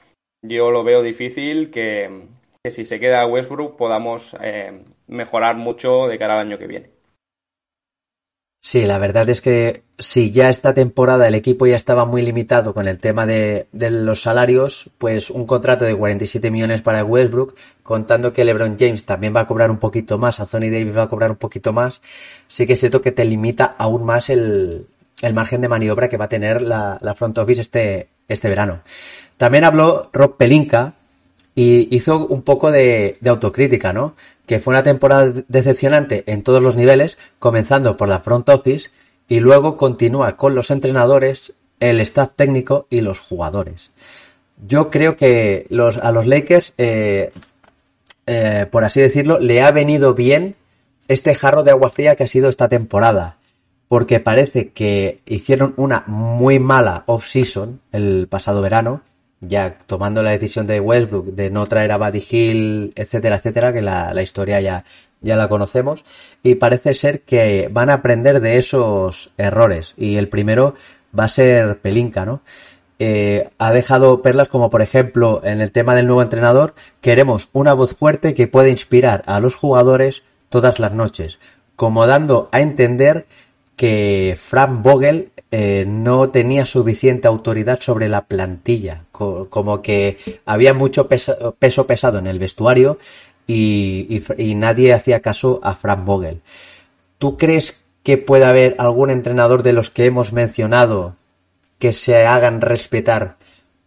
yo 0.41 0.71
lo 0.71 0.83
veo 0.83 1.01
difícil 1.01 1.71
que, 1.71 2.27
si 2.63 2.85
se 2.85 2.99
queda 2.99 3.25
Westbrook 3.25 3.77
podamos 3.77 4.35
eh, 4.41 4.83
mejorar 5.07 5.55
mucho 5.55 6.07
de 6.07 6.17
cara 6.17 6.33
al 6.33 6.47
año 6.47 6.57
que 6.57 6.67
viene. 6.67 6.89
Sí, 8.63 8.85
la 8.85 8.99
verdad 8.99 9.27
es 9.27 9.41
que 9.41 9.81
si 9.97 10.29
ya 10.29 10.49
esta 10.49 10.75
temporada 10.75 11.27
el 11.27 11.33
equipo 11.33 11.65
ya 11.65 11.75
estaba 11.75 12.05
muy 12.05 12.21
limitado 12.21 12.75
con 12.75 12.87
el 12.87 12.99
tema 12.99 13.25
de, 13.25 13.65
los 13.73 14.21
salarios, 14.21 14.91
pues 14.99 15.31
un 15.31 15.47
contrato 15.47 15.83
de 15.83 15.95
47 15.95 16.51
millones 16.51 16.81
para 16.81 17.03
Westbrook, 17.03 17.55
contando 17.81 18.33
que 18.33 18.45
LeBron 18.45 18.77
James 18.77 19.03
también 19.03 19.35
va 19.35 19.41
a 19.41 19.47
cobrar 19.47 19.71
un 19.71 19.79
poquito 19.79 20.19
más, 20.19 20.39
Anthony 20.39 20.69
Davis 20.69 20.95
va 20.95 21.03
a 21.03 21.07
cobrar 21.07 21.31
un 21.31 21.37
poquito 21.37 21.73
más, 21.73 22.01
sí 22.47 22.67
que 22.67 22.73
es 22.73 22.79
cierto 22.79 23.01
que 23.01 23.11
te 23.11 23.25
limita 23.25 23.75
aún 23.79 24.05
más 24.05 24.29
el, 24.29 24.85
el 25.23 25.33
margen 25.33 25.61
de 25.61 25.67
maniobra 25.67 26.07
que 26.07 26.17
va 26.17 26.25
a 26.25 26.29
tener 26.29 26.61
la, 26.61 26.99
la 27.01 27.15
front 27.15 27.39
office 27.39 27.61
este, 27.61 28.09
este 28.31 28.49
verano. 28.49 28.81
También 29.37 29.63
habló 29.63 30.09
Rob 30.13 30.37
Pelinka 30.37 30.93
y 31.55 31.95
hizo 31.95 32.25
un 32.27 32.43
poco 32.43 32.71
de, 32.71 33.17
autocrítica, 33.25 33.93
¿no? 33.93 34.15
que 34.45 34.59
fue 34.59 34.73
una 34.73 34.83
temporada 34.83 35.31
decepcionante 35.47 36.23
en 36.27 36.43
todos 36.43 36.61
los 36.61 36.75
niveles, 36.75 37.17
comenzando 37.39 37.97
por 37.97 38.09
la 38.09 38.19
front 38.19 38.49
office 38.49 38.89
y 39.27 39.39
luego 39.39 39.77
continúa 39.77 40.35
con 40.35 40.55
los 40.55 40.71
entrenadores, 40.71 41.53
el 41.79 41.99
staff 42.01 42.33
técnico 42.35 42.87
y 42.89 43.01
los 43.01 43.19
jugadores. 43.19 43.91
Yo 44.67 44.89
creo 44.89 45.15
que 45.15 45.67
a 46.01 46.11
los 46.11 46.27
Lakers, 46.27 46.73
eh, 46.77 47.31
eh, 48.27 48.67
por 48.69 48.83
así 48.83 49.01
decirlo, 49.01 49.39
le 49.39 49.61
ha 49.61 49.71
venido 49.71 50.13
bien 50.13 50.55
este 51.07 51.33
jarro 51.33 51.63
de 51.63 51.71
agua 51.71 51.89
fría 51.89 52.15
que 52.15 52.25
ha 52.25 52.27
sido 52.27 52.49
esta 52.49 52.69
temporada. 52.69 53.37
Porque 53.91 54.21
parece 54.21 54.69
que 54.69 55.19
hicieron 55.25 55.73
una 55.75 56.05
muy 56.07 56.59
mala 56.59 57.03
off-season 57.07 57.81
el 57.91 58.29
pasado 58.29 58.61
verano 58.61 59.01
ya 59.41 59.79
tomando 59.85 60.23
la 60.23 60.29
decisión 60.29 60.65
de 60.65 60.79
Westbrook 60.79 61.25
de 61.25 61.49
no 61.49 61.65
traer 61.65 61.91
a 61.91 61.97
Buddy 61.97 62.25
Hill, 62.29 62.93
etcétera, 62.95 63.35
etcétera, 63.35 63.73
que 63.73 63.81
la, 63.81 64.21
historia 64.23 64.61
ya, 64.61 64.85
ya 65.19 65.35
la 65.35 65.49
conocemos, 65.49 66.05
y 66.41 66.55
parece 66.55 66.93
ser 66.93 67.23
que 67.23 67.67
van 67.69 67.89
a 67.89 67.95
aprender 67.95 68.39
de 68.39 68.57
esos 68.57 69.33
errores, 69.37 69.93
y 69.97 70.15
el 70.15 70.29
primero 70.29 70.75
va 71.17 71.25
a 71.25 71.29
ser 71.29 71.79
Pelinka, 71.79 72.25
¿no? 72.25 72.39
Eh, 72.97 73.49
ha 73.57 73.73
dejado 73.73 74.21
perlas 74.21 74.47
como 74.47 74.69
por 74.69 74.81
ejemplo 74.81 75.41
en 75.43 75.59
el 75.59 75.73
tema 75.73 75.95
del 75.95 76.05
nuevo 76.05 76.21
entrenador, 76.21 76.75
queremos 77.01 77.49
una 77.51 77.73
voz 77.73 77.93
fuerte 77.93 78.35
que 78.35 78.47
pueda 78.47 78.69
inspirar 78.69 79.23
a 79.25 79.41
los 79.41 79.53
jugadores 79.53 80.23
todas 80.47 80.79
las 80.79 80.93
noches, 80.93 81.39
como 81.75 82.05
dando 82.05 82.47
a 82.53 82.61
entender 82.61 83.25
que 83.81 84.37
Frank 84.39 84.83
Vogel 84.83 85.31
eh, 85.49 85.85
no 85.87 86.29
tenía 86.29 86.67
suficiente 86.67 87.27
autoridad 87.27 87.79
sobre 87.79 88.09
la 88.09 88.25
plantilla, 88.25 89.05
como 89.09 89.81
que 89.81 90.19
había 90.45 90.75
mucho 90.75 91.07
peso, 91.07 91.55
pesado 91.87 92.19
en 92.19 92.27
el 92.27 92.37
vestuario 92.37 92.99
y, 93.47 94.05
y, 94.07 94.23
y, 94.37 94.53
nadie 94.53 94.93
hacía 94.93 95.21
caso 95.21 95.59
a 95.63 95.73
Frank 95.73 96.05
Vogel. 96.05 96.41
¿Tú 97.17 97.37
crees 97.37 97.83
que 98.03 98.19
puede 98.19 98.45
haber 98.45 98.75
algún 98.77 99.09
entrenador 99.09 99.63
de 99.63 99.73
los 99.73 99.89
que 99.89 100.05
hemos 100.05 100.31
mencionado 100.31 101.15
que 101.79 101.91
se 101.91 102.27
hagan 102.27 102.61
respetar 102.61 103.37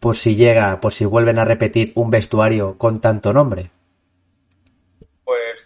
por 0.01 0.16
si 0.16 0.34
llega, 0.34 0.80
por 0.80 0.92
si 0.92 1.05
vuelven 1.05 1.38
a 1.38 1.45
repetir 1.45 1.92
un 1.95 2.11
vestuario 2.11 2.76
con 2.78 3.01
tanto 3.01 3.32
nombre? 3.32 3.70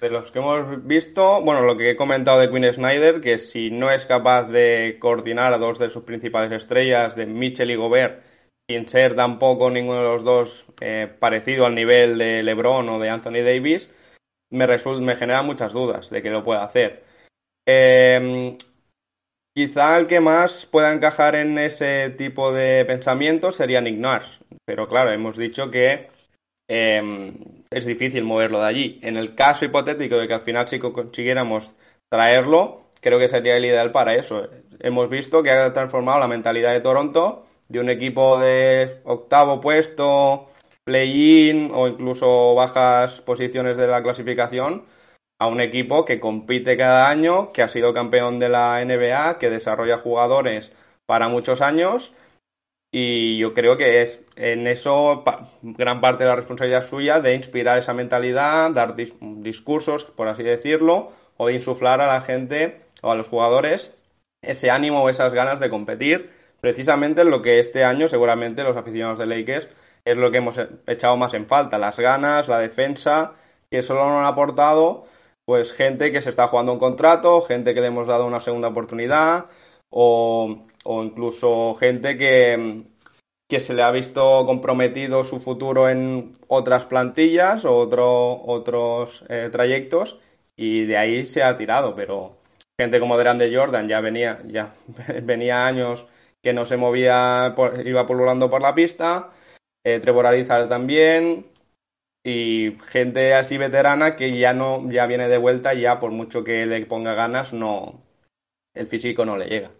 De 0.00 0.10
los 0.10 0.30
que 0.30 0.38
hemos 0.38 0.86
visto, 0.86 1.42
bueno, 1.42 1.62
lo 1.62 1.76
que 1.76 1.90
he 1.90 1.96
comentado 1.96 2.38
de 2.38 2.50
Quinn 2.50 2.72
Snyder, 2.72 3.20
que 3.20 3.36
si 3.36 3.70
no 3.70 3.90
es 3.90 4.06
capaz 4.06 4.44
de 4.44 4.96
coordinar 5.00 5.52
a 5.52 5.58
dos 5.58 5.78
de 5.80 5.90
sus 5.90 6.04
principales 6.04 6.52
estrellas, 6.52 7.16
de 7.16 7.26
Mitchell 7.26 7.70
y 7.70 7.74
Gobert, 7.74 8.24
sin 8.70 8.86
ser 8.86 9.16
tampoco 9.16 9.70
ninguno 9.70 9.98
de 9.98 10.04
los 10.04 10.22
dos 10.22 10.66
eh, 10.80 11.12
parecido 11.18 11.66
al 11.66 11.74
nivel 11.74 12.16
de 12.16 12.44
LeBron 12.44 12.88
o 12.88 13.00
de 13.00 13.10
Anthony 13.10 13.42
Davis, 13.44 13.90
me, 14.50 14.66
me 14.66 15.16
genera 15.16 15.42
muchas 15.42 15.72
dudas 15.72 16.10
de 16.10 16.22
que 16.22 16.30
lo 16.30 16.44
pueda 16.44 16.62
hacer. 16.62 17.02
Eh, 17.66 18.56
quizá 19.52 19.98
el 19.98 20.06
que 20.06 20.20
más 20.20 20.64
pueda 20.66 20.92
encajar 20.92 21.34
en 21.34 21.58
ese 21.58 22.10
tipo 22.10 22.52
de 22.52 22.84
pensamiento 22.84 23.50
sería 23.50 23.80
Nick 23.80 23.98
Nurse, 23.98 24.38
pero 24.64 24.86
claro, 24.86 25.10
hemos 25.10 25.36
dicho 25.36 25.72
que 25.72 26.08
eh, 26.68 27.32
es 27.70 27.86
difícil 27.86 28.24
moverlo 28.24 28.60
de 28.60 28.66
allí. 28.66 29.00
En 29.02 29.16
el 29.16 29.34
caso 29.34 29.64
hipotético 29.64 30.16
de 30.16 30.28
que 30.28 30.34
al 30.34 30.42
final 30.42 30.68
sí 30.68 30.78
consiguiéramos 30.78 31.72
traerlo, 32.08 32.82
creo 33.00 33.18
que 33.18 33.28
sería 33.28 33.56
el 33.56 33.64
ideal 33.64 33.92
para 33.92 34.14
eso. 34.14 34.48
Hemos 34.80 35.10
visto 35.10 35.42
que 35.42 35.50
ha 35.50 35.72
transformado 35.72 36.20
la 36.20 36.28
mentalidad 36.28 36.72
de 36.72 36.80
Toronto 36.80 37.44
de 37.68 37.80
un 37.80 37.90
equipo 37.90 38.38
de 38.38 39.00
octavo 39.04 39.60
puesto, 39.60 40.48
play-in 40.84 41.70
o 41.74 41.88
incluso 41.88 42.54
bajas 42.54 43.20
posiciones 43.20 43.76
de 43.76 43.88
la 43.88 44.02
clasificación 44.02 44.86
a 45.38 45.46
un 45.46 45.60
equipo 45.60 46.04
que 46.04 46.18
compite 46.18 46.76
cada 46.76 47.08
año, 47.08 47.52
que 47.52 47.62
ha 47.62 47.68
sido 47.68 47.92
campeón 47.92 48.38
de 48.38 48.48
la 48.48 48.84
NBA, 48.84 49.38
que 49.38 49.50
desarrolla 49.50 49.98
jugadores 49.98 50.72
para 51.06 51.28
muchos 51.28 51.60
años 51.60 52.12
y 52.90 53.38
yo 53.38 53.52
creo 53.54 53.76
que 53.76 54.02
es 54.02 54.20
en 54.36 54.66
eso 54.66 55.24
gran 55.62 56.00
parte 56.00 56.24
de 56.24 56.30
la 56.30 56.36
responsabilidad 56.36 56.86
suya 56.86 57.20
de 57.20 57.34
inspirar 57.34 57.78
esa 57.78 57.92
mentalidad, 57.92 58.70
dar 58.70 58.94
dis 58.94 59.12
discursos, 59.20 60.04
por 60.04 60.28
así 60.28 60.42
decirlo, 60.42 61.12
o 61.36 61.48
de 61.48 61.54
insuflar 61.54 62.00
a 62.00 62.06
la 62.06 62.20
gente 62.22 62.80
o 63.02 63.10
a 63.10 63.14
los 63.14 63.28
jugadores 63.28 63.94
ese 64.42 64.70
ánimo 64.70 65.02
o 65.02 65.08
esas 65.08 65.34
ganas 65.34 65.60
de 65.60 65.68
competir, 65.68 66.30
precisamente 66.60 67.22
en 67.22 67.30
lo 67.30 67.42
que 67.42 67.58
este 67.58 67.84
año 67.84 68.08
seguramente 68.08 68.62
los 68.62 68.76
aficionados 68.76 69.18
de 69.18 69.26
Lakers 69.26 69.68
es 70.04 70.16
lo 70.16 70.30
que 70.30 70.38
hemos 70.38 70.58
echado 70.86 71.16
más 71.16 71.34
en 71.34 71.46
falta, 71.46 71.78
las 71.78 71.98
ganas, 71.98 72.48
la 72.48 72.58
defensa, 72.60 73.32
que 73.70 73.82
solo 73.82 74.04
nos 74.08 74.20
han 74.20 74.26
aportado 74.26 75.04
pues 75.44 75.72
gente 75.72 76.12
que 76.12 76.20
se 76.20 76.30
está 76.30 76.46
jugando 76.48 76.72
un 76.72 76.78
contrato, 76.78 77.40
gente 77.42 77.74
que 77.74 77.80
le 77.80 77.86
hemos 77.88 78.06
dado 78.06 78.26
una 78.26 78.40
segunda 78.40 78.68
oportunidad 78.68 79.46
o 79.90 80.66
o 80.84 81.02
incluso 81.02 81.74
gente 81.74 82.16
que, 82.16 82.84
que 83.48 83.60
se 83.60 83.74
le 83.74 83.82
ha 83.82 83.90
visto 83.90 84.44
comprometido 84.46 85.24
su 85.24 85.40
futuro 85.40 85.88
en 85.88 86.36
otras 86.48 86.84
plantillas 86.86 87.64
o 87.64 87.76
otro, 87.76 88.42
otros 88.44 89.24
eh, 89.28 89.48
trayectos 89.50 90.18
y 90.56 90.84
de 90.84 90.96
ahí 90.96 91.26
se 91.26 91.42
ha 91.42 91.56
tirado, 91.56 91.94
pero 91.94 92.36
gente 92.78 93.00
como 93.00 93.16
de 93.16 93.54
Jordan 93.54 93.88
ya 93.88 94.00
venía, 94.00 94.42
ya 94.46 94.74
venía 95.22 95.66
años 95.66 96.06
que 96.42 96.52
no 96.52 96.66
se 96.66 96.76
movía, 96.76 97.52
por, 97.56 97.86
iba 97.86 98.06
pululando 98.06 98.50
por 98.50 98.62
la 98.62 98.74
pista, 98.74 99.30
eh, 99.84 100.00
Trevor 100.00 100.26
Arizar 100.26 100.68
también, 100.68 101.46
y 102.24 102.76
gente 102.86 103.34
así 103.34 103.58
veterana 103.58 104.16
que 104.16 104.38
ya 104.38 104.52
no, 104.52 104.90
ya 104.90 105.06
viene 105.06 105.28
de 105.28 105.38
vuelta 105.38 105.74
ya 105.74 105.98
por 106.00 106.10
mucho 106.10 106.44
que 106.44 106.66
le 106.66 106.84
ponga 106.86 107.14
ganas, 107.14 107.52
no, 107.52 108.02
el 108.74 108.86
físico 108.86 109.24
no 109.24 109.36
le 109.36 109.46
llega. 109.46 109.70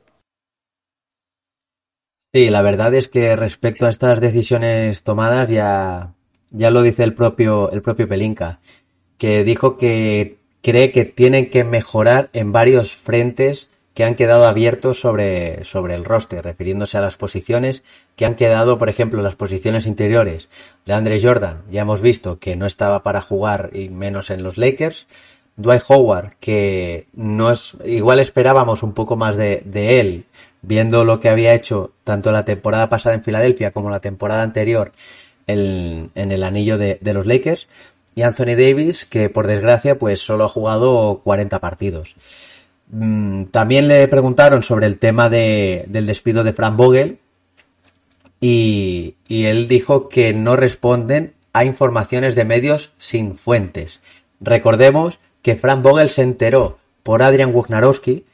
Sí, 2.33 2.51
la 2.51 2.61
verdad 2.61 2.95
es 2.95 3.09
que 3.09 3.37
respecto 3.37 3.87
a 3.87 3.89
estas 3.89 4.21
decisiones 4.21 5.03
tomadas 5.03 5.49
ya, 5.49 6.13
ya 6.51 6.71
lo 6.71 6.83
dice 6.83 7.03
el 7.05 7.15
propio, 7.15 7.71
el 7.71 7.81
propio 7.81 8.07
Pelinka, 8.07 8.61
que 9.17 9.45
dijo 9.45 9.79
que 9.79 10.37
cree 10.63 10.93
que 10.93 11.07
tienen 11.07 11.49
que 11.49 11.65
mejorar 11.65 12.29
en 12.35 12.53
varios 12.53 12.93
frentes 12.93 13.71
que 13.95 14.05
han 14.05 14.15
quedado 14.15 14.47
abiertos 14.47 15.01
sobre, 15.01 15.65
sobre 15.65 15.95
el 15.95 16.05
roster, 16.05 16.45
refiriéndose 16.45 16.99
a 16.99 17.01
las 17.01 17.17
posiciones 17.17 17.83
que 18.15 18.27
han 18.27 18.37
quedado, 18.37 18.79
por 18.79 18.91
ejemplo, 18.91 19.23
las 19.23 19.35
posiciones 19.35 19.87
interiores 19.87 20.49
de 20.85 20.93
Andre 20.93 21.21
Jordan. 21.21 21.63
Ya 21.71 21.81
hemos 21.81 22.03
visto 22.03 22.39
que 22.39 22.57
no 22.57 22.67
estaba 22.67 23.03
para 23.03 23.23
jugar 23.23 23.71
y 23.73 23.89
menos 23.89 24.29
en 24.31 24.43
los 24.43 24.59
Lakers. 24.59 25.07
Dwight 25.57 25.83
Howard, 25.89 26.35
que 26.39 27.09
no 27.15 27.51
es, 27.51 27.75
igual 27.85 28.21
esperábamos 28.21 28.85
un 28.85 28.93
poco 28.93 29.17
más 29.17 29.37
de, 29.37 29.63
de 29.65 29.99
él, 29.99 30.27
viendo 30.63 31.05
lo 31.05 31.21
que 31.21 31.29
había 31.29 31.55
hecho 31.55 31.93
tanto 32.05 32.33
la 32.33 32.45
temporada 32.45 32.89
pasada 32.89 33.15
en 33.15 33.23
Filadelfia 33.23 33.71
como 33.71 33.91
la 33.91 34.01
temporada 34.01 34.43
anterior 34.43 34.93
en, 35.47 36.11
el 36.15 36.43
anillo 36.43 36.79
de, 36.79 36.99
los 37.03 37.27
Lakers. 37.27 37.69
Y 38.15 38.23
Anthony 38.23 38.57
Davis, 38.57 39.05
que 39.05 39.31
por 39.31 39.47
desgracia, 39.47 39.99
pues 39.99 40.21
solo 40.21 40.45
ha 40.45 40.49
jugado 40.49 41.21
40 41.23 41.61
partidos. 41.61 42.17
Mm, 42.91 43.45
también 43.45 43.87
le 43.89 44.07
preguntaron 44.09 44.63
sobre 44.63 44.87
el 44.87 44.99
tema 44.99 45.29
de, 45.29 45.85
del 45.89 46.07
despido 46.07 46.45
de 46.45 46.53
Frank 46.53 46.77
Vogel. 46.77 47.19
Y, 48.41 49.15
y 49.27 49.45
él 49.45 49.69
dijo 49.69 50.09
que 50.09 50.33
no 50.33 50.57
responden 50.57 51.35
a 51.53 51.65
informaciones 51.65 52.35
de 52.35 52.45
medios 52.45 52.93
sin 52.99 53.37
fuentes. 53.37 54.01
Recordemos 54.41 55.19
que 55.43 55.57
Frank 55.57 55.83
Vogel 55.83 56.11
se 56.11 56.23
enteró 56.23 56.79
por 57.03 57.23
Adrian 57.23 57.55
Wojnarowski 57.55 58.25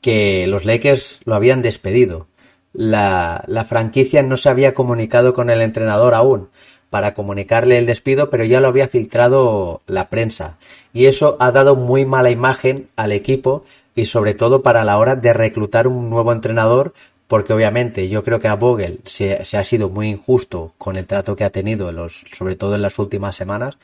que 0.00 0.46
los 0.46 0.64
Lakers 0.64 1.20
lo 1.24 1.34
habían 1.34 1.62
despedido. 1.62 2.26
La, 2.72 3.44
la 3.46 3.64
franquicia 3.64 4.22
no 4.22 4.36
se 4.36 4.48
había 4.48 4.74
comunicado 4.74 5.34
con 5.34 5.50
el 5.50 5.60
entrenador 5.60 6.14
aún 6.14 6.48
para 6.90 7.14
comunicarle 7.14 7.78
el 7.78 7.86
despido, 7.86 8.30
pero 8.30 8.44
ya 8.44 8.60
lo 8.60 8.68
había 8.68 8.88
filtrado 8.88 9.80
la 9.86 10.10
prensa. 10.10 10.58
Y 10.92 11.06
eso 11.06 11.36
ha 11.38 11.52
dado 11.52 11.76
muy 11.76 12.04
mala 12.04 12.30
imagen 12.30 12.88
al 12.96 13.12
equipo 13.12 13.64
y 13.94 14.06
sobre 14.06 14.34
todo 14.34 14.62
para 14.62 14.84
la 14.84 14.98
hora 14.98 15.16
de 15.16 15.32
reclutar 15.32 15.86
un 15.86 16.10
nuevo 16.10 16.32
entrenador, 16.32 16.92
porque 17.28 17.52
obviamente 17.52 18.08
yo 18.08 18.24
creo 18.24 18.40
que 18.40 18.48
a 18.48 18.56
Vogel 18.56 19.00
se, 19.04 19.44
se 19.44 19.56
ha 19.56 19.62
sido 19.62 19.88
muy 19.88 20.08
injusto 20.08 20.74
con 20.78 20.96
el 20.96 21.06
trato 21.06 21.36
que 21.36 21.44
ha 21.44 21.50
tenido, 21.50 21.92
los, 21.92 22.24
sobre 22.36 22.56
todo 22.56 22.74
en 22.74 22.82
las 22.82 22.98
últimas 22.98 23.36
semanas, 23.36 23.78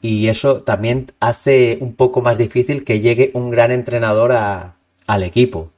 y 0.00 0.28
eso 0.28 0.62
también 0.62 1.12
hace 1.18 1.78
un 1.80 1.94
poco 1.94 2.20
más 2.20 2.38
difícil 2.38 2.84
que 2.84 3.00
llegue 3.00 3.32
un 3.34 3.50
gran 3.50 3.72
entrenador 3.72 4.32
a, 4.32 4.76
al 5.06 5.22
equipo. 5.22 5.70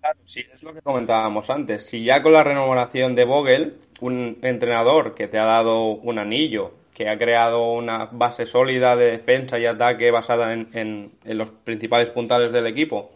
Claro, 0.00 0.20
sí, 0.24 0.44
es 0.52 0.62
lo 0.62 0.72
que 0.72 0.82
comentábamos 0.82 1.50
antes. 1.50 1.86
Si 1.86 2.04
ya 2.04 2.22
con 2.22 2.32
la 2.32 2.44
renovación 2.44 3.14
de 3.14 3.24
Vogel, 3.24 3.76
un 4.00 4.38
entrenador 4.42 5.14
que 5.14 5.28
te 5.28 5.38
ha 5.38 5.44
dado 5.44 5.88
un 5.88 6.18
anillo, 6.18 6.72
que 6.94 7.08
ha 7.08 7.18
creado 7.18 7.72
una 7.72 8.06
base 8.06 8.46
sólida 8.46 8.96
de 8.96 9.10
defensa 9.12 9.58
y 9.58 9.66
ataque 9.66 10.10
basada 10.10 10.52
en, 10.52 10.68
en, 10.72 11.38
los 11.38 11.50
principales 11.50 12.10
puntales 12.10 12.52
del 12.52 12.66
equipo, 12.66 13.10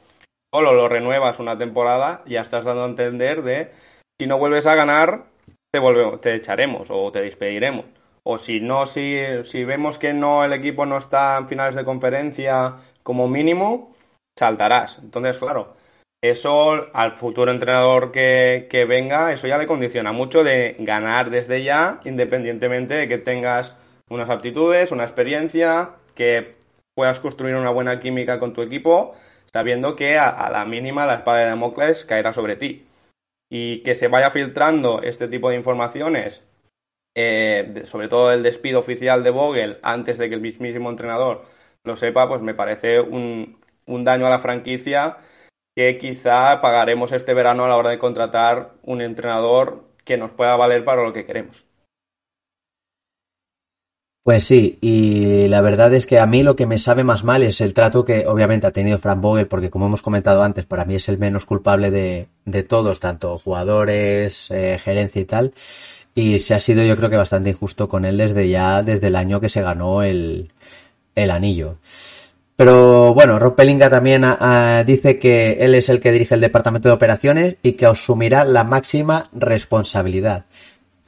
solo 0.52 0.72
lo 0.72 0.88
renuevas 0.88 1.38
una 1.38 1.58
temporada, 1.58 2.22
ya 2.26 2.42
estás 2.42 2.64
dando 2.64 2.84
a 2.84 2.88
entender 2.88 3.42
de 3.42 3.72
si 4.20 4.26
no 4.26 4.38
vuelves 4.38 4.66
a 4.66 4.74
ganar, 4.74 5.24
te, 5.70 5.78
volvemos, 5.78 6.20
te 6.20 6.34
echaremos 6.34 6.88
o 6.90 7.10
te 7.10 7.22
despediremos. 7.22 7.86
O 8.22 8.38
si 8.38 8.60
no, 8.60 8.86
si, 8.86 9.18
si 9.44 9.64
vemos 9.64 9.98
que 9.98 10.14
no 10.14 10.44
el 10.44 10.52
equipo 10.52 10.86
no 10.86 10.96
está 10.96 11.36
en 11.36 11.48
finales 11.48 11.74
de 11.74 11.84
conferencia 11.84 12.76
como 13.02 13.28
mínimo, 13.28 13.93
saltarás. 14.36 14.98
Entonces, 15.02 15.38
claro, 15.38 15.76
eso 16.22 16.86
al 16.94 17.16
futuro 17.16 17.50
entrenador 17.52 18.10
que, 18.10 18.86
venga, 18.88 19.32
eso 19.32 19.46
ya 19.46 19.58
le 19.58 19.66
condiciona 19.66 20.12
mucho 20.12 20.42
de 20.42 20.76
ganar 20.78 21.30
desde 21.30 21.62
ya, 21.62 22.00
independientemente 22.04 22.94
de 22.94 23.08
que 23.08 23.18
tengas 23.18 23.76
unas 24.08 24.30
aptitudes, 24.30 24.92
una 24.92 25.04
experiencia, 25.04 25.96
que 26.14 26.56
puedas 26.94 27.20
construir 27.20 27.56
una 27.56 27.70
buena 27.70 28.00
química 28.00 28.38
con 28.38 28.52
tu 28.52 28.62
equipo, 28.62 29.14
sabiendo 29.52 29.96
que 29.96 30.16
a, 30.16 30.28
a 30.28 30.50
la 30.50 30.64
mínima 30.64 31.06
la 31.06 31.16
espada 31.16 31.40
de 31.40 31.46
Damocles 31.46 32.04
caerá 32.04 32.32
sobre 32.32 32.56
ti. 32.56 32.86
Y 33.50 33.82
que 33.82 33.94
se 33.94 34.08
vaya 34.08 34.30
filtrando 34.30 35.02
este 35.02 35.28
tipo 35.28 35.50
de 35.50 35.56
informaciones, 35.56 36.42
eh, 37.14 37.82
sobre 37.84 38.08
todo 38.08 38.32
el 38.32 38.42
despido 38.42 38.80
oficial 38.80 39.22
de 39.22 39.30
Vogel, 39.30 39.78
antes 39.82 40.18
de 40.18 40.28
que 40.28 40.34
el 40.34 40.40
mismísimo 40.40 40.90
entrenador 40.90 41.44
lo 41.84 41.96
sepa, 41.96 42.26
pues 42.28 42.40
me 42.40 42.54
parece 42.54 43.00
un, 43.00 43.58
un 43.86 44.04
daño 44.04 44.26
a 44.26 44.30
la 44.30 44.38
franquicia 44.38 45.16
que 45.74 45.98
quizá 45.98 46.60
pagaremos 46.60 47.12
este 47.12 47.34
verano 47.34 47.64
a 47.64 47.68
la 47.68 47.76
hora 47.76 47.90
de 47.90 47.98
contratar 47.98 48.72
un 48.82 49.00
entrenador 49.00 49.84
que 50.04 50.16
nos 50.16 50.30
pueda 50.30 50.56
valer 50.56 50.84
para 50.84 51.02
lo 51.02 51.12
que 51.12 51.26
queremos. 51.26 51.64
Pues 54.24 54.44
sí, 54.44 54.78
y 54.80 55.48
la 55.48 55.60
verdad 55.60 55.92
es 55.92 56.06
que 56.06 56.18
a 56.18 56.26
mí 56.26 56.42
lo 56.42 56.56
que 56.56 56.64
me 56.64 56.78
sabe 56.78 57.04
más 57.04 57.24
mal 57.24 57.42
es 57.42 57.60
el 57.60 57.74
trato 57.74 58.06
que 58.06 58.26
obviamente 58.26 58.66
ha 58.66 58.72
tenido 58.72 58.98
Frank 58.98 59.20
Vogel, 59.20 59.48
porque 59.48 59.68
como 59.68 59.84
hemos 59.84 60.00
comentado 60.00 60.42
antes, 60.42 60.64
para 60.64 60.86
mí 60.86 60.94
es 60.94 61.10
el 61.10 61.18
menos 61.18 61.44
culpable 61.44 61.90
de, 61.90 62.28
de 62.46 62.62
todos, 62.62 63.00
tanto 63.00 63.36
jugadores, 63.36 64.50
eh, 64.50 64.78
gerencia 64.82 65.20
y 65.20 65.24
tal, 65.26 65.52
y 66.14 66.38
se 66.38 66.54
ha 66.54 66.60
sido 66.60 66.82
yo 66.84 66.96
creo 66.96 67.10
que 67.10 67.16
bastante 67.16 67.50
injusto 67.50 67.86
con 67.86 68.06
él 68.06 68.16
desde 68.16 68.48
ya, 68.48 68.82
desde 68.82 69.08
el 69.08 69.16
año 69.16 69.40
que 69.40 69.50
se 69.50 69.60
ganó 69.60 70.02
el, 70.02 70.50
el 71.14 71.30
anillo. 71.30 71.76
Pero 72.56 73.14
bueno, 73.14 73.38
Rob 73.38 73.56
Pelinga 73.56 73.90
también 73.90 74.24
uh, 74.24 74.84
dice 74.86 75.18
que 75.18 75.58
él 75.60 75.74
es 75.74 75.88
el 75.88 75.98
que 75.98 76.12
dirige 76.12 76.36
el 76.36 76.40
departamento 76.40 76.88
de 76.88 76.94
operaciones 76.94 77.56
y 77.62 77.72
que 77.72 77.86
asumirá 77.86 78.44
la 78.44 78.62
máxima 78.62 79.28
responsabilidad. 79.32 80.44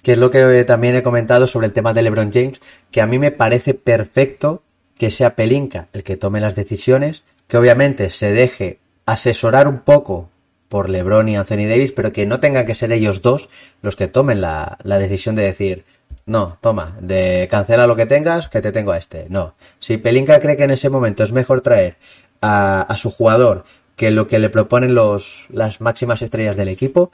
Que 0.03 0.13
es 0.13 0.19
lo 0.19 0.31
que 0.31 0.65
también 0.65 0.97
he 0.97 1.03
comentado 1.03 1.47
sobre 1.47 1.67
el 1.67 1.73
tema 1.73 1.93
de 1.93 2.03
LeBron 2.03 2.33
James, 2.33 2.61
que 2.91 3.01
a 3.01 3.07
mí 3.07 3.19
me 3.19 3.31
parece 3.31 3.75
perfecto 3.75 4.63
que 4.99 5.11
sea 5.11 5.37
Pelinka 5.37 5.87
el 5.93 6.03
que 6.03 6.17
tome 6.17 6.41
las 6.41 6.57
decisiones, 6.57 7.23
que 7.47 7.59
obviamente 7.59 8.11
se 8.11 8.33
deje 8.33 8.79
asesorar 9.05 9.69
un 9.69 9.81
poco 9.81 10.31
por 10.69 10.91
LeBron 10.91 11.29
y 11.29 11.37
Anthony 11.37 11.69
Davis, 11.69 11.93
pero 11.93 12.13
que 12.13 12.27
no 12.27 12.41
tengan 12.41 12.67
que 12.67 12.75
ser 12.75 12.91
ellos 12.91 13.23
dos 13.23 13.49
los 13.83 13.95
que 13.95 14.09
tomen 14.09 14.41
la 14.41 14.79
decisión 14.83 15.37
de 15.37 15.45
decir, 15.45 15.85
no, 16.27 16.59
toma, 16.61 16.97
de 17.01 17.47
cancela 17.49 17.87
lo 17.87 17.95
que 17.95 18.07
tengas, 18.07 18.49
que 18.49 18.61
te 18.61 18.73
tengo 18.73 18.91
a 18.91 18.99
este. 18.99 19.27
No. 19.29 19.55
Si 19.79 19.97
Pelinka 19.97 20.41
cree 20.41 20.57
que 20.57 20.65
en 20.65 20.73
ese 20.73 20.91
momento 20.91 21.23
es 21.23 21.31
mejor 21.31 21.61
traer 21.61 21.97
a, 22.43 22.95
su 22.97 23.11
jugador 23.11 23.65
que 23.95 24.11
lo 24.11 24.27
que 24.27 24.41
le 24.41 24.51
proponen 24.51 24.95
los, 24.95 25.47
las 25.51 25.81
máximas 25.81 26.23
estrellas 26.23 26.57
del 26.57 26.69
equipo, 26.69 27.13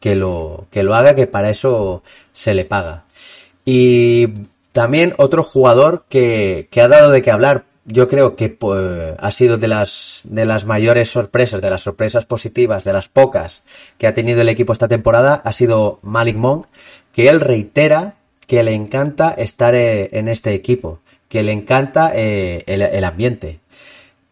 que 0.00 0.16
lo, 0.16 0.66
que 0.70 0.82
lo 0.82 0.94
haga, 0.94 1.14
que 1.14 1.26
para 1.26 1.50
eso 1.50 2.02
se 2.32 2.54
le 2.54 2.64
paga. 2.64 3.04
Y 3.66 4.28
también 4.72 5.14
otro 5.18 5.42
jugador 5.42 6.06
que, 6.08 6.68
que 6.70 6.80
ha 6.80 6.88
dado 6.88 7.10
de 7.10 7.20
qué 7.20 7.30
hablar, 7.30 7.64
yo 7.84 8.08
creo 8.08 8.34
que 8.34 8.48
pues, 8.48 9.14
ha 9.18 9.32
sido 9.32 9.58
de 9.58 9.68
las, 9.68 10.22
de 10.24 10.46
las 10.46 10.64
mayores 10.64 11.10
sorpresas, 11.10 11.60
de 11.60 11.68
las 11.68 11.82
sorpresas 11.82 12.24
positivas, 12.24 12.84
de 12.84 12.94
las 12.94 13.08
pocas 13.08 13.62
que 13.98 14.06
ha 14.06 14.14
tenido 14.14 14.40
el 14.40 14.48
equipo 14.48 14.72
esta 14.72 14.88
temporada, 14.88 15.34
ha 15.44 15.52
sido 15.52 15.98
Malik 16.02 16.36
Monk, 16.36 16.66
que 17.12 17.28
él 17.28 17.40
reitera 17.40 18.14
que 18.46 18.62
le 18.62 18.74
encanta 18.74 19.30
estar 19.30 19.74
eh, 19.74 20.08
en 20.12 20.28
este 20.28 20.54
equipo, 20.54 21.00
que 21.28 21.42
le 21.42 21.52
encanta 21.52 22.12
eh, 22.14 22.64
el, 22.66 23.04
ambiente. 23.04 23.60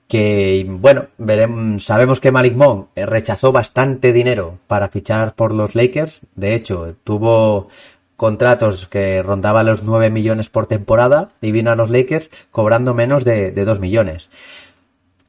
Que, 0.09 0.67
bueno, 0.69 1.07
veremos, 1.19 1.85
sabemos 1.85 2.21
que 2.21 2.33
Malik 2.33 2.55
Monk 2.55 2.89
eh, 2.95 3.07
rechazó 3.07 3.53
bastante 3.53 4.13
dinero 4.13 4.59
para 4.67 4.89
fichar 4.89 5.35
por 5.35 5.53
los 5.53 5.75
Lakers. 5.75 6.21
De 6.35 6.55
hecho, 6.55 6.95
tuvo 7.05 7.69
contratos 8.17 8.87
que 8.87 9.23
rondaban 9.23 9.67
los 9.67 9.83
9 9.83 10.11
millones 10.11 10.49
por 10.49 10.67
temporada 10.67 11.31
y 11.41 11.51
vino 11.51 11.71
a 11.73 11.77
los 11.77 11.91
Lakers 11.91 12.31
cobrando 12.51 12.95
menos 12.95 13.25
de, 13.25 13.51
de 13.51 13.65
2 13.65 13.81
millones. 13.81 14.29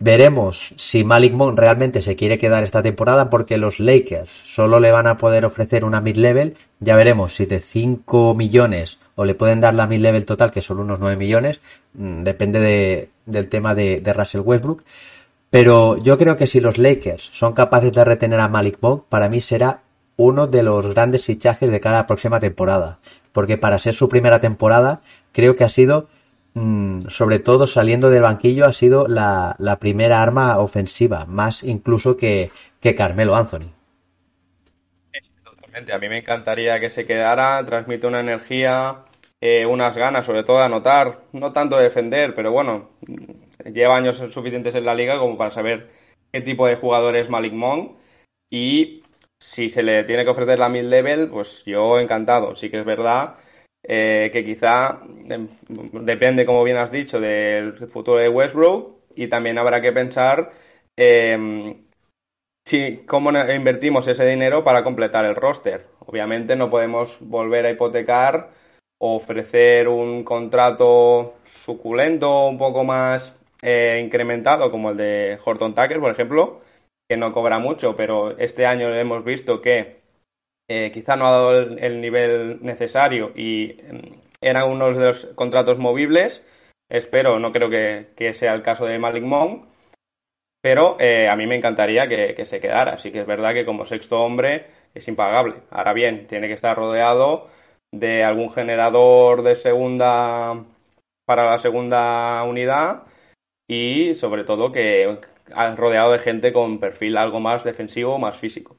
Veremos 0.04 0.74
si 0.76 1.06
Malik 1.06 1.32
Monk 1.32 1.58
realmente 1.58 2.02
se 2.02 2.18
quiere 2.18 2.38
quedar 2.38 2.66
esta 2.66 2.82
temporada 2.82 3.30
porque 3.30 3.58
los 3.58 3.80
Lakers 3.80 4.42
solo 4.44 4.82
le 4.82 4.92
van 4.92 5.08
a 5.08 5.18
poder 5.18 5.46
ofrecer 5.46 5.86
una 5.86 6.02
mid-level. 6.02 6.58
Ya 6.82 6.98
veremos 6.98 7.38
si 7.38 7.46
de 7.46 7.62
5 7.62 8.36
millones 8.36 9.00
o 9.16 9.24
le 9.24 9.34
pueden 9.34 9.62
dar 9.62 9.76
la 9.76 9.88
mid-level 9.88 10.26
total, 10.26 10.52
que 10.52 10.60
son 10.60 10.80
unos 10.80 11.00
9 11.00 11.16
millones. 11.16 11.62
Depende 11.94 12.60
de, 12.60 13.12
del 13.26 13.48
tema 13.48 13.76
de, 13.76 14.02
Russell 14.14 14.42
Westbrook. 14.42 14.84
Pero 15.50 15.96
yo 15.96 16.18
creo 16.18 16.36
que 16.36 16.48
si 16.48 16.60
los 16.60 16.78
Lakers 16.78 17.30
son 17.32 17.54
capaces 17.54 17.94
de 17.94 18.04
retener 18.04 18.42
a 18.42 18.50
Malik 18.50 18.80
Monk, 18.82 19.06
para 19.08 19.30
mí 19.30 19.40
será 19.40 19.84
uno 20.18 20.48
de 20.48 20.64
los 20.64 20.86
grandes 20.94 21.24
fichajes 21.24 21.72
de 21.72 21.80
cada 21.80 22.08
próxima 22.08 22.42
temporada. 22.42 23.00
Porque 23.32 23.58
para 23.58 23.80
ser 23.80 23.94
su 23.94 24.10
primera 24.10 24.42
temporada, 24.42 25.00
creo 25.32 25.56
que 25.56 25.64
ha 25.64 25.70
sido 25.70 26.10
sobre 27.10 27.40
todo 27.40 27.68
saliendo 27.68 28.10
del 28.10 28.22
banquillo, 28.22 28.66
ha 28.66 28.74
sido 28.74 29.08
la, 29.08 29.56
la 29.60 29.80
primera 29.80 30.22
arma 30.22 30.60
ofensiva, 30.60 31.26
más 31.26 31.64
incluso 31.64 32.18
que, 32.18 32.52
que 32.80 32.96
Carmelo 32.96 33.36
Anthony. 33.36 33.72
totalmente. 35.44 35.94
A 35.94 36.00
mí 36.00 36.10
me 36.10 36.20
encantaría 36.20 36.80
que 36.80 36.90
se 36.90 37.06
quedara, 37.06 37.66
transmite 37.66 38.08
una 38.08 38.20
energía, 38.20 39.06
eh, 39.42 39.66
unas 39.66 39.98
ganas, 39.98 40.26
sobre 40.26 40.44
todo 40.44 40.58
de 40.60 40.66
anotar, 40.66 41.22
no 41.34 41.52
tanto 41.54 41.78
de 41.78 41.84
defender, 41.84 42.36
pero 42.36 42.52
bueno, 42.52 42.92
lleva 43.66 43.96
años 43.98 44.18
suficientes 44.32 44.76
en 44.76 44.86
la 44.86 44.96
liga 44.96 45.20
como 45.20 45.38
para 45.38 45.52
saber 45.52 45.90
qué 46.32 46.42
tipo 46.42 46.68
de 46.68 46.76
jugador 46.76 47.16
es 47.16 47.30
Malik 47.30 47.54
Monk 47.54 47.98
y 48.50 49.04
si 49.40 49.70
se 49.70 49.84
le 49.84 50.04
tiene 50.06 50.24
que 50.24 50.32
ofrecer 50.32 50.60
la 50.60 50.70
mid-level, 50.70 51.30
pues 51.30 51.64
yo 51.66 52.00
encantado. 52.00 52.56
Sí 52.56 52.70
que 52.70 52.80
es 52.80 52.86
verdad 52.86 53.36
eh, 53.84 54.30
que 54.32 54.44
quizá 54.44 55.02
eh, 55.30 55.48
depende, 55.70 56.46
como 56.46 56.64
bien 56.64 56.78
has 56.78 56.92
dicho, 56.92 57.20
del 57.20 57.88
futuro 57.88 58.20
de 58.20 58.30
Westbrook 58.30 58.98
y 59.16 59.28
también 59.28 59.58
habrá 59.58 59.82
que 59.82 59.92
pensar 59.92 60.52
eh, 60.98 61.76
si, 62.66 63.04
cómo 63.06 63.32
invertimos 63.32 64.08
ese 64.08 64.26
dinero 64.26 64.64
para 64.64 64.84
completar 64.84 65.26
el 65.26 65.36
roster. 65.36 65.88
Obviamente 66.00 66.56
no 66.56 66.70
podemos 66.70 67.18
volver 67.22 67.66
a 67.66 67.72
hipotecar 67.72 68.50
ofrecer 69.06 69.90
un 69.90 70.24
contrato 70.24 71.36
suculento, 71.44 72.48
un 72.48 72.58
poco 72.58 72.86
más 72.86 73.36
eh, 73.62 74.02
incrementado, 74.04 74.72
como 74.72 74.92
el 74.92 74.98
de 74.98 75.38
Horton 75.44 75.76
Tucker, 75.76 76.00
por 76.00 76.12
ejemplo, 76.12 76.62
que 77.10 77.18
no 77.18 77.34
cobra 77.34 77.60
mucho, 77.60 77.98
pero 77.98 78.38
este 78.38 78.66
año 78.66 78.94
hemos 78.96 79.26
visto 79.26 79.62
que 79.62 80.03
eh, 80.68 80.92
quizá 80.94 81.16
no 81.16 81.28
ha 81.28 81.32
dado 81.32 81.60
el, 81.60 81.80
el 81.80 82.02
nivel 82.02 82.60
necesario 82.64 83.32
y 83.36 83.72
eh, 83.80 84.20
era 84.42 84.66
uno 84.66 84.94
de 84.94 85.08
los 85.08 85.26
contratos 85.36 85.78
movibles. 85.78 86.46
Espero, 86.90 87.40
no 87.40 87.52
creo 87.52 87.70
que, 87.70 88.14
que 88.16 88.34
sea 88.34 88.54
el 88.54 88.62
caso 88.62 88.86
de 88.86 89.00
Malik 89.00 89.24
Monk, 89.24 89.66
pero 90.62 90.98
eh, 91.00 91.28
a 91.28 91.36
mí 91.36 91.48
me 91.48 91.56
encantaría 91.56 92.08
que, 92.08 92.34
que, 92.36 92.46
se 92.46 92.60
quedara. 92.60 92.94
Así 92.94 93.12
que 93.12 93.22
es 93.22 93.26
verdad 93.28 93.54
que 93.54 93.66
como 93.66 93.86
sexto 93.86 94.22
hombre 94.24 94.68
es 94.94 95.08
impagable. 95.08 95.56
Ahora 95.72 95.94
bien, 95.94 96.28
tiene 96.28 96.48
que 96.48 96.54
estar 96.54 96.76
rodeado 96.78 97.48
de 97.92 98.24
algún 98.24 98.52
generador 98.52 99.44
de 99.44 99.56
segunda 99.56 100.64
para 101.26 101.46
la 101.46 101.60
segunda 101.60 102.44
unidad 102.44 103.04
y 103.68 104.14
sobre 104.16 104.44
todo 104.44 104.72
que 104.72 105.20
rodeado 105.76 106.12
de 106.12 106.20
gente 106.20 106.54
con 106.54 106.80
perfil 106.80 107.18
algo 107.18 107.40
más 107.40 107.64
defensivo, 107.64 108.18
más 108.20 108.38
físico. 108.38 108.78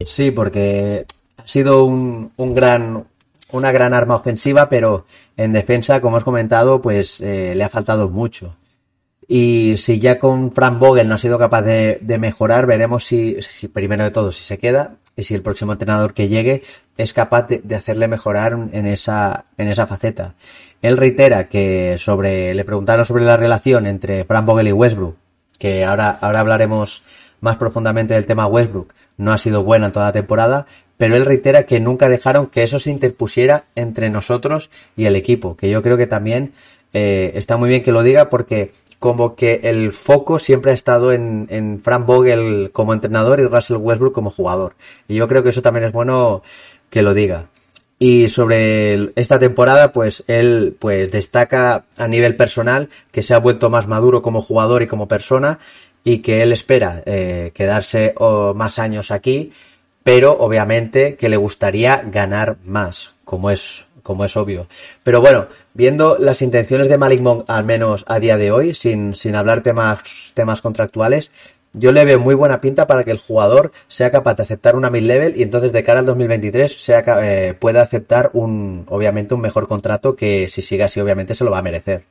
Sí, 0.00 0.30
porque 0.30 1.06
ha 1.36 1.46
sido 1.46 1.84
un, 1.84 2.32
un 2.36 2.54
gran, 2.54 3.04
una 3.52 3.72
gran 3.72 3.94
arma 3.94 4.16
ofensiva, 4.16 4.68
pero 4.68 5.06
en 5.36 5.52
defensa, 5.52 6.00
como 6.00 6.16
has 6.16 6.24
comentado, 6.24 6.82
pues 6.82 7.20
eh, 7.20 7.54
le 7.54 7.64
ha 7.64 7.68
faltado 7.68 8.08
mucho. 8.08 8.56
Y 9.26 9.76
si 9.78 10.00
ya 10.00 10.18
con 10.18 10.52
Frank 10.52 10.78
Vogel 10.78 11.08
no 11.08 11.14
ha 11.14 11.18
sido 11.18 11.38
capaz 11.38 11.62
de, 11.62 12.18
mejorar, 12.18 12.66
veremos 12.66 13.04
si, 13.04 13.38
primero 13.72 14.04
de 14.04 14.10
todo, 14.10 14.32
si 14.32 14.42
se 14.42 14.58
queda 14.58 14.96
y 15.16 15.22
si 15.22 15.34
el 15.34 15.42
próximo 15.42 15.72
entrenador 15.72 16.12
que 16.12 16.28
llegue 16.28 16.62
es 16.98 17.12
capaz 17.12 17.48
de, 17.48 17.60
de, 17.64 17.76
hacerle 17.76 18.08
mejorar 18.08 18.52
en 18.72 18.86
esa, 18.86 19.44
en 19.56 19.68
esa 19.68 19.86
faceta. 19.86 20.34
Él 20.82 20.96
reitera 20.96 21.48
que 21.48 21.96
sobre, 21.98 22.52
le 22.52 22.64
preguntaron 22.64 23.06
sobre 23.06 23.24
la 23.24 23.36
relación 23.36 23.86
entre 23.86 24.24
Frank 24.24 24.44
Vogel 24.44 24.68
y 24.68 24.72
Westbrook, 24.72 25.16
que 25.58 25.84
ahora, 25.84 26.18
ahora 26.20 26.40
hablaremos 26.40 27.02
más 27.40 27.56
profundamente 27.56 28.14
del 28.14 28.26
tema 28.26 28.46
Westbrook, 28.46 28.92
no 29.16 29.32
ha 29.32 29.38
sido 29.38 29.62
buena 29.62 29.86
en 29.86 29.92
toda 29.92 30.06
la 30.06 30.12
temporada, 30.12 30.66
pero 30.96 31.16
él 31.16 31.24
reitera 31.24 31.64
que 31.64 31.80
nunca 31.80 32.08
dejaron 32.08 32.46
que 32.46 32.62
eso 32.62 32.78
se 32.78 32.90
interpusiera 32.90 33.64
entre 33.74 34.10
nosotros 34.10 34.70
y 34.96 35.06
el 35.06 35.16
equipo, 35.16 35.56
que 35.56 35.68
yo 35.68 35.82
creo 35.82 35.96
que 35.96 36.06
también 36.06 36.52
eh, 36.92 37.32
está 37.34 37.56
muy 37.56 37.68
bien 37.68 37.82
que 37.82 37.92
lo 37.92 38.02
diga 38.02 38.30
porque 38.30 38.72
como 38.98 39.34
que 39.34 39.60
el 39.64 39.92
foco 39.92 40.38
siempre 40.38 40.70
ha 40.70 40.74
estado 40.74 41.12
en, 41.12 41.46
en 41.50 41.82
Frank 41.82 42.06
Vogel 42.06 42.70
como 42.72 42.94
entrenador 42.94 43.40
y 43.40 43.44
Russell 43.44 43.76
Westbrook 43.76 44.14
como 44.14 44.30
jugador. 44.30 44.76
Y 45.08 45.16
yo 45.16 45.28
creo 45.28 45.42
que 45.42 45.50
eso 45.50 45.60
también 45.60 45.84
es 45.84 45.92
bueno 45.92 46.42
que 46.88 47.02
lo 47.02 47.12
diga. 47.12 47.48
Y 47.98 48.28
sobre 48.28 49.12
esta 49.14 49.38
temporada, 49.38 49.92
pues 49.92 50.24
él 50.26 50.76
pues 50.78 51.10
destaca 51.10 51.84
a 51.96 52.08
nivel 52.08 52.36
personal 52.36 52.88
que 53.12 53.22
se 53.22 53.34
ha 53.34 53.38
vuelto 53.38 53.70
más 53.70 53.86
maduro 53.86 54.20
como 54.20 54.40
jugador 54.40 54.82
y 54.82 54.86
como 54.86 55.06
persona 55.06 55.58
y 56.04 56.18
que 56.18 56.42
él 56.42 56.52
espera 56.52 57.02
eh, 57.06 57.50
quedarse 57.54 58.14
más 58.54 58.78
años 58.78 59.10
aquí, 59.10 59.52
pero 60.04 60.32
obviamente 60.38 61.16
que 61.16 61.30
le 61.30 61.38
gustaría 61.38 62.02
ganar 62.02 62.58
más, 62.64 63.14
como 63.24 63.50
es 63.50 63.86
como 64.04 64.26
es 64.26 64.36
obvio. 64.36 64.68
Pero 65.02 65.20
bueno, 65.22 65.46
viendo 65.72 66.18
las 66.18 66.42
intenciones 66.42 66.88
de 66.88 66.98
Malik 66.98 67.20
Monk, 67.22 67.44
al 67.48 67.64
menos 67.64 68.04
a 68.06 68.20
día 68.20 68.36
de 68.36 68.52
hoy, 68.52 68.74
sin, 68.74 69.14
sin 69.14 69.34
hablar 69.34 69.62
temas, 69.62 70.02
temas 70.34 70.60
contractuales, 70.60 71.30
yo 71.72 71.90
le 71.90 72.04
veo 72.04 72.20
muy 72.20 72.34
buena 72.34 72.60
pinta 72.60 72.86
para 72.86 73.02
que 73.02 73.10
el 73.10 73.18
jugador 73.18 73.72
sea 73.88 74.10
capaz 74.10 74.34
de 74.34 74.44
aceptar 74.44 74.76
una 74.76 74.90
mid-level 74.90 75.34
y 75.36 75.42
entonces 75.42 75.72
de 75.72 75.82
cara 75.82 76.00
al 76.00 76.06
2023 76.06 76.80
sea, 76.80 77.02
eh, 77.22 77.54
pueda 77.54 77.82
aceptar 77.82 78.30
un, 78.34 78.84
obviamente, 78.88 79.34
un 79.34 79.40
mejor 79.40 79.66
contrato 79.66 80.14
que 80.14 80.48
si 80.48 80.62
sigue 80.62 80.84
así, 80.84 81.00
obviamente, 81.00 81.34
se 81.34 81.44
lo 81.44 81.50
va 81.50 81.58
a 81.58 81.62
merecer. 81.62 82.04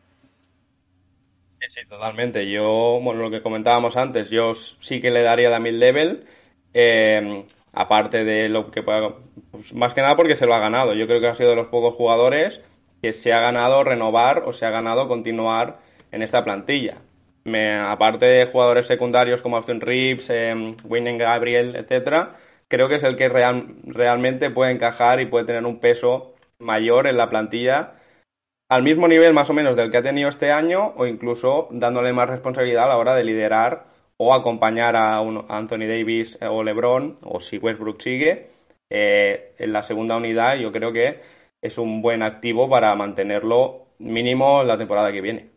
Sí, 1.74 1.82
totalmente. 1.90 2.48
Yo, 2.52 3.00
bueno, 3.02 3.22
lo 3.24 3.32
que 3.32 3.42
comentábamos 3.42 3.98
antes, 3.98 4.30
yo 4.30 4.54
sí 4.54 5.02
que 5.02 5.10
le 5.10 5.24
daría 5.24 5.50
la 5.50 5.60
mid-level. 5.60 6.24
Eh, 6.72 7.46
aparte 7.72 8.24
de 8.24 8.48
lo 8.48 8.70
que 8.70 8.84
pueda, 8.84 9.16
pues 9.50 9.74
más 9.74 9.96
que 9.96 10.02
nada 10.02 10.16
porque 10.16 10.36
se 10.36 10.46
lo 10.46 10.54
ha 10.54 10.60
ganado. 10.60 10.94
Yo 10.94 11.08
creo 11.08 11.20
que 11.20 11.28
ha 11.28 11.34
sido 11.34 11.50
de 11.50 11.56
los 11.56 11.68
pocos 11.70 11.96
jugadores 11.96 12.62
que 13.02 13.12
se 13.12 13.34
ha 13.34 13.40
ganado 13.40 13.84
renovar 13.84 14.44
o 14.46 14.54
se 14.54 14.68
ha 14.68 14.70
ganado 14.70 15.08
continuar 15.08 15.80
en 16.12 16.22
esta 16.22 16.44
plantilla. 16.44 17.00
Me, 17.44 17.74
aparte 17.74 18.26
de 18.28 18.46
jugadores 18.46 18.86
secundarios 18.86 19.42
como 19.42 19.58
Austin 19.58 19.82
Reeves, 19.82 20.30
eh, 20.30 20.76
Gabriel, 21.18 21.76
etcétera, 21.76 22.34
creo 22.68 22.88
que 22.88 22.96
es 22.96 23.04
el 23.04 23.16
que 23.18 23.30
real, 23.30 23.76
realmente 23.84 24.52
puede 24.52 24.72
encajar 24.72 25.20
y 25.22 25.26
puede 25.26 25.46
tener 25.46 25.66
un 25.66 25.80
peso 25.80 26.36
mayor 26.60 27.08
en 27.08 27.18
la 27.18 27.30
plantilla 27.30 27.94
al 28.70 28.84
mismo 28.84 29.08
nivel 29.08 29.34
más 29.34 29.50
o 29.50 29.54
menos 29.54 29.76
del 29.76 29.92
que 29.92 29.98
ha 29.98 30.04
tenido 30.04 30.30
este 30.30 30.52
año 30.52 30.94
o 30.96 31.06
incluso 31.06 31.68
dándole 31.72 32.14
más 32.14 32.30
responsabilidad 32.30 32.86
a 32.86 32.90
la 32.90 32.98
hora 32.98 33.16
de 33.16 33.24
liderar 33.24 33.86
o 34.18 34.34
acompañar 34.34 34.96
a, 34.96 35.18
Anthony 35.18 35.88
Davis 35.88 36.38
eh, 36.42 36.48
o 36.48 36.64
LeBron, 36.64 37.16
o 37.24 37.40
si 37.40 37.58
Westbrook 37.58 38.02
sigue, 38.02 38.48
eh, 38.90 39.56
en 39.58 39.74
la 39.74 39.82
segunda 39.82 40.18
unidad, 40.18 40.56
yo 40.58 40.72
creo 40.72 40.94
que 40.94 41.20
es 41.62 41.78
un 41.78 42.02
buen 42.02 42.24
activo 42.24 42.70
para 42.70 42.96
mantenerlo 42.96 43.88
mínimo 44.00 44.64
la 44.64 44.78
temporada 44.78 45.12
que 45.12 45.22
viene. 45.22 45.53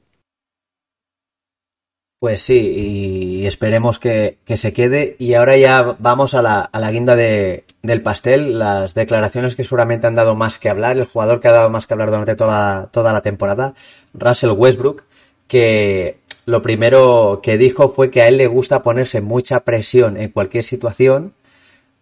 Pues 2.26 2.42
sí, 2.42 3.38
y 3.40 3.46
esperemos 3.46 4.00
que, 4.00 4.38
se 4.44 4.72
quede. 4.72 5.14
Y 5.20 5.34
ahora 5.34 5.56
ya 5.56 5.94
vamos 6.00 6.34
a 6.34 6.42
la, 6.42 6.58
a 6.60 6.80
la 6.80 6.90
guinda 6.90 7.14
de, 7.14 7.62
del 7.84 8.02
pastel, 8.02 8.58
las 8.58 8.94
declaraciones 8.94 9.54
que 9.54 9.62
seguramente 9.62 10.08
han 10.08 10.16
dado 10.16 10.34
más 10.34 10.58
que 10.58 10.68
hablar, 10.68 10.98
el 10.98 11.04
jugador 11.04 11.38
que 11.38 11.46
ha 11.46 11.52
dado 11.52 11.70
más 11.70 11.86
que 11.86 11.94
hablar 11.94 12.10
durante 12.10 12.34
toda, 12.34 12.88
toda 12.88 13.12
la 13.12 13.22
temporada, 13.22 13.74
Russell 14.12 14.50
Westbrook, 14.50 15.04
que 15.46 16.18
lo 16.46 16.62
primero 16.62 17.38
que 17.44 17.58
dijo 17.58 17.90
fue 17.90 18.10
que 18.10 18.22
a 18.22 18.26
él 18.26 18.38
le 18.38 18.48
gusta 18.48 18.82
ponerse 18.82 19.20
mucha 19.20 19.60
presión 19.60 20.16
en 20.16 20.32
cualquier 20.32 20.64
situación, 20.64 21.32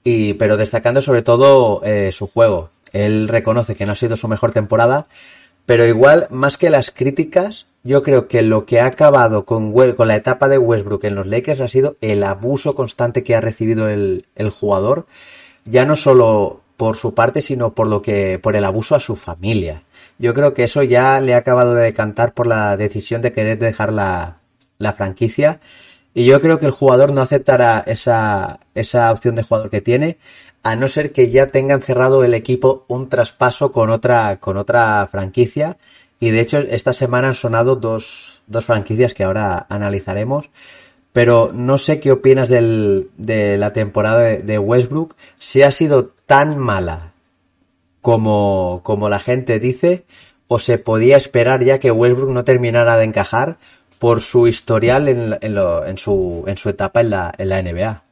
y, 0.05 0.33
pero 0.33 0.57
destacando 0.57 1.03
sobre 1.03 1.21
todo 1.21 1.83
eh, 1.85 2.13
su 2.13 2.27
juego. 2.27 2.71
Él 2.95 3.29
reconoce 3.29 3.77
que 3.77 3.85
no 3.85 3.93
ha 3.93 3.95
sido 3.95 4.17
su 4.17 4.27
mejor 4.27 4.53
temporada, 4.53 5.07
pero 5.67 5.85
igual, 5.85 6.29
más 6.31 6.57
que 6.57 6.71
las 6.71 6.91
críticas, 6.91 7.67
yo 7.85 8.03
creo 8.03 8.27
que 8.27 8.43
lo 8.43 8.67
que 8.67 8.81
ha 8.81 8.87
acabado 8.87 9.45
con, 9.45 9.73
la 9.75 10.17
etapa 10.17 10.49
de 10.49 10.59
Westbrook 10.59 11.05
en 11.05 11.15
los 11.15 11.27
Lakers 11.27 11.61
ha 11.61 11.69
sido 11.69 11.97
el 12.01 12.25
abuso 12.25 12.75
constante 12.75 13.23
que 13.23 13.37
ha 13.37 13.41
recibido 13.41 13.89
el, 13.89 14.27
el 14.35 14.51
jugador, 14.51 15.07
ya 15.65 15.85
no 15.85 15.95
solo 15.95 16.61
por 16.77 16.97
su 16.97 17.15
parte, 17.15 17.41
sino 17.41 17.75
por 17.75 17.87
lo 17.87 18.03
que, 18.03 18.41
por 18.43 18.57
el 18.57 18.65
abuso 18.65 18.97
a 18.97 19.01
su 19.01 19.15
familia 19.15 19.85
yo 20.19 20.35
creo 20.35 20.55
que 20.55 20.65
eso 20.65 20.83
ya 20.83 21.21
le 21.21 21.35
ha 21.35 21.39
acabado 21.39 21.75
de 21.75 21.85
decantar 21.85 22.35
por 22.35 22.47
la 22.47 22.77
decisión 22.77 23.23
de 23.23 23.33
querer 23.33 23.59
dejar 23.59 23.93
la, 23.93 24.39
la 24.79 24.93
franquicia. 24.93 25.61
Y 26.15 26.27
yo 26.27 26.41
creo 26.41 26.61
que 26.61 26.67
el 26.67 26.73
jugador 26.73 27.13
no 27.13 27.23
aceptará 27.23 27.83
esa, 27.87 28.61
esa 28.75 29.11
opción 29.11 29.35
de 29.35 29.43
jugador 29.43 29.71
que 29.71 29.81
tiene, 29.81 30.19
a 30.63 30.77
no 30.77 30.89
ser 30.89 31.13
que 31.13 31.31
ya 31.31 31.49
tengan 31.49 31.83
cerrado 31.83 32.23
el 32.25 32.35
equipo 32.35 32.85
un 32.89 33.09
traspaso 33.09 33.73
con 33.73 33.91
otra, 33.91 34.39
con 34.39 34.57
otra 34.57 35.09
franquicia. 35.11 35.77
Y 36.25 36.31
de 36.31 36.41
hecho, 36.41 36.57
esta 36.57 36.95
semana 36.95 37.29
han 37.29 37.35
sonado 37.35 37.77
dos, 37.77 38.41
dos 38.47 38.65
franquicias 38.65 39.13
que 39.13 39.25
ahora 39.25 39.67
analizaremos. 39.69 40.49
Pero 41.13 41.51
no 41.53 41.77
sé 41.77 42.01
qué 42.01 42.13
opinas 42.13 42.49
del, 42.49 43.11
de 43.19 43.59
la 43.59 43.75
temporada 43.75 44.21
de 44.23 44.59
Westbrook. 44.59 45.17
Si 45.39 45.61
ha 45.61 45.71
sido 45.71 46.13
tan 46.25 46.57
mala 46.57 47.13
como, 48.01 48.81
como 48.85 49.11
la 49.11 49.19
gente 49.19 49.61
dice, 49.61 50.05
o 50.49 50.59
se 50.59 50.79
podía 50.79 51.19
esperar 51.19 51.63
ya 51.63 51.79
que 51.79 51.91
Westbrook 51.91 52.31
no 52.31 52.43
terminara 52.43 52.97
de 52.97 53.05
encajar 53.05 53.59
por 53.99 54.23
su 54.23 54.47
historial 54.47 55.09
en, 55.11 55.37
en, 55.43 55.99
su, 55.99 56.45
en 56.47 56.57
su 56.57 56.71
etapa 56.71 57.03
en 57.03 57.11
la, 57.11 57.35
en 57.37 57.49
la 57.51 57.63
NBA. 57.63 58.03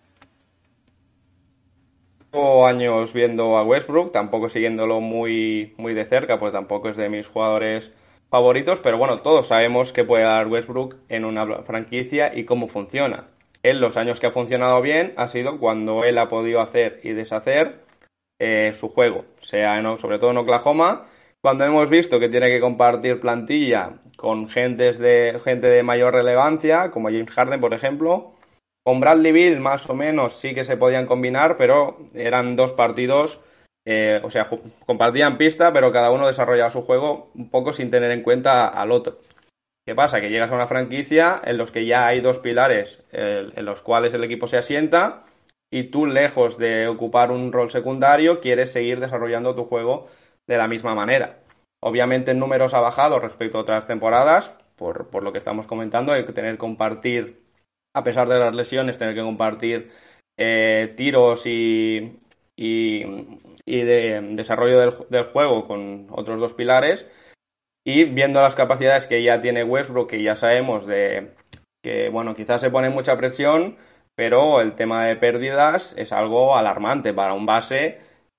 Llevo 2.31 2.67
años 2.67 3.15
viendo 3.15 3.57
a 3.57 3.65
Westbrook, 3.65 4.13
tampoco 4.13 4.51
siguiéndolo 4.51 5.01
muy, 5.01 5.73
muy 5.79 5.95
de 5.95 6.05
cerca, 6.05 6.39
pues 6.39 6.53
tampoco 6.53 6.91
es 6.91 6.99
de 6.99 7.09
mis 7.09 7.27
jugadores 7.27 7.91
favoritos, 8.33 8.81
pero 8.81 8.97
bueno, 8.97 9.19
todos 9.19 9.49
sabemos 9.49 9.93
que 9.93 10.05
puede 10.05 10.25
dar 10.25 10.49
Westbrook 10.49 10.97
en 11.11 11.27
una 11.27 11.63
franquicia 11.65 12.33
y 12.35 12.47
cómo 12.47 12.67
funciona. 12.67 13.27
En 13.63 13.79
los 13.79 13.99
años 13.99 14.21
que 14.21 14.27
ha 14.27 14.33
funcionado 14.33 14.81
bien 14.81 15.13
ha 15.19 15.29
sido 15.29 15.59
cuando 15.59 16.03
él 16.03 16.17
ha 16.17 16.31
podido 16.31 16.63
hacer 16.63 17.01
y 17.03 17.11
deshacer 17.11 17.83
eh, 18.39 18.73
su 18.75 18.89
juego, 18.89 19.27
sea 19.37 19.83
sobre 19.99 20.19
todo 20.19 20.31
en 20.31 20.39
Oklahoma, 20.39 21.05
cuando 21.43 21.67
hemos 21.67 21.91
visto 21.91 22.19
que 22.19 22.31
tiene 22.31 22.49
que 22.49 22.59
compartir 22.59 23.21
plantilla 23.21 24.01
con 24.17 24.49
gentes 24.49 24.99
de, 24.99 25.39
gente 25.45 25.67
de 25.67 25.83
mayor 25.83 26.15
relevancia, 26.15 26.91
como 26.91 27.09
James 27.09 27.33
Harden, 27.33 27.61
por 27.61 27.75
ejemplo. 27.75 28.33
Con 28.83 28.99
Bradley 29.01 29.33
Bill, 29.33 29.61
más 29.61 29.91
o 29.91 29.95
menos, 29.95 30.37
sí 30.37 30.55
que 30.55 30.65
se 30.65 30.79
podían 30.79 31.05
combinar, 31.05 31.59
pero 31.59 31.99
eran 32.15 32.57
dos 32.57 32.73
partidos, 32.73 33.41
eh, 33.85 34.21
o 34.23 34.31
sea, 34.31 34.49
compartían 34.87 35.39
pista, 35.39 35.73
pero 35.73 35.91
cada 35.91 36.11
uno 36.11 36.27
desarrollaba 36.27 36.71
su 36.71 36.83
juego 36.83 37.31
un 37.35 37.51
poco 37.51 37.73
sin 37.73 37.91
tener 37.91 38.11
en 38.11 38.23
cuenta 38.23 38.69
al 38.69 38.93
otro. 38.93 39.19
¿Qué 39.85 39.95
pasa? 39.95 40.21
Que 40.21 40.31
llegas 40.31 40.51
a 40.51 40.55
una 40.55 40.69
franquicia 40.69 41.41
en 41.45 41.59
los 41.59 41.73
que 41.73 41.87
ya 41.87 42.07
hay 42.07 42.21
dos 42.21 42.39
pilares 42.39 43.03
en 43.11 43.65
los 43.65 43.81
cuales 43.81 44.15
el 44.15 44.23
equipo 44.23 44.47
se 44.47 44.57
asienta 44.57 45.25
y 45.73 45.85
tú, 45.85 46.05
lejos 46.05 46.59
de 46.59 46.87
ocupar 46.87 47.33
un 47.33 47.51
rol 47.51 47.71
secundario, 47.71 48.41
quieres 48.41 48.71
seguir 48.71 49.01
desarrollando 49.01 49.55
tu 49.55 49.65
juego 49.65 50.07
de 50.47 50.59
la 50.59 50.69
misma 50.69 50.95
manera. 50.95 51.39
Obviamente 51.81 52.33
en 52.33 52.39
números 52.39 52.75
ha 52.75 52.81
bajado 52.81 53.19
respecto 53.19 53.57
a 53.57 53.63
otras 53.63 53.87
temporadas, 53.87 54.55
por, 54.77 55.23
lo 55.23 55.33
que 55.33 55.39
estamos 55.39 55.67
comentando, 55.67 56.13
hay 56.13 56.27
que 56.27 56.33
tener 56.35 56.53
que 56.53 56.59
compartir, 56.59 57.43
a 57.95 58.05
pesar 58.05 58.29
de 58.29 58.39
las 58.39 58.55
lesiones, 58.55 58.99
tener 58.99 59.15
que 59.15 59.23
compartir 59.23 59.91
eh, 60.37 60.93
tiros 60.95 61.47
y, 61.47 62.19
y, 62.57 63.05
de 63.67 64.21
desarrollo 64.33 64.79
del, 64.81 64.95
del, 65.09 65.25
juego 65.25 65.67
con 65.67 66.07
otros 66.11 66.41
dos 66.41 66.53
pilares. 66.53 67.07
Y 67.85 68.05
viendo 68.05 68.41
las 68.41 68.55
capacidades 68.55 69.07
que 69.07 69.23
ya 69.23 69.41
tiene 69.41 69.65
Westbrook, 69.65 70.11
que 70.11 70.23
ya 70.23 70.37
sabemos 70.37 70.87
de 70.87 71.35
que, 71.83 72.09
bueno, 72.11 72.37
quizás 72.37 72.61
se 72.61 72.71
pone 72.71 72.91
mucha 72.91 73.17
presión, 73.17 73.77
pero 74.15 74.61
el 74.61 74.75
tema 74.75 75.05
de 75.07 75.17
pérdidas 75.17 75.95
es 75.99 76.13
algo 76.13 76.57
alarmante 76.57 77.13
para 77.13 77.35
un 77.35 77.47
base 77.47 77.99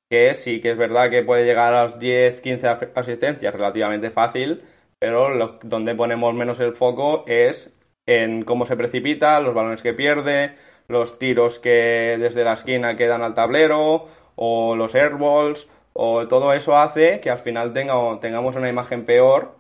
que 0.10 0.34
sí 0.36 0.62
que 0.62 0.72
es 0.72 0.78
verdad 0.78 1.10
que 1.10 1.24
puede 1.24 1.46
llegar 1.46 1.74
a 1.74 1.86
las 1.86 2.00
10, 2.00 2.42
15 2.42 2.68
asistencias 2.96 3.54
relativamente 3.54 4.12
fácil, 4.12 4.64
pero 5.00 5.58
donde 5.64 5.96
ponemos 5.96 6.34
menos 6.36 6.60
el 6.60 6.76
foco 6.76 7.24
es 7.28 7.72
en 8.06 8.44
cómo 8.44 8.66
se 8.66 8.78
precipita, 8.78 9.40
los 9.40 9.56
balones 9.56 9.82
que 9.82 9.94
pierde, 9.94 10.54
los 10.94 11.20
tiros 11.20 11.60
que 11.60 12.18
desde 12.20 12.44
la 12.44 12.54
esquina 12.54 12.96
quedan 12.96 13.22
al 13.22 13.34
tablero, 13.34 14.08
o 14.36 14.76
los 14.76 14.96
airballs, 14.96 15.68
o 15.94 16.28
todo 16.28 16.54
eso 16.54 16.78
hace 16.78 17.20
que 17.20 17.30
al 17.30 17.40
final 17.40 17.74
tengamos 17.74 18.56
una 18.56 18.70
imagen 18.70 19.06
peor 19.06 19.56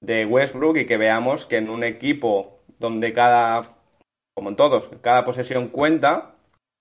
de 0.00 0.26
Westbrook 0.26 0.76
y 0.78 0.86
que 0.86 0.96
veamos 0.96 1.46
que 1.46 1.56
en 1.56 1.70
un 1.70 1.84
equipo 1.84 2.58
donde 2.78 3.12
cada 3.12 3.78
como 4.38 4.50
en 4.50 4.56
todos, 4.56 4.88
cada 5.02 5.24
posesión 5.24 5.66
cuenta 5.66 6.36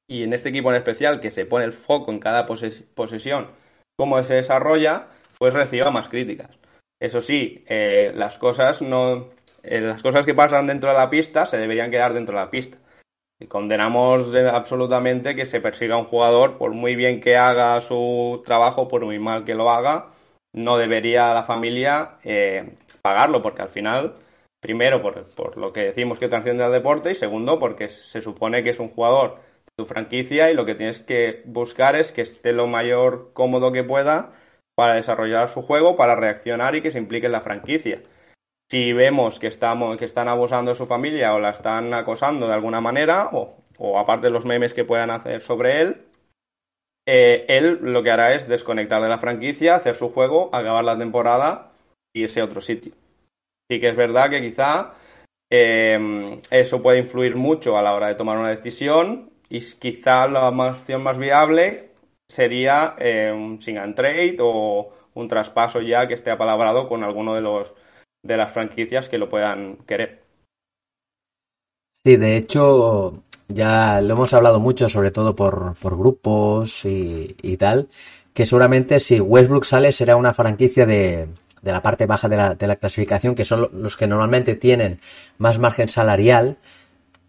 y 0.08 0.22
en 0.24 0.34
este 0.34 0.50
equipo 0.50 0.70
en 0.70 0.76
especial 0.76 1.20
que 1.20 1.32
se 1.32 1.48
pone 1.48 1.66
el 1.66 1.74
foco 1.74 2.12
en 2.12 2.20
cada 2.20 2.46
posesión, 2.46 3.48
cómo 3.98 4.22
se 4.22 4.36
desarrolla, 4.36 5.08
pues 5.40 5.56
reciba 5.56 5.90
más 5.90 6.08
críticas. 6.08 6.52
Eso 7.02 7.20
sí, 7.20 7.66
eh, 7.68 8.12
las 8.14 8.38
cosas 8.38 8.84
no, 8.84 9.30
eh, 9.64 9.82
las 9.82 10.04
cosas 10.04 10.24
que 10.24 10.36
pasan 10.36 10.68
dentro 10.68 10.92
de 10.92 10.98
la 10.98 11.10
pista 11.10 11.48
se 11.48 11.58
deberían 11.58 11.90
quedar 11.90 12.14
dentro 12.14 12.38
de 12.38 12.46
la 12.46 12.52
pista. 12.52 12.78
Condenamos 13.46 14.34
absolutamente 14.52 15.36
que 15.36 15.46
se 15.46 15.62
persiga 15.62 15.94
a 15.94 16.00
un 16.00 16.06
jugador, 16.06 16.58
por 16.58 16.74
muy 16.74 16.96
bien 16.96 17.22
que 17.22 17.38
haga 17.38 17.80
su 17.82 18.42
trabajo, 18.44 18.88
por 18.88 19.06
muy 19.06 19.20
mal 19.20 19.46
que 19.46 19.54
lo 19.54 19.70
haga, 19.70 20.08
no 20.54 20.78
debería 20.78 21.34
la 21.36 21.44
familia 21.44 22.18
eh, 22.24 22.78
pagarlo, 23.04 23.44
porque 23.44 23.62
al 23.62 23.70
final, 23.70 24.16
primero 24.60 25.04
por, 25.04 25.30
por, 25.36 25.56
lo 25.58 25.72
que 25.72 25.82
decimos 25.82 26.18
que 26.18 26.30
trasciende 26.30 26.64
al 26.64 26.72
deporte 26.72 27.12
y 27.12 27.16
segundo 27.16 27.60
porque 27.60 27.90
se 27.90 28.24
supone 28.24 28.64
que 28.64 28.72
es 28.72 28.80
un 28.80 28.90
jugador 28.90 29.36
de 29.36 29.84
tu 29.84 29.86
franquicia 29.86 30.50
y 30.50 30.56
lo 30.56 30.66
que 30.66 30.74
tienes 30.74 31.00
que 31.00 31.44
buscar 31.46 31.96
es 31.96 32.12
que 32.12 32.24
esté 32.24 32.54
lo 32.54 32.66
mayor 32.66 33.34
cómodo 33.34 33.72
que 33.72 33.84
pueda 33.84 34.32
para 34.74 34.96
desarrollar 34.96 35.50
su 35.50 35.62
juego, 35.62 35.96
para 35.96 36.16
reaccionar 36.16 36.76
y 36.76 36.82
que 36.82 36.92
se 36.92 36.98
implique 36.98 37.28
en 37.28 37.34
la 37.34 37.42
franquicia 37.42 38.02
si 38.70 38.94
vemos 38.94 39.40
que, 39.40 39.48
estamos, 39.48 39.98
que 39.98 40.06
están 40.06 40.28
abusando 40.28 40.72
de 40.72 40.78
su 40.78 40.86
familia 40.86 41.34
o 41.34 41.40
la 41.40 41.52
están 41.52 41.94
acosando 41.94 42.48
de 42.48 42.54
alguna 42.54 42.82
manera, 42.82 43.30
o, 43.32 43.58
o 43.78 44.00
aparte 44.00 44.28
de 44.28 44.32
los 44.32 44.46
memes 44.46 44.74
que 44.74 44.86
puedan 44.86 45.10
hacer 45.10 45.42
sobre 45.42 45.82
él, 45.82 46.08
eh, 47.08 47.46
él 47.48 47.80
lo 47.82 48.04
que 48.04 48.12
hará 48.12 48.34
es 48.34 48.50
desconectar 48.50 49.02
de 49.02 49.08
la 49.08 49.18
franquicia, 49.18 49.76
hacer 49.76 49.96
su 49.96 50.10
juego, 50.12 50.50
acabar 50.54 50.84
la 50.84 50.98
temporada 50.98 51.72
y 52.14 52.24
irse 52.24 52.42
a 52.42 52.46
otro 52.46 52.60
sitio. 52.60 52.94
Sí 53.70 53.80
que 53.80 53.90
es 53.90 53.96
verdad 53.96 54.30
que 54.30 54.42
quizá 54.42 54.94
eh, 55.50 56.42
eso 56.52 56.82
puede 56.82 57.00
influir 57.00 57.38
mucho 57.38 57.78
a 57.78 57.82
la 57.82 57.94
hora 57.94 58.08
de 58.08 58.16
tomar 58.16 58.38
una 58.38 58.50
decisión 58.50 59.32
y 59.50 59.60
quizá 59.60 60.28
la 60.28 60.50
opción 60.50 61.02
más 61.04 61.18
viable 61.18 61.92
sería 62.30 62.96
eh, 63.00 63.32
un 63.34 63.62
sing 63.62 63.78
and 63.78 63.96
trade 63.96 64.38
o 64.42 64.92
un 65.14 65.28
traspaso 65.30 65.80
ya 65.80 66.08
que 66.08 66.14
esté 66.14 66.32
apalabrado 66.32 66.90
con 66.90 67.06
alguno 67.06 67.34
de 67.34 67.42
los 67.42 67.74
de 68.24 68.38
las 68.38 68.52
franquicias 68.52 69.10
que 69.10 69.18
lo 69.18 69.30
puedan 69.30 69.78
querer. 69.88 70.24
Sí, 72.04 72.16
de 72.16 72.38
hecho, 72.38 73.24
ya 73.48 74.02
lo 74.02 74.14
hemos 74.14 74.34
hablado 74.34 74.60
mucho, 74.60 74.90
sobre 74.90 75.12
todo 75.12 75.36
por, 75.36 75.76
por 75.76 75.98
grupos 75.98 76.86
y, 76.86 77.36
y, 77.42 77.58
tal, 77.58 77.90
que 78.34 78.46
seguramente 78.46 79.00
si 79.00 79.20
Westbrook 79.20 79.66
sale 79.66 79.92
será 79.92 80.16
una 80.16 80.34
franquicia 80.34 80.86
de, 80.86 81.28
de 81.62 81.72
la 81.72 81.82
parte 81.82 82.06
baja 82.06 82.30
de 82.30 82.38
la, 82.38 82.56
de 82.56 82.68
la, 82.68 82.76
clasificación, 82.78 83.36
que 83.36 83.46
son 83.46 83.70
los 83.74 83.98
que 83.98 84.08
normalmente 84.08 84.56
tienen 84.56 85.00
más 85.38 85.60
margen 85.60 85.90
salarial. 85.90 86.58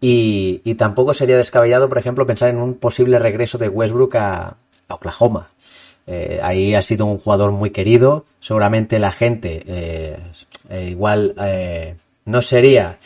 Y, 0.01 0.61
y, 0.63 0.75
tampoco 0.75 1.13
sería 1.13 1.37
descabellado, 1.37 1.89
por 1.89 1.97
ejemplo, 1.97 2.25
pensar 2.25 2.49
en 2.49 2.57
un 2.57 2.75
posible 2.75 3.19
regreso 3.19 3.57
de 3.57 3.67
Westbrook 3.67 4.15
a, 4.15 4.55
a 4.87 4.93
Oklahoma. 4.93 5.49
Eh, 6.11 6.39
ahí 6.41 6.73
ha 6.73 6.81
sido 6.81 7.05
un 7.05 7.19
jugador 7.19 7.51
muy 7.51 7.69
querido. 7.69 8.25
Seguramente 8.39 8.97
la 8.97 9.11
gente 9.11 9.61
eh, 9.67 10.17
eh, 10.71 10.87
igual 10.89 11.35
no 12.25 12.41
sería 12.41 12.97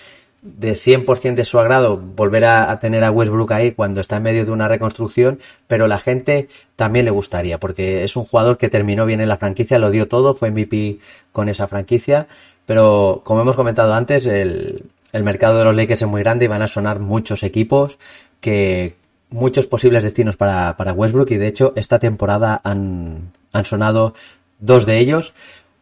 de 0.41 0.73
100% 0.73 1.35
de 1.35 1.43
su 1.43 1.59
agrado 1.59 1.97
volver 1.97 2.45
a, 2.45 2.71
a, 2.71 2.79
tener 2.79 3.03
a 3.03 3.11
Westbrook 3.11 3.51
ahí 3.51 3.73
cuando 3.73 3.99
está 3.99 4.17
en 4.17 4.23
medio 4.23 4.45
de 4.45 4.51
una 4.51 4.69
reconstrucción, 4.69 5.39
pero 5.67 5.87
la 5.87 5.97
gente 5.97 6.47
también 6.77 7.03
le 7.03 7.11
gustaría, 7.11 7.59
porque 7.59 8.05
es 8.05 8.15
un 8.15 8.23
jugador 8.23 8.57
que 8.57 8.69
terminó 8.69 9.05
bien 9.05 9.19
en 9.19 9.29
la 9.29 9.37
franquicia, 9.37 9.79
lo 9.79 9.91
dio 9.91 10.07
todo, 10.07 10.33
fue 10.33 10.51
MVP 10.51 10.99
con 11.31 11.47
esa 11.47 11.67
franquicia, 11.67 12.27
pero 12.65 13.21
como 13.23 13.41
hemos 13.41 13.55
comentado 13.55 13.93
antes, 13.93 14.25
el, 14.25 14.83
el 15.13 15.23
mercado 15.23 15.59
de 15.59 15.65
los 15.65 15.75
Lakers 15.75 16.01
es 16.01 16.07
muy 16.07 16.23
grande 16.23 16.45
y 16.45 16.49
van 16.49 16.61
a 16.61 16.67
sonar 16.67 16.99
muchos 16.99 17.43
equipos 17.43 17.97
que 18.41 18.95
muchos 19.33 19.65
posibles 19.65 20.03
destinos 20.03 20.37
para, 20.37 20.77
para 20.77 20.93
Westbrook 20.93 21.31
y 21.31 21.37
de 21.37 21.47
hecho 21.47 21.73
esta 21.75 21.99
temporada 21.99 22.61
han, 22.63 23.33
han 23.51 23.65
sonado 23.65 24.13
dos 24.59 24.85
de 24.85 24.99
ellos. 24.99 25.33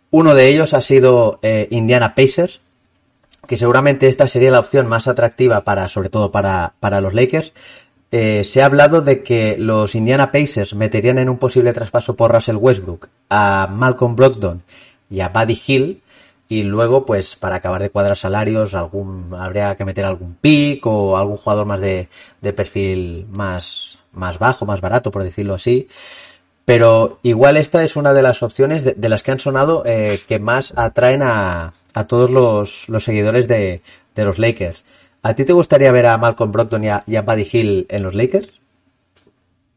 Uno 0.10 0.34
de 0.34 0.47
ellos 0.47 0.74
ha 0.74 0.82
sido 0.82 1.39
eh, 1.41 1.68
Indiana 1.70 2.16
Pacers, 2.16 2.62
que 3.47 3.58
seguramente 3.58 4.08
esta 4.08 4.28
sería 4.28 4.52
la 4.52 4.60
opción 4.60 4.88
más 4.88 5.08
atractiva 5.08 5.64
para, 5.64 5.88
sobre 5.88 6.10
todo 6.10 6.32
para, 6.32 6.74
para 6.80 7.02
los 7.02 7.14
Lakers. 7.14 7.54
Eh, 8.12 8.43
se 8.43 8.62
ha 8.62 8.66
hablado 8.66 9.02
de 9.02 9.24
que 9.24 9.56
los 9.58 9.95
Indiana 9.95 10.32
Pacers 10.32 10.74
meterían 10.74 11.18
en 11.18 11.30
un 11.30 11.38
posible 11.38 11.72
traspaso 11.72 12.16
por 12.16 12.34
Russell 12.34 12.58
Westbrook 12.58 13.08
a 13.30 13.70
Malcolm 13.72 14.16
Brogdon 14.16 14.64
y 15.10 15.22
a 15.22 15.30
Buddy 15.30 15.62
Hill. 15.66 16.02
Y 16.52 16.64
luego, 16.64 17.06
pues, 17.06 17.38
para 17.38 17.56
acabar 17.56 17.82
de 17.82 17.91
cuadrar 17.91 18.18
salarios, 18.18 18.74
algún, 18.74 19.34
habría 19.39 19.78
que 19.78 19.86
meter 19.86 20.04
algún 20.04 20.36
pick 20.36 20.86
o 20.86 21.16
algún 21.16 21.38
jugador 21.38 21.66
más 21.66 21.80
de, 21.80 22.10
de 22.41 22.52
perfil 22.52 23.26
más, 23.32 23.99
más 24.12 24.38
bajo, 24.38 24.66
más 24.66 24.82
barato, 24.82 25.12
por 25.12 25.24
decirlo 25.24 25.54
así. 25.54 25.88
Pero 26.66 27.20
igual 27.24 27.56
esta 27.56 27.86
es 27.86 27.95
una 27.95 28.12
de 28.12 28.22
las 28.22 28.43
opciones 28.43 28.84
de, 28.84 29.10
las 29.10 29.24
que 29.24 29.32
han 29.32 29.39
sonado 29.39 29.84
eh, 29.86 30.20
que 30.28 30.39
más 30.39 30.74
atraen 30.76 31.22
a, 31.24 31.72
a 31.93 32.08
todos 32.08 32.30
los, 32.30 32.89
los 32.89 33.06
seguidores 33.06 33.47
de, 33.47 33.82
de, 34.14 34.26
los 34.26 34.38
Lakers. 34.38 34.84
¿A 35.24 35.34
ti 35.36 35.45
te 35.45 35.54
gustaría 35.54 35.93
ver 35.93 36.08
a 36.08 36.18
Malcolm 36.18 36.52
Brogdon 36.52 36.84
y 36.84 36.89
a, 36.89 37.02
y 37.08 37.16
a 37.16 37.22
Buddy 37.22 37.47
Hill 37.49 37.86
en 37.88 38.04
los 38.04 38.14
Lakers? 38.14 38.61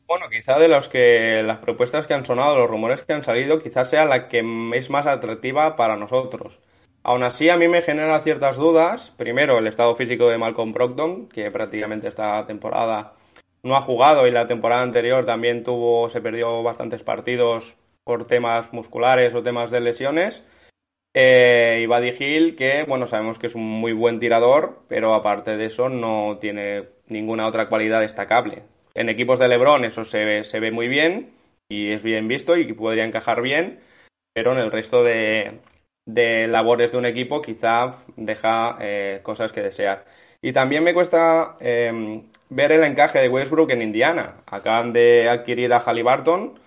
Bueno, 0.06 0.28
quizá 0.30 0.58
de 0.58 0.68
los 0.68 0.88
que 0.88 1.42
las 1.42 1.58
propuestas 1.58 2.06
que 2.06 2.14
han 2.14 2.26
sonado, 2.26 2.58
los 2.58 2.68
rumores 2.68 3.02
que 3.02 3.14
han 3.14 3.24
salido, 3.24 3.60
quizás 3.62 3.88
sea 3.88 4.04
la 4.04 4.28
que 4.28 4.44
es 4.74 4.90
más 4.90 5.06
atractiva 5.06 5.76
para 5.76 5.96
nosotros. 5.96 6.60
Aún 7.02 7.22
así, 7.22 7.48
a 7.50 7.56
mí 7.56 7.68
me 7.68 7.82
genera 7.82 8.22
ciertas 8.22 8.56
dudas. 8.56 9.12
Primero, 9.16 9.58
el 9.58 9.66
estado 9.66 9.94
físico 9.96 10.28
de 10.28 10.38
Malcolm 10.38 10.72
Brogdon, 10.72 11.28
que 11.28 11.50
prácticamente 11.50 12.08
esta 12.08 12.46
temporada 12.46 13.14
no 13.62 13.76
ha 13.76 13.82
jugado 13.82 14.26
y 14.26 14.30
la 14.30 14.46
temporada 14.46 14.82
anterior 14.82 15.24
también 15.24 15.64
tuvo, 15.64 16.10
se 16.10 16.20
perdió 16.20 16.62
bastantes 16.62 17.02
partidos 17.02 17.76
por 18.04 18.26
temas 18.26 18.72
musculares 18.72 19.34
o 19.34 19.42
temas 19.42 19.70
de 19.70 19.80
lesiones. 19.80 20.42
Eh, 21.14 21.80
y 21.82 21.86
Buddy 21.86 22.14
Hill, 22.18 22.56
que 22.56 22.84
bueno, 22.84 23.06
sabemos 23.06 23.38
que 23.38 23.46
es 23.46 23.54
un 23.54 23.64
muy 23.64 23.92
buen 23.92 24.18
tirador, 24.18 24.82
pero 24.88 25.14
aparte 25.14 25.56
de 25.56 25.66
eso 25.66 25.88
no 25.88 26.38
tiene 26.40 26.88
ninguna 27.08 27.46
otra 27.46 27.68
cualidad 27.68 28.00
destacable. 28.00 28.64
En 28.94 29.08
equipos 29.08 29.38
de 29.38 29.48
Lebron 29.48 29.84
eso 29.84 30.04
se 30.04 30.24
ve, 30.24 30.44
se 30.44 30.60
ve 30.60 30.70
muy 30.70 30.88
bien 30.88 31.32
y 31.68 31.92
es 31.92 32.02
bien 32.02 32.28
visto 32.28 32.56
y 32.56 32.72
podría 32.72 33.04
encajar 33.04 33.42
bien, 33.42 33.80
pero 34.32 34.52
en 34.52 34.58
el 34.58 34.70
resto 34.70 35.02
de, 35.02 35.58
de 36.06 36.46
labores 36.46 36.92
de 36.92 36.98
un 36.98 37.06
equipo 37.06 37.42
quizá 37.42 37.96
deja 38.16 38.76
eh, 38.80 39.20
cosas 39.22 39.52
que 39.52 39.62
desear. 39.62 40.04
Y 40.42 40.52
también 40.52 40.84
me 40.84 40.94
cuesta 40.94 41.56
eh, 41.60 42.22
ver 42.50 42.72
el 42.72 42.84
encaje 42.84 43.18
de 43.18 43.28
Westbrook 43.28 43.70
en 43.70 43.82
Indiana. 43.82 44.36
Acaban 44.46 44.92
de 44.92 45.28
adquirir 45.28 45.72
a 45.72 45.80
Halliburton, 45.80 46.58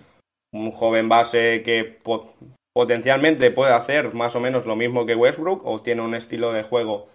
un 0.52 0.72
joven 0.72 1.08
base 1.08 1.62
que 1.64 1.84
po 1.84 2.34
potencialmente 2.74 3.50
puede 3.50 3.72
hacer 3.72 4.14
más 4.14 4.36
o 4.36 4.40
menos 4.40 4.64
lo 4.64 4.76
mismo 4.76 5.04
que 5.04 5.16
Westbrook 5.16 5.66
o 5.66 5.82
tiene 5.82 6.02
un 6.02 6.14
estilo 6.14 6.52
de 6.52 6.62
juego 6.62 7.08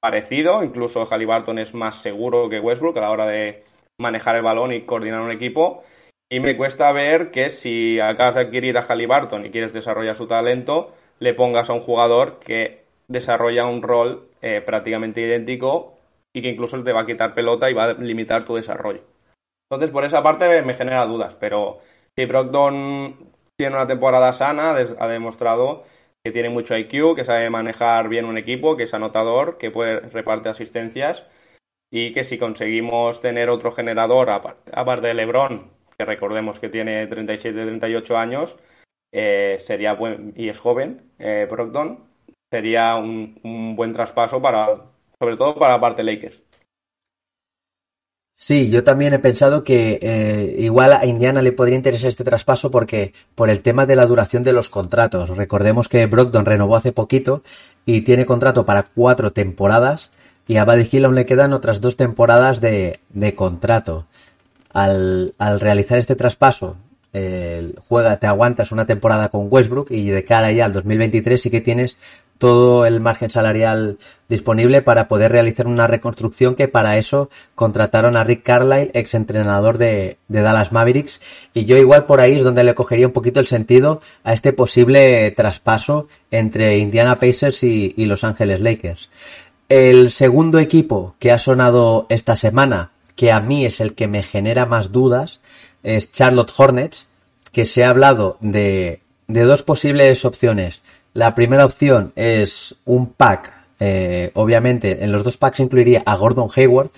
parecido. 0.00 0.62
Incluso 0.62 1.06
Halliburton 1.06 1.58
es 1.58 1.72
más 1.72 2.02
seguro 2.02 2.50
que 2.50 2.60
Westbrook 2.60 2.98
a 2.98 3.02
la 3.02 3.10
hora 3.10 3.26
de 3.26 3.64
manejar 3.98 4.36
el 4.36 4.42
balón 4.42 4.72
y 4.72 4.82
coordinar 4.82 5.20
un 5.20 5.30
equipo. 5.30 5.82
Y 6.30 6.40
me 6.40 6.56
cuesta 6.56 6.90
ver 6.92 7.30
que 7.30 7.50
si 7.50 8.00
acabas 8.00 8.34
de 8.34 8.42
adquirir 8.42 8.76
a 8.78 8.82
Halliburton 8.82 9.46
y 9.46 9.50
quieres 9.50 9.72
desarrollar 9.72 10.16
su 10.16 10.26
talento, 10.26 10.92
le 11.18 11.34
pongas 11.34 11.70
a 11.70 11.72
un 11.72 11.80
jugador 11.80 12.40
que 12.40 12.84
desarrolla 13.08 13.66
un 13.66 13.82
rol 13.82 14.28
eh, 14.42 14.60
prácticamente 14.60 15.20
idéntico 15.20 15.94
y 16.34 16.42
que 16.42 16.48
incluso 16.48 16.82
te 16.82 16.92
va 16.92 17.02
a 17.02 17.06
quitar 17.06 17.32
pelota 17.32 17.70
y 17.70 17.74
va 17.74 17.84
a 17.84 17.92
limitar 17.94 18.44
tu 18.44 18.56
desarrollo. 18.56 19.02
Entonces, 19.70 19.90
por 19.90 20.04
esa 20.04 20.22
parte 20.22 20.62
me 20.62 20.74
genera 20.74 21.06
dudas, 21.06 21.34
pero 21.38 21.78
si 22.16 22.24
Brogdon 22.26 23.32
tiene 23.56 23.74
una 23.74 23.86
temporada 23.86 24.32
sana, 24.32 24.70
ha 24.70 25.08
demostrado 25.08 25.84
que 26.24 26.32
tiene 26.32 26.50
mucho 26.50 26.76
IQ, 26.76 27.14
que 27.14 27.24
sabe 27.24 27.48
manejar 27.50 28.08
bien 28.08 28.26
un 28.26 28.36
equipo, 28.36 28.76
que 28.76 28.82
es 28.82 28.94
anotador, 28.94 29.58
que 29.58 29.70
puede 29.70 30.00
repartir 30.00 30.48
asistencias 30.48 31.22
y 31.90 32.12
que 32.12 32.24
si 32.24 32.38
conseguimos 32.38 33.20
tener 33.20 33.48
otro 33.48 33.72
generador, 33.72 34.30
aparte 34.30 35.06
de 35.06 35.14
LeBron, 35.14 35.70
que 35.96 36.04
recordemos 36.04 36.58
que 36.60 36.68
tiene 36.68 37.08
37-38 37.08 38.16
años, 38.16 38.56
eh, 39.12 39.56
sería 39.60 39.94
buen, 39.94 40.34
y 40.36 40.48
es 40.48 40.58
joven, 40.58 41.12
eh, 41.18 41.46
Brogdon, 41.50 42.00
sería 42.50 42.96
un, 42.96 43.74
buen 43.76 43.92
traspaso 43.92 44.40
para, 44.42 44.66
sobre 45.18 45.36
todo 45.36 45.54
para 45.58 45.74
la 45.74 45.80
parte 45.80 46.02
Lakers. 46.02 46.38
Sí, 48.38 48.68
yo 48.68 48.84
también 48.84 49.14
he 49.14 49.18
pensado 49.18 49.64
que 49.64 49.98
eh, 50.02 50.56
igual 50.58 50.92
a 50.92 51.06
Indiana 51.06 51.40
le 51.40 51.52
podría 51.52 51.76
interesar 51.76 52.08
este 52.08 52.22
traspaso 52.22 52.70
porque 52.70 53.14
por 53.34 53.48
el 53.48 53.62
tema 53.62 53.86
de 53.86 53.96
la 53.96 54.04
duración 54.04 54.42
de 54.42 54.52
los 54.52 54.68
contratos. 54.68 55.34
Recordemos 55.34 55.88
que 55.88 56.04
Brogdon 56.04 56.44
renovó 56.44 56.76
hace 56.76 56.92
poquito 56.92 57.42
y 57.86 58.02
tiene 58.02 58.26
contrato 58.26 58.66
para 58.66 58.82
cuatro 58.82 59.32
temporadas 59.32 60.10
y 60.46 60.56
a 60.56 60.64
Buddy 60.64 60.88
Hill 60.90 61.04
aún 61.04 61.14
le 61.14 61.26
quedan 61.26 61.52
otras 61.52 61.80
dos 61.80 61.96
temporadas 61.96 62.60
de, 62.60 63.00
de 63.10 63.34
contrato. 63.34 64.06
Al, 64.72 65.34
al, 65.38 65.58
realizar 65.60 65.98
este 65.98 66.16
traspaso, 66.16 66.76
eh, 67.12 67.72
juega, 67.88 68.18
te 68.18 68.26
aguantas 68.26 68.72
una 68.72 68.84
temporada 68.84 69.30
con 69.30 69.48
Westbrook 69.50 69.90
y 69.90 70.08
de 70.10 70.24
cara 70.24 70.52
ya 70.52 70.66
al 70.66 70.74
2023 70.74 71.40
sí 71.40 71.50
que 71.50 71.62
tienes 71.62 71.96
todo 72.38 72.84
el 72.84 73.00
margen 73.00 73.30
salarial 73.30 73.98
disponible 74.28 74.82
para 74.82 75.08
poder 75.08 75.32
realizar 75.32 75.66
una 75.66 75.86
reconstrucción 75.86 76.54
que 76.54 76.68
para 76.68 76.98
eso 76.98 77.30
contrataron 77.54 78.16
a 78.16 78.24
Rick 78.24 78.42
Carlisle, 78.42 78.90
ex 78.92 79.14
entrenador 79.14 79.78
de, 79.78 80.18
de, 80.28 80.42
Dallas 80.42 80.72
Mavericks, 80.72 81.20
y 81.54 81.64
yo 81.64 81.78
igual 81.78 82.04
por 82.04 82.20
ahí 82.20 82.36
es 82.36 82.44
donde 82.44 82.64
le 82.64 82.74
cogería 82.74 83.06
un 83.06 83.12
poquito 83.12 83.40
el 83.40 83.46
sentido 83.46 84.02
a 84.24 84.32
este 84.34 84.52
posible 84.52 85.30
traspaso 85.30 86.08
entre 86.30 86.78
Indiana 86.78 87.18
Pacers 87.18 87.62
y, 87.62 87.94
y 87.96 88.04
Los 88.06 88.24
Ángeles 88.24 88.60
Lakers. 88.60 89.08
El 89.68 90.12
segundo 90.12 90.60
equipo 90.60 91.16
que 91.18 91.32
ha 91.32 91.40
sonado 91.40 92.06
esta 92.08 92.36
semana 92.36 92.92
que 93.16 93.32
a 93.32 93.40
mí 93.40 93.64
es 93.64 93.80
el 93.80 93.94
que 93.94 94.06
me 94.06 94.22
genera 94.22 94.64
más 94.64 94.92
dudas, 94.92 95.40
es 95.82 96.12
Charlotte 96.12 96.52
Hornets, 96.56 97.08
que 97.50 97.64
se 97.64 97.82
ha 97.82 97.90
hablado 97.90 98.36
de, 98.40 99.00
de 99.26 99.42
dos 99.42 99.62
posibles 99.62 100.24
opciones. 100.24 100.82
La 101.14 101.34
primera 101.34 101.64
opción 101.64 102.12
es 102.14 102.76
un 102.84 103.08
pack, 103.08 103.52
eh, 103.80 104.30
obviamente 104.34 105.02
en 105.02 105.10
los 105.10 105.24
dos 105.24 105.36
packs 105.36 105.60
incluiría 105.60 106.02
a 106.06 106.14
Gordon 106.14 106.48
Hayward, 106.54 106.90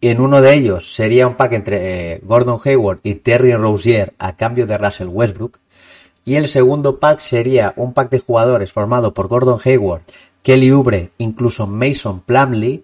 y 0.00 0.08
en 0.08 0.20
uno 0.20 0.40
de 0.40 0.54
ellos 0.54 0.94
sería 0.94 1.26
un 1.26 1.34
pack 1.34 1.52
entre 1.52 2.12
eh, 2.14 2.20
Gordon 2.22 2.58
Hayward 2.64 3.00
y 3.02 3.16
Terry 3.16 3.52
Rozier 3.54 4.14
a 4.18 4.36
cambio 4.36 4.66
de 4.66 4.78
Russell 4.78 5.08
Westbrook. 5.08 5.58
Y 6.24 6.36
el 6.36 6.48
segundo 6.48 6.98
pack 7.00 7.20
sería 7.20 7.72
un 7.76 7.94
pack 7.94 8.10
de 8.10 8.20
jugadores 8.20 8.72
formado 8.72 9.14
por 9.14 9.28
Gordon 9.28 9.58
Hayward, 9.64 10.02
Kelly 10.48 10.70
Oubre, 10.70 11.10
incluso 11.18 11.66
Mason 11.66 12.20
Plumley, 12.20 12.82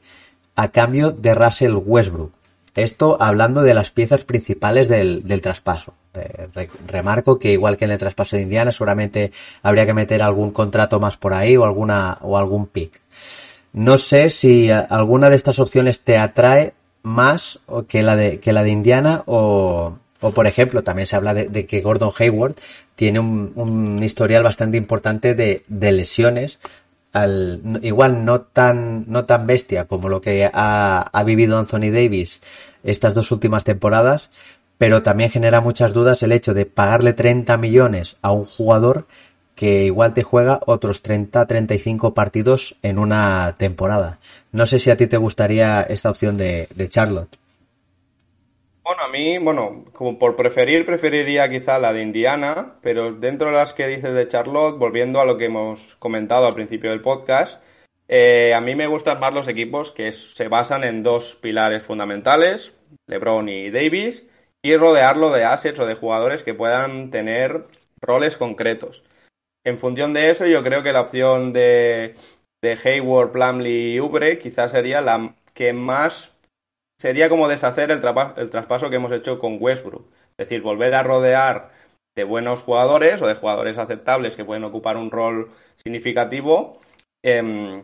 a 0.55 0.69
cambio 0.69 1.13
de 1.13 1.35
Russell 1.35 1.73
Westbrook. 1.75 2.31
Esto 2.75 3.17
hablando 3.19 3.63
de 3.63 3.73
las 3.73 3.91
piezas 3.91 4.23
principales 4.23 4.91
del, 4.91 5.41
traspaso. 5.41 5.95
Eh, 6.13 6.69
remarco 6.87 7.39
que 7.39 7.53
igual 7.53 7.79
que 7.79 7.87
en 7.87 7.93
el 7.93 7.99
traspaso 7.99 8.37
de 8.37 8.43
Indiana, 8.43 8.71
seguramente 8.71 9.33
habría 9.63 9.87
que 9.87 9.95
meter 9.95 10.23
algún 10.23 10.51
contrato 10.51 11.01
más 11.01 11.17
por 11.17 11.33
ahí 11.33 11.57
o 11.57 11.65
alguna 11.65 12.19
o 12.21 12.37
algún 12.37 12.67
pick. 12.67 13.01
No 13.73 13.97
sé 13.97 14.29
si 14.29 14.71
alguna 14.71 15.31
de 15.31 15.37
estas 15.37 15.59
opciones 15.59 16.01
te 16.01 16.19
atrae 16.19 16.75
más 17.03 17.61
que 17.89 18.03
la 18.03 18.15
de 18.15 18.41
que 18.41 18.53
la 18.53 18.63
de 18.63 18.71
Indiana 18.73 19.23
o, 19.25 19.97
o 20.21 20.31
por 20.33 20.47
ejemplo 20.47 20.83
también 20.83 21.07
se 21.07 21.17
habla 21.17 21.33
de, 21.33 21.65
que 21.65 21.81
Gordon 21.81 22.11
Hayward 22.19 22.57
tiene 22.95 23.21
un, 23.21 23.53
un 23.55 24.03
historial 24.03 24.43
bastante 24.43 24.77
importante 24.77 25.35
de, 25.35 25.65
de 25.69 25.93
lesiones 25.93 26.59
al, 27.15 27.81
igual 27.83 28.25
no 28.25 28.43
tan, 28.43 29.05
no 29.11 29.25
tan 29.25 29.47
bestia 29.47 29.87
como 29.87 30.09
lo 30.09 30.21
que 30.21 30.51
ha, 30.53 31.01
ha 31.01 31.25
vivido 31.25 31.57
Anthony 31.57 31.91
Davis 31.91 32.43
estas 32.83 33.15
dos 33.15 33.31
últimas 33.31 33.65
temporadas, 33.65 34.29
pero 34.77 35.03
también 35.03 35.31
genera 35.31 35.61
muchas 35.61 35.95
dudas 35.95 36.23
el 36.23 36.33
hecho 36.33 36.53
de 36.53 36.67
pagarle 36.67 37.13
30 37.13 37.57
millones 37.57 38.17
a 38.21 38.33
un 38.33 38.45
jugador 38.45 39.07
que 39.55 39.85
igual 39.85 40.13
te 40.13 40.25
juega 40.25 40.61
otros 40.67 41.03
30-35 41.03 42.13
partidos 42.13 42.77
en 42.83 42.99
una 42.99 43.55
temporada. 43.57 44.19
No 44.51 44.67
sé 44.67 44.81
si 44.81 44.91
a 44.91 44.97
ti 44.97 45.07
te 45.07 45.17
gustaría 45.17 45.83
esta 45.83 46.11
opción 46.11 46.37
de, 46.37 46.69
de 46.75 46.89
Charlotte. 46.89 47.39
Bueno, 48.85 49.03
a 49.03 49.09
mí, 49.09 49.39
bueno, 49.39 49.87
como 49.95 50.19
por 50.19 50.37
preferir, 50.37 50.85
preferiría 50.85 51.49
quizá 51.49 51.79
la 51.79 51.95
de 51.95 52.03
Indiana, 52.03 52.79
pero 52.83 53.15
dentro 53.15 53.47
de 53.47 53.55
las 53.55 53.73
que 53.73 53.87
dices 53.87 54.13
de 54.13 54.29
Charlotte, 54.29 54.79
volviendo 54.79 55.21
a 55.21 55.25
lo 55.25 55.39
que 55.39 55.47
hemos 55.47 55.97
comentado 55.97 56.45
al 56.45 56.53
principio 56.53 56.91
del 56.91 57.01
podcast, 57.01 57.63
eh, 58.09 58.53
a 58.53 58.61
mí 58.61 58.75
me 58.75 58.87
gustan 58.87 59.21
más 59.21 59.33
los 59.33 59.49
equipos 59.49 59.91
que 59.91 60.13
se 60.13 60.49
basan 60.49 60.85
en 60.85 61.03
dos 61.03 61.35
pilares 61.35 61.83
fundamentales, 61.83 62.75
LeBron 63.07 63.49
y 63.49 63.71
Davis, 63.71 64.29
y 64.61 64.77
rodearlo 64.77 65.31
de 65.31 65.45
assets 65.45 65.81
o 65.81 65.87
de 65.87 65.95
jugadores 65.95 66.43
que 66.43 66.53
puedan 66.53 67.11
tener 67.11 67.65
roles 68.03 68.37
concretos. 68.37 69.03
En 69.65 69.79
función 69.79 70.13
de 70.13 70.29
eso, 70.29 70.45
yo 70.45 70.63
creo 70.63 70.83
que 70.83 70.93
la 70.93 71.01
opción 71.01 71.55
de, 71.55 72.17
de 72.61 72.79
Hayward, 72.85 73.33
Plumlee 73.33 73.95
y 73.95 74.01
Ubre 74.01 74.39
quizás 74.39 74.73
sería 74.73 75.01
la 75.01 75.37
que 75.55 75.73
más 75.73 76.34
sería 76.97 77.29
como 77.29 77.49
deshacer 77.49 77.91
el, 77.91 78.01
traspaso 78.01 78.91
que 78.91 78.97
hemos 78.97 79.13
hecho 79.13 79.39
con 79.39 79.59
Westbrook. 79.61 80.07
Es 80.37 80.49
decir, 80.49 80.63
volver 80.63 80.95
a 80.95 81.03
rodear 81.03 81.71
de 82.17 82.25
buenos 82.25 82.63
jugadores 82.63 83.21
o 83.23 83.27
de 83.27 83.35
jugadores 83.35 83.79
aceptables 83.79 84.37
que 84.37 84.45
pueden 84.45 84.65
ocupar 84.65 84.97
un 84.97 85.11
rol 85.11 85.51
significativo 85.77 86.81
eh, 87.23 87.83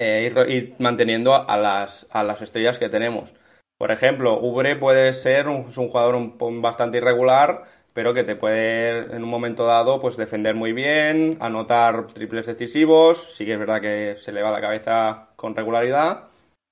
eh, 0.00 0.74
manteniendo 0.78 1.34
a 1.34 1.56
las, 1.56 2.06
a 2.10 2.22
las 2.24 2.42
estrellas 2.42 2.78
que 2.78 2.88
tenemos. 2.88 3.34
Por 3.78 3.92
ejemplo, 3.92 4.38
Ubre 4.40 4.76
puede 4.76 5.12
ser 5.12 5.48
un, 5.48 5.66
un 5.66 5.88
jugador 5.88 6.14
un, 6.16 6.62
bastante 6.62 6.98
irregular, 6.98 7.62
pero 7.92 8.12
que 8.12 8.24
te 8.24 8.36
puede 8.36 9.14
en 9.14 9.22
un 9.22 9.30
momento 9.30 9.66
dado 9.66 10.00
pues 10.00 10.16
defender 10.16 10.54
muy 10.54 10.72
bien, 10.72 11.38
anotar 11.40 12.08
triples 12.08 12.46
decisivos, 12.46 13.34
sí 13.34 13.44
que 13.44 13.54
es 13.54 13.58
verdad 13.58 13.80
que 13.80 14.16
se 14.18 14.32
le 14.32 14.42
va 14.42 14.50
la 14.50 14.60
cabeza 14.60 15.28
con 15.36 15.54
regularidad 15.54 16.27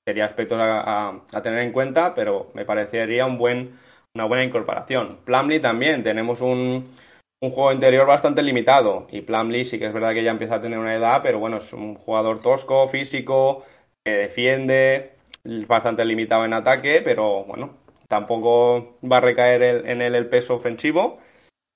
sería 0.07 0.25
aspectos 0.25 0.59
a, 0.61 1.21
tener 1.43 1.61
en 1.61 1.73
cuenta, 1.73 2.15
pero 2.15 2.51
me 2.55 2.65
parecería 2.65 3.27
un 3.27 3.39
buen, 3.39 3.77
una 4.15 4.25
buena 4.25 4.45
incorporación. 4.45 5.19
Plumlee 5.25 5.59
también, 5.59 6.05
tenemos 6.05 6.41
un, 6.41 6.89
un 7.41 7.51
juego 7.51 7.73
interior 7.73 8.07
bastante 8.07 8.43
limitado 8.43 9.09
y 9.11 9.23
Plumlee 9.23 9.65
sí 9.65 9.81
que 9.81 9.87
es 9.87 9.93
verdad 9.93 10.15
que 10.15 10.23
ya 10.23 10.31
empieza 10.31 10.57
a 10.57 10.61
tener 10.61 10.79
una 10.79 10.95
edad, 10.95 11.23
pero 11.25 11.41
bueno, 11.41 11.57
es 11.57 11.73
un 11.73 11.97
jugador 11.97 12.41
tosco, 12.41 12.87
físico, 12.87 13.65
que 14.05 14.13
defiende, 14.13 15.17
bastante 15.67 16.05
limitado 16.05 16.45
en 16.45 16.53
ataque, 16.53 17.03
pero 17.05 17.45
bueno, 17.45 17.71
tampoco 18.07 18.99
va 19.05 19.17
a 19.17 19.21
recaer 19.21 19.63
en 19.87 20.03
él 20.03 20.15
el 20.15 20.29
peso 20.29 20.55
ofensivo. 20.55 21.19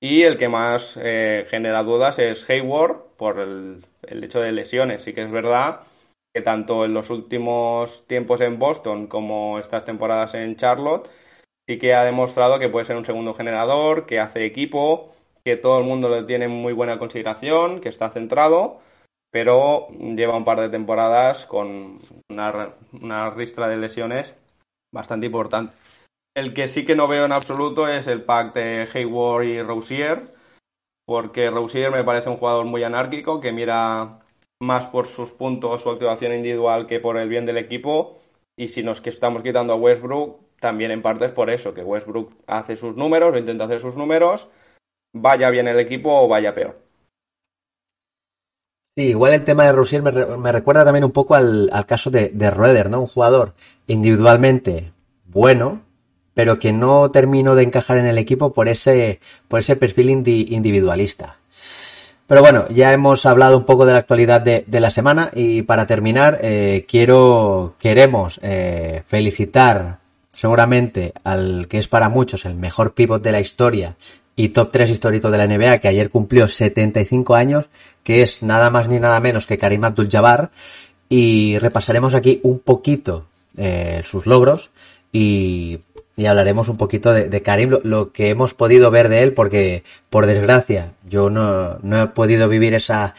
Y 0.03 0.23
el 0.23 0.39
que 0.39 0.49
más 0.49 0.99
eh, 1.03 1.47
genera 1.51 1.83
dudas 1.83 2.19
es 2.19 2.49
Hayward 2.49 3.17
por 3.19 3.39
el, 3.39 3.85
el 4.03 4.25
hecho 4.25 4.41
de 4.41 4.53
lesiones. 4.53 5.03
Sí 5.03 5.13
que 5.13 5.23
es 5.23 5.31
verdad 5.31 5.81
que 6.35 6.43
tanto 6.43 6.85
en 6.85 6.95
los 6.95 7.11
últimos 7.11 8.07
tiempos 8.07 8.41
en 8.41 8.59
Boston 8.59 9.07
como 9.07 9.59
estas 9.59 9.85
temporadas 9.85 10.35
en 10.35 10.57
Charlotte, 10.57 11.11
sí 11.69 11.79
que 11.79 11.95
ha 11.95 12.05
demostrado 12.05 12.59
que 12.59 12.69
puede 12.69 12.85
ser 12.85 12.97
un 12.97 13.05
segundo 13.05 13.35
generador, 13.35 14.07
que 14.07 14.21
hace 14.21 14.45
equipo, 14.45 15.13
que 15.45 15.57
todo 15.57 15.79
el 15.79 15.85
mundo 15.85 16.09
le 16.09 16.25
tiene 16.25 16.49
muy 16.49 16.73
buena 16.73 16.99
consideración, 16.99 17.81
que 17.81 17.89
está 17.89 18.11
centrado, 18.11 18.79
pero 19.31 19.89
lleva 19.89 20.37
un 20.37 20.45
par 20.45 20.61
de 20.61 20.69
temporadas 20.69 21.47
con 21.47 22.01
una, 22.29 23.31
ristra 23.31 23.69
de 23.69 23.77
lesiones 23.77 24.35
bastante 24.93 25.27
importante. 25.27 25.75
El 26.35 26.55
que 26.55 26.69
sí 26.69 26.85
que 26.85 26.97
no 26.97 27.09
veo 27.09 27.25
en 27.25 27.33
absoluto 27.33 27.89
es 27.89 28.07
el 28.07 28.23
pack 28.23 28.55
de 28.55 28.89
Hayward 28.93 29.45
y 29.45 29.63
Rousier, 29.63 30.35
porque 31.07 31.51
Rousier 31.51 31.91
me 31.91 32.05
parece 32.05 32.31
un 32.31 32.37
jugador 32.37 32.67
muy 32.67 32.85
anárquico 32.85 33.41
que 33.41 33.53
mira 33.53 34.21
más 34.61 34.87
por 34.87 35.07
sus 35.07 35.31
puntos, 35.31 35.83
su 35.83 35.91
actuación 35.91 36.35
individual 36.35 36.87
que 36.87 37.01
por 37.01 37.17
el 37.17 37.29
bien 37.29 37.47
del 37.47 37.57
equipo. 37.57 38.19
Y 38.57 38.69
si 38.69 38.83
nos 38.83 39.05
estamos 39.05 39.43
quitando 39.43 39.73
a 39.73 39.77
Westbrook, 39.77 40.39
también 40.61 40.91
en 40.91 41.03
parte 41.03 41.25
es 41.25 41.33
por 41.33 41.51
eso, 41.51 41.73
que 41.73 41.83
Westbrook 41.83 42.33
hace 42.47 42.77
sus 42.77 42.95
números 42.95 43.35
o 43.35 43.39
intenta 43.39 43.65
hacer 43.65 43.81
sus 43.81 43.97
números, 43.97 44.49
vaya 45.15 45.51
bien 45.51 45.67
el 45.67 45.81
equipo 45.81 46.15
o 46.15 46.29
vaya 46.29 46.55
peor. 46.55 46.79
Sí, 48.97 49.05
igual 49.09 49.33
el 49.33 49.45
tema 49.45 49.65
de 49.65 49.73
Rousier 49.73 50.03
me, 50.03 50.53
recuerda 50.53 50.85
también 50.85 51.05
un 51.05 51.13
poco 51.13 51.35
al, 51.35 51.71
caso 51.87 52.11
de, 52.11 52.29
de 52.29 52.51
Roeder, 52.51 52.91
¿no? 52.91 53.01
Un 53.01 53.07
jugador 53.07 53.55
individualmente 53.87 54.93
bueno, 55.25 55.83
pero 56.35 56.59
que 56.59 56.73
no 56.73 57.11
terminó 57.11 57.55
de 57.55 57.63
encajar 57.63 57.99
en 57.99 58.07
el 58.07 58.19
equipo 58.19 58.53
por 58.53 58.69
ese, 58.69 59.21
por 59.49 59.61
ese 59.61 59.77
perfil 59.77 60.11
individualista. 60.11 61.39
Pero 62.31 62.43
bueno, 62.43 62.69
ya 62.69 62.93
hemos 62.93 63.27
hablado 63.27 63.59
un 63.59 63.65
poco 63.65 63.87
de 63.87 63.93
la 63.93 63.99
actualidad 63.99 64.41
de, 64.41 64.65
la 64.81 64.91
semana 64.91 65.33
y 65.35 65.63
para 65.63 65.89
terminar 65.89 66.39
eh, 66.43 66.87
quiero, 66.89 67.75
queremos 67.81 68.39
eh, 68.45 69.03
felicitar 69.09 69.99
seguramente 70.33 71.13
al 71.25 71.67
que 71.67 71.79
es 71.79 71.89
para 71.89 72.09
muchos 72.09 72.45
el 72.45 72.55
mejor 72.55 72.95
pivot 72.95 73.21
de 73.21 73.33
la 73.33 73.41
historia 73.41 73.97
y 74.37 74.51
top 74.51 74.71
3 74.71 74.91
histórico 74.91 75.33
de 75.33 75.39
la 75.39 75.49
NBA 75.49 75.79
que 75.79 75.89
ayer 75.89 76.09
cumplió 76.09 76.47
75 76.47 77.35
años, 77.35 77.67
que 78.05 78.23
es 78.23 78.45
nada 78.45 78.71
más 78.71 78.87
ni 78.87 79.01
nada 79.01 79.19
menos 79.19 79.49
que 79.49 79.59
Karim 79.59 79.83
Abdul-Jabbar. 79.83 80.53
Y 81.09 81.59
repasaremos 81.59 82.15
aquí 82.15 82.39
un 82.45 82.61
poquito 82.61 83.27
eh, 83.57 84.03
sus 84.05 84.27
logros 84.27 84.71
y 85.11 85.81
y 86.21 86.27
hablaremos 86.27 86.69
un 86.69 86.77
poquito 86.77 87.15
de, 87.15 87.43
Karim, 87.43 87.79
lo, 87.83 88.13
que 88.13 88.29
hemos 88.29 88.53
podido 88.53 88.91
ver 88.91 89.09
de 89.09 89.23
él, 89.23 89.33
porque 89.33 89.85
por 90.11 90.27
desgracia 90.27 90.93
yo 91.09 91.31
no, 91.31 91.79
no 91.81 92.03
he 92.03 92.07
podido 92.09 92.47
vivir 92.47 92.75
esa, 92.75 93.15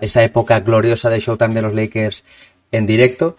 esa 0.00 0.22
época 0.22 0.60
gloriosa 0.60 1.10
de 1.10 1.18
Showtime 1.18 1.52
de 1.52 1.62
los 1.62 1.74
Lakers 1.74 2.22
en 2.70 2.86
directo, 2.86 3.36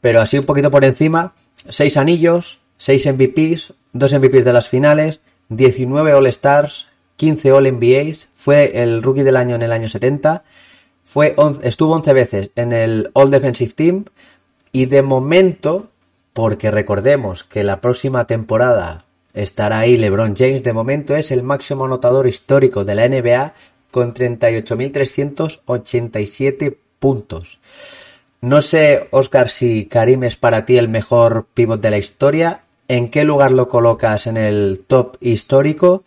pero 0.00 0.20
así 0.20 0.38
un 0.38 0.44
poquito 0.44 0.72
por 0.72 0.84
encima, 0.84 1.34
seis 1.68 1.96
anillos, 1.96 2.58
seis 2.78 3.06
MVPs, 3.06 3.74
dos 3.92 4.12
MVPs 4.12 4.44
de 4.44 4.52
las 4.52 4.68
finales, 4.68 5.20
19 5.50 6.14
All 6.14 6.26
Stars, 6.26 6.88
15 7.14 7.52
All 7.52 7.72
NBAs, 7.72 8.26
fue 8.34 8.82
el 8.82 9.04
rookie 9.04 9.22
del 9.22 9.36
año 9.36 9.54
en 9.54 9.62
el 9.62 9.70
año 9.70 9.88
70, 9.88 10.42
fue 11.04 11.36
estuvo 11.62 11.94
11 11.94 12.12
veces 12.12 12.50
en 12.56 12.72
el 12.72 13.10
All 13.12 13.30
Defensive 13.30 13.72
Team 13.74 14.06
y 14.72 14.86
de 14.86 15.02
momento 15.02 15.90
porque 16.38 16.70
recordemos 16.70 17.42
que 17.42 17.64
la 17.64 17.80
próxima 17.80 18.28
temporada 18.28 19.06
estará 19.34 19.80
ahí 19.80 19.96
LeBron 19.96 20.36
James, 20.36 20.62
de 20.62 20.72
momento 20.72 21.16
es 21.16 21.32
el 21.32 21.42
máximo 21.42 21.86
anotador 21.86 22.28
histórico 22.28 22.84
de 22.84 22.94
la 22.94 23.08
NBA 23.08 23.54
con 23.90 24.14
38.387 24.14 26.76
puntos. 27.00 27.58
No 28.40 28.62
sé, 28.62 29.08
Oscar, 29.10 29.50
si 29.50 29.86
Karim 29.86 30.22
es 30.22 30.36
para 30.36 30.64
ti 30.64 30.78
el 30.78 30.86
mejor 30.86 31.48
pivot 31.54 31.80
de 31.80 31.90
la 31.90 31.98
historia. 31.98 32.60
¿En 32.86 33.10
qué 33.10 33.24
lugar 33.24 33.50
lo 33.50 33.66
colocas 33.66 34.28
en 34.28 34.36
el 34.36 34.84
top 34.86 35.16
histórico? 35.20 36.04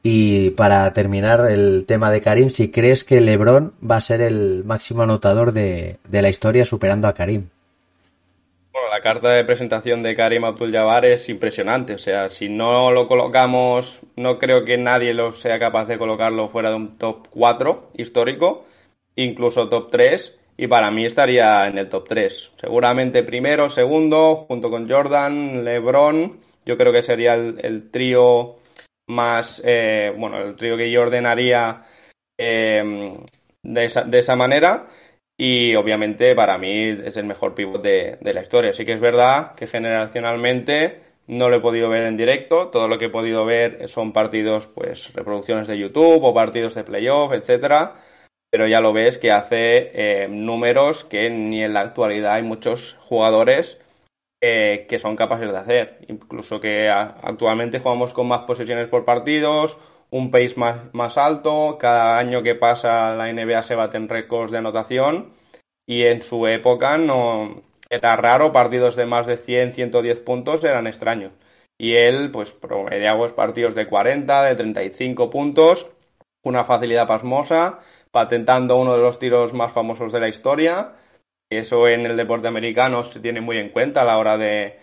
Y 0.00 0.50
para 0.50 0.92
terminar 0.92 1.50
el 1.50 1.86
tema 1.88 2.12
de 2.12 2.20
Karim, 2.20 2.50
si 2.50 2.70
crees 2.70 3.02
que 3.02 3.20
LeBron 3.20 3.72
va 3.82 3.96
a 3.96 4.00
ser 4.00 4.20
el 4.20 4.62
máximo 4.62 5.02
anotador 5.02 5.50
de, 5.50 5.98
de 6.08 6.22
la 6.22 6.30
historia 6.30 6.64
superando 6.64 7.08
a 7.08 7.14
Karim. 7.14 7.48
Bueno, 8.72 8.88
la 8.88 9.02
carta 9.02 9.28
de 9.28 9.44
presentación 9.44 10.02
de 10.02 10.16
Karim 10.16 10.44
Abdul-Jabbar 10.44 11.04
es 11.04 11.28
impresionante. 11.28 11.94
O 11.94 11.98
sea, 11.98 12.30
si 12.30 12.48
no 12.48 12.90
lo 12.90 13.06
colocamos, 13.06 14.00
no 14.16 14.38
creo 14.38 14.64
que 14.64 14.78
nadie 14.78 15.12
lo 15.12 15.32
sea 15.32 15.58
capaz 15.58 15.84
de 15.84 15.98
colocarlo 15.98 16.48
fuera 16.48 16.70
de 16.70 16.76
un 16.76 16.96
top 16.96 17.28
4 17.28 17.90
histórico, 17.98 18.64
incluso 19.14 19.68
top 19.68 19.90
3, 19.90 20.38
y 20.56 20.68
para 20.68 20.90
mí 20.90 21.04
estaría 21.04 21.66
en 21.66 21.76
el 21.76 21.90
top 21.90 22.08
3. 22.08 22.52
Seguramente 22.58 23.22
primero, 23.22 23.68
segundo, 23.68 24.36
junto 24.48 24.70
con 24.70 24.88
Jordan, 24.88 25.64
LeBron, 25.64 26.40
yo 26.64 26.78
creo 26.78 26.92
que 26.92 27.02
sería 27.02 27.34
el, 27.34 27.90
trío 27.90 28.56
más, 29.06 29.60
eh, 29.66 30.14
bueno, 30.16 30.38
el 30.38 30.56
trío 30.56 30.78
que 30.78 30.90
yo 30.90 31.02
ordenaría 31.02 31.82
eh, 32.38 33.18
de, 33.62 33.84
esa, 33.84 34.04
de 34.04 34.18
esa 34.18 34.34
manera 34.34 34.86
y 35.44 35.74
obviamente 35.74 36.36
para 36.36 36.56
mí 36.56 36.96
es 37.04 37.16
el 37.16 37.24
mejor 37.24 37.52
pivot 37.56 37.82
de, 37.82 38.16
la 38.22 38.42
historia. 38.42 38.72
Sí 38.72 38.84
que 38.84 38.92
es 38.92 39.00
verdad 39.00 39.56
que 39.56 39.66
generacionalmente 39.66 41.00
no 41.26 41.50
lo 41.50 41.56
he 41.56 41.60
podido 41.60 41.88
ver 41.88 42.04
en 42.04 42.16
directo, 42.16 42.68
todo 42.68 42.86
lo 42.86 42.96
que 42.96 43.06
he 43.06 43.10
podido 43.10 43.44
ver 43.44 43.88
son 43.88 44.12
partidos, 44.12 44.68
pues 44.68 45.12
reproducciones 45.14 45.66
de 45.66 45.78
YouTube 45.78 46.22
o 46.22 46.32
partidos 46.32 46.76
de 46.76 46.84
playoff, 46.84 47.32
etcétera, 47.32 47.96
pero 48.52 48.68
ya 48.68 48.80
lo 48.80 48.92
ves 48.92 49.18
que 49.18 49.32
hace 49.32 49.90
eh, 49.94 50.28
números 50.28 51.02
que 51.02 51.28
ni 51.28 51.64
en 51.64 51.74
la 51.74 51.80
actualidad 51.80 52.34
hay 52.34 52.44
muchos 52.44 52.96
jugadores 53.00 53.78
eh, 54.40 54.86
que 54.88 55.00
son 55.00 55.16
capaces 55.16 55.50
de 55.50 55.58
hacer. 55.58 55.98
Incluso 56.06 56.60
que 56.60 56.88
actualmente 56.88 57.80
jugamos 57.80 58.14
con 58.14 58.28
más 58.28 58.42
posesiones 58.42 58.86
por 58.86 59.04
partidos, 59.04 59.76
un 60.12 60.30
pace 60.30 60.54
más, 60.56 60.92
más 60.92 61.16
alto, 61.16 61.78
cada 61.78 62.18
año 62.18 62.42
que 62.42 62.54
pasa 62.54 63.14
la 63.14 63.32
NBA 63.32 63.62
se 63.62 63.74
baten 63.74 64.08
récords 64.08 64.52
de 64.52 64.58
anotación 64.58 65.32
y 65.86 66.02
en 66.02 66.22
su 66.22 66.46
época 66.46 66.98
no 66.98 67.62
era 67.88 68.16
raro, 68.16 68.52
partidos 68.52 68.94
de 68.94 69.06
más 69.06 69.26
de 69.26 69.38
100, 69.38 69.74
110 69.74 70.20
puntos 70.20 70.62
eran 70.64 70.86
extraños. 70.86 71.32
Y 71.78 71.96
él 71.96 72.30
pues 72.30 72.52
promediaba 72.52 73.26
partidos 73.34 73.74
de 73.74 73.86
40, 73.86 74.44
de 74.44 74.54
35 74.54 75.30
puntos, 75.30 75.86
una 76.44 76.64
facilidad 76.64 77.08
pasmosa, 77.08 77.80
patentando 78.10 78.76
uno 78.76 78.92
de 78.92 79.02
los 79.02 79.18
tiros 79.18 79.54
más 79.54 79.72
famosos 79.72 80.12
de 80.12 80.20
la 80.20 80.28
historia. 80.28 80.92
Eso 81.50 81.88
en 81.88 82.04
el 82.04 82.16
deporte 82.18 82.48
americano 82.48 83.02
se 83.04 83.20
tiene 83.20 83.40
muy 83.40 83.56
en 83.56 83.70
cuenta 83.70 84.02
a 84.02 84.04
la 84.04 84.18
hora 84.18 84.36
de, 84.36 84.78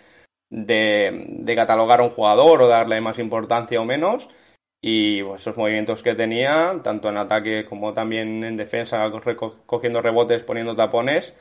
de, 0.50 1.26
de 1.28 1.56
catalogar 1.56 2.02
a 2.02 2.04
un 2.04 2.12
jugador 2.12 2.64
o 2.64 2.68
darle 2.68 3.00
más 3.00 3.20
importancia 3.20 3.80
o 3.80 3.86
menos 3.86 4.28
y 4.82 5.22
pues, 5.24 5.42
esos 5.42 5.58
movimientos 5.58 6.02
que 6.02 6.16
tenía, 6.16 6.80
tanto 6.84 7.10
en 7.10 7.18
ataque 7.18 7.66
como 7.66 7.94
también 7.94 8.44
en 8.44 8.58
defensa, 8.58 9.10
cogiendo 9.66 10.02
rebotes, 10.02 10.44
poniendo 10.44 10.76
tapones, 10.76 11.34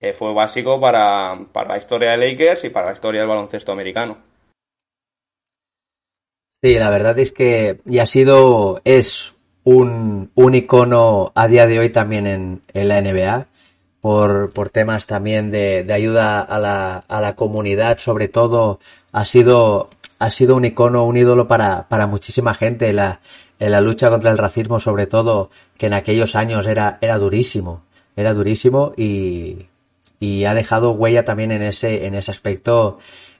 eh, 0.00 0.12
fue 0.12 0.34
básico 0.34 0.80
para, 0.80 1.34
la 1.36 1.78
historia 1.78 2.10
de 2.10 2.16
Lakers 2.18 2.64
y 2.64 2.70
para 2.70 2.86
la 2.86 2.92
historia 2.92 3.20
del 3.20 3.28
baloncesto 3.28 3.72
americano. 3.72 4.18
Sí, 6.62 6.74
la 6.74 6.90
verdad 6.90 7.18
es 7.18 7.32
que 7.32 7.80
y 7.86 7.98
ha 7.98 8.06
sido, 8.06 8.80
es 8.84 9.34
un, 9.64 10.30
un 10.34 10.54
icono 10.54 11.32
a 11.34 11.48
día 11.48 11.66
de 11.66 11.78
hoy 11.78 11.90
también 11.90 12.26
en, 12.26 12.62
en 12.72 12.88
la 12.88 13.00
NBA. 13.00 13.46
Por, 14.00 14.52
por, 14.52 14.68
temas 14.68 15.06
también 15.06 15.52
de, 15.52 15.84
de 15.84 15.92
ayuda 15.92 16.40
a 16.40 16.58
la, 16.58 16.98
a 16.98 17.20
la, 17.20 17.36
comunidad, 17.36 17.98
sobre 17.98 18.26
todo, 18.26 18.80
ha 19.12 19.24
sido 19.24 19.90
ha 20.22 20.30
sido 20.30 20.54
un 20.54 20.64
icono, 20.64 21.04
un 21.04 21.16
ídolo 21.16 21.48
para, 21.48 21.88
para 21.88 22.06
muchísima 22.06 22.54
gente. 22.54 22.92
La, 22.92 23.20
en 23.58 23.72
la 23.72 23.80
lucha 23.80 24.08
contra 24.08 24.30
el 24.30 24.38
racismo, 24.38 24.78
sobre 24.78 25.06
todo, 25.06 25.50
que 25.76 25.86
en 25.86 25.94
aquellos 25.94 26.36
años 26.36 26.68
era, 26.68 26.98
era 27.00 27.18
durísimo. 27.18 27.82
Era 28.14 28.32
durísimo 28.32 28.92
y, 28.96 29.66
y 30.20 30.44
ha 30.44 30.54
dejado 30.54 30.92
huella 30.92 31.24
también 31.24 31.50
en 31.50 31.62
ese, 31.62 32.06
en 32.06 32.14
ese 32.14 32.30
aspecto 32.30 32.98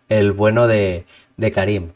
el 0.08 0.32
bueno 0.32 0.66
de, 0.66 1.04
de 1.36 1.52
Karim. 1.52 1.92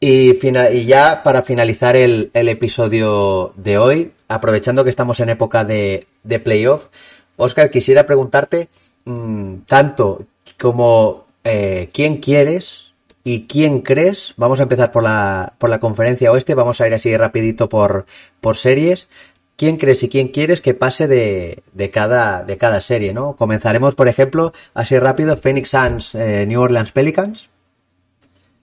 Y, 0.00 0.32
y, 0.44 0.84
ya 0.86 1.22
para 1.22 1.42
finalizar 1.42 1.94
el, 1.94 2.30
el, 2.34 2.48
episodio 2.48 3.52
de 3.54 3.78
hoy, 3.78 4.12
aprovechando 4.26 4.82
que 4.82 4.90
estamos 4.90 5.20
en 5.20 5.28
época 5.28 5.64
de, 5.64 6.08
de 6.24 6.40
playoff, 6.40 6.88
Oscar, 7.36 7.70
quisiera 7.70 8.06
preguntarte 8.06 8.68
mmm, 9.04 9.58
tanto 9.66 10.26
como 10.58 11.26
eh, 11.44 11.88
quién 11.92 12.16
quieres 12.16 12.85
¿Y 13.28 13.48
quién 13.48 13.80
crees? 13.80 14.34
Vamos 14.36 14.60
a 14.60 14.62
empezar 14.62 14.92
por 14.92 15.02
la, 15.02 15.52
por 15.58 15.68
la 15.68 15.80
conferencia 15.80 16.30
oeste, 16.30 16.54
vamos 16.54 16.80
a 16.80 16.86
ir 16.86 16.94
así 16.94 17.16
rapidito 17.16 17.68
por, 17.68 18.06
por 18.40 18.56
series. 18.56 19.08
¿Quién 19.56 19.78
crees 19.78 20.04
y 20.04 20.08
quién 20.08 20.28
quieres 20.28 20.60
que 20.60 20.74
pase 20.74 21.08
de, 21.08 21.64
de, 21.72 21.90
cada, 21.90 22.44
de 22.44 22.56
cada 22.56 22.80
serie, 22.80 23.12
no? 23.12 23.34
Comenzaremos, 23.34 23.96
por 23.96 24.06
ejemplo, 24.06 24.52
así 24.74 24.96
rápido, 24.96 25.36
Phoenix 25.36 25.70
Suns, 25.70 26.14
eh, 26.14 26.46
New 26.46 26.60
Orleans 26.60 26.92
Pelicans. 26.92 27.48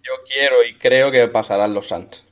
Yo 0.01 0.13
quiero 0.25 0.63
y 0.63 0.75
creo 0.75 1.11
que 1.11 1.27
pasarán 1.27 1.73
los 1.73 1.89
Suns. 1.89 2.23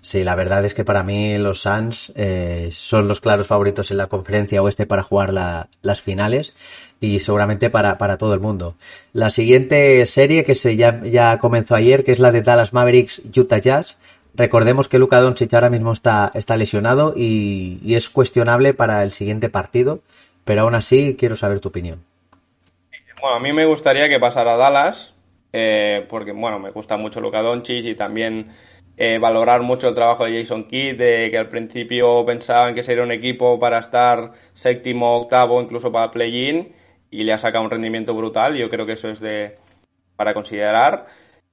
Sí, 0.00 0.24
la 0.24 0.36
verdad 0.36 0.64
es 0.64 0.72
que 0.72 0.84
para 0.84 1.02
mí 1.02 1.36
los 1.36 1.60
Suns 1.60 2.14
eh, 2.16 2.70
son 2.72 3.08
los 3.08 3.20
claros 3.20 3.46
favoritos 3.46 3.90
en 3.90 3.98
la 3.98 4.06
conferencia 4.06 4.62
oeste 4.62 4.86
para 4.86 5.02
jugar 5.02 5.34
la, 5.34 5.68
las 5.82 6.00
finales 6.00 6.54
y 7.00 7.20
seguramente 7.20 7.70
para, 7.70 7.98
para, 7.98 8.18
todo 8.18 8.34
el 8.34 8.40
mundo. 8.40 8.74
La 9.12 9.30
siguiente 9.30 10.04
serie 10.06 10.44
que 10.44 10.54
se 10.54 10.76
ya, 10.76 11.02
ya, 11.04 11.38
comenzó 11.38 11.74
ayer, 11.74 12.04
que 12.04 12.12
es 12.12 12.18
la 12.18 12.32
de 12.32 12.42
Dallas 12.42 12.72
Mavericks 12.72 13.22
Utah 13.36 13.58
Jazz. 13.58 13.98
Recordemos 14.34 14.88
que 14.88 14.98
Luka 14.98 15.20
Doncic 15.20 15.52
ahora 15.54 15.70
mismo 15.70 15.92
está, 15.92 16.30
está 16.34 16.56
lesionado 16.56 17.14
y, 17.16 17.78
y, 17.82 17.94
es 17.94 18.10
cuestionable 18.10 18.74
para 18.74 19.02
el 19.02 19.12
siguiente 19.12 19.48
partido, 19.48 20.00
pero 20.44 20.62
aún 20.62 20.74
así 20.74 21.16
quiero 21.18 21.36
saber 21.36 21.60
tu 21.60 21.68
opinión. 21.68 22.02
Bueno, 23.20 23.36
a 23.36 23.40
mí 23.40 23.52
me 23.52 23.64
gustaría 23.64 24.08
que 24.08 24.20
pasara 24.20 24.56
Dallas, 24.56 25.14
eh, 25.52 26.06
porque 26.10 26.32
bueno, 26.32 26.58
me 26.58 26.70
gusta 26.70 26.98
mucho 26.98 27.20
Luka 27.20 27.40
Doncic 27.40 27.84
y 27.86 27.94
también 27.94 28.52
eh, 28.98 29.18
valorar 29.18 29.62
mucho 29.62 29.88
el 29.88 29.94
trabajo 29.94 30.24
de 30.24 30.40
Jason 30.40 30.64
Kidd, 30.64 30.96
de 30.96 31.30
que 31.30 31.38
al 31.38 31.48
principio 31.48 32.24
pensaban 32.24 32.74
que 32.74 32.82
sería 32.82 33.02
un 33.02 33.12
equipo 33.12 33.58
para 33.58 33.78
estar 33.78 34.32
séptimo, 34.54 35.16
octavo, 35.16 35.60
incluso 35.60 35.92
para 35.92 36.10
play-in, 36.10 36.74
y 37.20 37.24
le 37.24 37.32
ha 37.32 37.38
sacado 37.38 37.64
un 37.64 37.70
rendimiento 37.70 38.14
brutal. 38.14 38.56
Yo 38.56 38.68
creo 38.68 38.86
que 38.86 38.92
eso 38.92 39.08
es 39.08 39.20
de 39.20 39.56
para 40.16 40.34
considerar. 40.34 41.06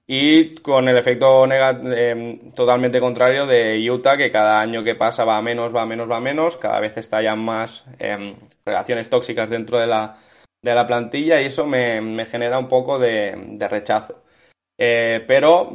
Y 0.06 0.56
con 0.56 0.90
el 0.90 0.98
efecto 0.98 1.48
eh, 1.50 2.40
totalmente 2.54 3.00
contrario 3.00 3.48
de 3.48 3.90
Utah, 3.90 4.18
que 4.18 4.32
cada 4.32 4.60
año 4.60 4.84
que 4.84 4.96
pasa 4.96 5.24
va 5.24 5.38
a 5.38 5.42
menos, 5.42 5.74
va 5.74 5.84
a 5.84 5.86
menos, 5.86 6.10
va 6.12 6.18
a 6.18 6.22
menos, 6.22 6.58
cada 6.58 6.82
vez 6.82 6.98
estallan 6.98 7.40
más 7.40 7.86
eh, 8.00 8.36
relaciones 8.66 9.10
tóxicas 9.10 9.50
dentro 9.50 9.80
de 9.80 9.88
la, 9.88 10.18
de 10.62 10.76
la 10.76 10.86
plantilla 10.86 11.42
y 11.42 11.46
eso 11.46 11.66
me, 11.66 12.02
me 12.02 12.26
genera 12.26 12.60
un 12.60 12.68
poco 12.68 13.00
de, 13.00 13.34
de 13.54 13.68
rechazo. 13.70 14.24
Eh, 14.78 15.24
pero 15.26 15.70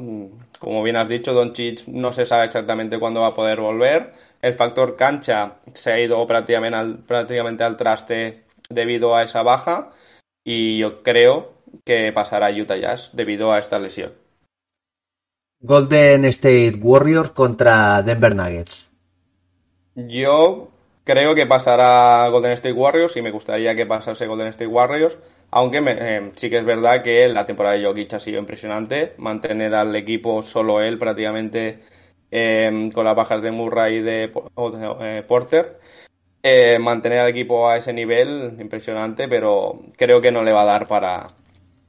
como 0.59 0.83
bien 0.83 0.97
has 0.97 1.09
dicho, 1.09 1.33
Doncic 1.33 1.87
no 1.87 2.13
se 2.13 2.27
sabe 2.27 2.47
exactamente 2.47 2.99
cuándo 2.99 3.21
va 3.21 3.29
a 3.29 3.35
poder 3.35 3.61
volver. 3.61 4.13
El 4.43 4.55
factor 4.55 4.97
cancha 4.97 5.55
se 5.73 5.93
ha 5.93 6.01
ido 6.01 6.27
prácticamente 6.27 6.77
al, 6.77 6.99
prácticamente 6.99 7.65
al 7.65 7.77
traste 7.77 8.45
debido 8.69 9.17
a 9.17 9.23
esa 9.23 9.43
baja 9.43 9.93
y 10.45 10.79
yo 10.79 11.03
creo 11.03 11.53
que 11.85 12.13
pasará 12.13 12.49
a 12.49 12.53
Utah 12.53 12.77
Jazz 12.77 13.11
debido 13.13 13.53
a 13.53 13.59
esta 13.59 13.79
lesión. 13.79 14.13
Golden 15.61 16.25
State 16.27 16.79
Warriors 16.81 17.31
contra 17.31 18.03
Denver 18.03 18.35
Nuggets. 18.35 18.89
Yo 19.95 20.69
creo 21.05 21.35
que 21.35 21.47
pasará 21.47 22.29
Golden 22.29 22.53
State 22.53 22.75
Warriors 22.75 23.17
y 23.17 23.23
me 23.23 23.33
gustaría 23.33 23.75
que 23.75 23.87
pasase 23.87 24.27
Golden 24.27 24.49
State 24.49 24.69
Warriors 24.69 25.19
aunque 25.51 25.83
eh, 25.87 26.33
sí 26.37 26.51
que 26.51 26.59
es 26.59 26.65
verdad 26.65 27.03
que 27.03 27.29
la 27.29 27.47
temporada 27.47 27.77
de 27.77 27.85
Jokic 27.85 28.13
ha 28.15 28.21
sido 28.21 28.39
impresionante. 28.39 29.15
Mantener 29.19 29.75
al 29.75 29.95
equipo 29.97 30.43
solo 30.43 30.81
él 30.83 30.99
prácticamente 30.99 31.81
eh, 32.31 32.91
con 32.93 33.05
las 33.05 33.17
bajas 33.17 33.43
de 33.43 33.51
Murray 33.51 33.97
y 33.97 34.03
de 34.03 34.33
eh, 35.01 35.25
Porter. 35.27 35.81
Mantener 36.81 37.21
al 37.21 37.29
equipo 37.29 37.69
a 37.69 37.77
ese 37.77 37.93
nivel 37.93 38.57
impresionante, 38.61 39.29
pero 39.29 39.81
creo 39.97 40.21
que 40.21 40.33
no 40.33 40.43
le 40.43 40.53
va 40.53 40.63
a 40.63 40.67
dar 40.67 40.87
para, 40.87 41.27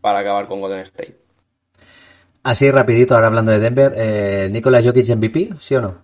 para 0.01 0.19
acabar 0.19 0.47
con 0.47 0.61
Golden 0.61 0.79
State. 0.79 1.15
Así 2.43 2.71
rapidito, 2.71 3.15
ahora 3.15 3.27
hablando 3.27 3.51
de 3.51 3.59
Denver, 3.59 3.93
eh, 3.95 4.49
¿Nicolás 4.51 4.85
Jokic 4.85 5.09
MVP, 5.09 5.49
sí 5.59 5.75
o 5.75 5.81
no? 5.81 6.03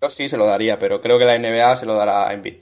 Yo 0.00 0.08
sí 0.08 0.28
se 0.28 0.36
lo 0.36 0.46
daría, 0.46 0.78
pero 0.78 1.00
creo 1.00 1.18
que 1.18 1.24
la 1.24 1.38
NBA 1.38 1.76
se 1.76 1.86
lo 1.86 1.94
dará 1.94 2.28
a 2.28 2.34
Embiid. 2.34 2.56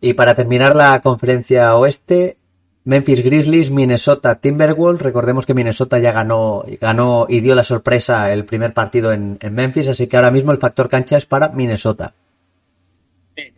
Y 0.00 0.14
para 0.14 0.34
terminar 0.34 0.76
la 0.76 1.00
conferencia 1.00 1.74
oeste, 1.76 2.35
Memphis 2.86 3.24
Grizzlies, 3.24 3.68
Minnesota 3.68 4.36
Timberwolves. 4.36 5.02
Recordemos 5.02 5.44
que 5.44 5.54
Minnesota 5.54 5.98
ya 5.98 6.12
ganó, 6.12 6.62
ganó 6.80 7.26
y 7.28 7.40
dio 7.40 7.56
la 7.56 7.64
sorpresa 7.64 8.32
el 8.32 8.44
primer 8.44 8.72
partido 8.72 9.12
en, 9.12 9.38
Memphis, 9.50 9.88
así 9.88 10.06
que 10.06 10.16
ahora 10.16 10.30
mismo 10.30 10.52
el 10.52 10.58
factor 10.58 10.88
cancha 10.88 11.16
es 11.16 11.26
para 11.26 11.48
Minnesota. 11.48 12.14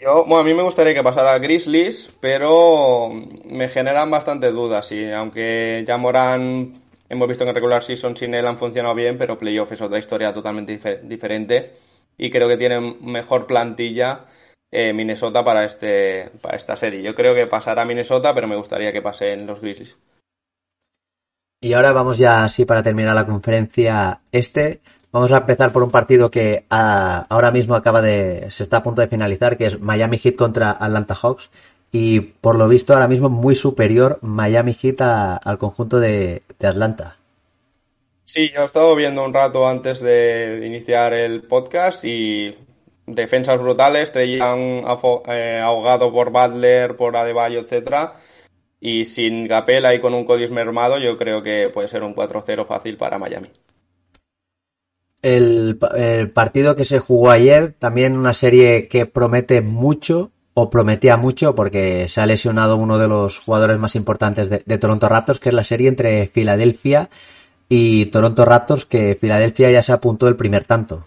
Yo, 0.00 0.24
bueno, 0.24 0.38
a 0.38 0.44
mí 0.44 0.54
me 0.54 0.62
gustaría 0.62 0.94
que 0.94 1.02
pasara 1.02 1.38
Grizzlies, 1.38 2.10
pero 2.20 3.10
me 3.10 3.68
generan 3.68 4.10
bastantes 4.10 4.50
dudas. 4.50 4.90
Y 4.92 5.10
aunque 5.12 5.84
ya 5.86 5.98
Moran 5.98 6.80
hemos 7.10 7.28
visto 7.28 7.44
que 7.44 7.50
en 7.50 7.54
regular 7.54 7.82
season 7.82 8.16
sin 8.16 8.32
él 8.32 8.46
han 8.46 8.56
funcionado 8.56 8.94
bien, 8.94 9.18
pero 9.18 9.38
playoff 9.38 9.70
es 9.72 9.82
otra 9.82 9.98
historia 9.98 10.32
totalmente 10.32 11.00
diferente. 11.02 11.72
Y 12.16 12.30
creo 12.30 12.48
que 12.48 12.56
tienen 12.56 12.96
mejor 13.04 13.46
plantilla 13.46 14.24
eh, 14.70 14.92
Minnesota 14.92 15.44
para, 15.44 15.64
este, 15.64 16.30
para 16.40 16.56
esta 16.56 16.76
serie. 16.76 17.02
Yo 17.02 17.14
creo 17.14 17.34
que 17.34 17.46
pasará 17.46 17.84
Minnesota, 17.84 18.34
pero 18.34 18.46
me 18.46 18.56
gustaría 18.56 18.92
que 18.92 19.02
pasen 19.02 19.46
los 19.46 19.60
Grizzlies. 19.60 19.96
Y 21.60 21.72
ahora 21.72 21.92
vamos 21.92 22.18
ya 22.18 22.44
así 22.44 22.64
para 22.64 22.82
terminar 22.82 23.14
la 23.14 23.26
conferencia 23.26 24.20
este. 24.30 24.80
Vamos 25.10 25.32
a 25.32 25.38
empezar 25.38 25.72
por 25.72 25.82
un 25.82 25.90
partido 25.90 26.30
que 26.30 26.66
ah, 26.70 27.24
ahora 27.30 27.50
mismo 27.50 27.74
acaba 27.74 28.02
de. 28.02 28.46
se 28.50 28.62
está 28.62 28.78
a 28.78 28.82
punto 28.82 29.00
de 29.00 29.08
finalizar, 29.08 29.56
que 29.56 29.66
es 29.66 29.80
Miami 29.80 30.18
Heat 30.18 30.36
contra 30.36 30.70
Atlanta 30.70 31.14
Hawks. 31.14 31.50
Y 31.90 32.20
por 32.20 32.56
lo 32.56 32.68
visto 32.68 32.92
ahora 32.92 33.08
mismo 33.08 33.30
muy 33.30 33.54
superior 33.54 34.18
Miami 34.20 34.74
Heat 34.74 35.00
al 35.00 35.58
conjunto 35.58 35.98
de, 35.98 36.42
Atlanta. 36.62 37.16
Sí, 38.24 38.50
yo 38.54 38.60
he 38.60 38.64
estado 38.66 38.94
viendo 38.94 39.24
un 39.24 39.32
rato 39.32 39.66
antes 39.66 40.00
de 40.00 40.62
iniciar 40.66 41.14
el 41.14 41.42
podcast 41.44 42.04
y 42.04 42.54
defensas 43.14 43.60
brutales, 43.60 44.12
Treyan 44.12 44.84
eh, 45.28 45.60
ahogado 45.62 46.12
por 46.12 46.30
Butler, 46.30 46.96
por 46.96 47.16
Adebayo, 47.16 47.60
etcétera. 47.60 48.14
Y 48.80 49.04
sin 49.06 49.46
Gapela 49.46 49.94
y 49.94 50.00
con 50.00 50.14
un 50.14 50.24
Codis 50.24 50.50
mermado, 50.50 50.98
yo 50.98 51.16
creo 51.16 51.42
que 51.42 51.70
puede 51.72 51.88
ser 51.88 52.02
un 52.02 52.14
4-0 52.14 52.66
fácil 52.66 52.96
para 52.96 53.18
Miami. 53.18 53.48
El, 55.20 55.78
el, 55.96 56.30
partido 56.30 56.76
que 56.76 56.84
se 56.84 57.00
jugó 57.00 57.30
ayer, 57.30 57.72
también 57.72 58.16
una 58.16 58.34
serie 58.34 58.86
que 58.86 59.04
promete 59.04 59.62
mucho, 59.62 60.30
o 60.54 60.70
prometía 60.70 61.16
mucho, 61.16 61.56
porque 61.56 62.08
se 62.08 62.20
ha 62.20 62.26
lesionado 62.26 62.76
uno 62.76 62.98
de 62.98 63.08
los 63.08 63.38
jugadores 63.38 63.78
más 63.78 63.96
importantes 63.96 64.48
de, 64.48 64.62
de 64.64 64.78
Toronto 64.78 65.08
Raptors, 65.08 65.40
que 65.40 65.48
es 65.48 65.54
la 65.54 65.64
serie 65.64 65.88
entre 65.88 66.28
Filadelfia 66.28 67.10
y 67.68 68.06
Toronto 68.06 68.44
Raptors, 68.44 68.86
que 68.86 69.16
Filadelfia 69.20 69.70
ya 69.72 69.82
se 69.82 69.92
apuntó 69.92 70.28
el 70.28 70.36
primer 70.36 70.64
tanto. 70.64 71.04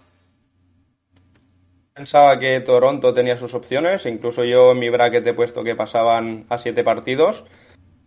Pensaba 1.94 2.38
que 2.38 2.60
Toronto 2.60 3.12
tenía 3.12 3.36
sus 3.36 3.52
opciones, 3.52 4.06
incluso 4.06 4.44
yo 4.44 4.72
en 4.72 4.78
mi 4.78 4.88
bracket 4.88 5.26
he 5.26 5.34
puesto 5.34 5.62
que 5.62 5.74
pasaban 5.74 6.46
a 6.48 6.58
siete 6.58 6.82
partidos, 6.82 7.44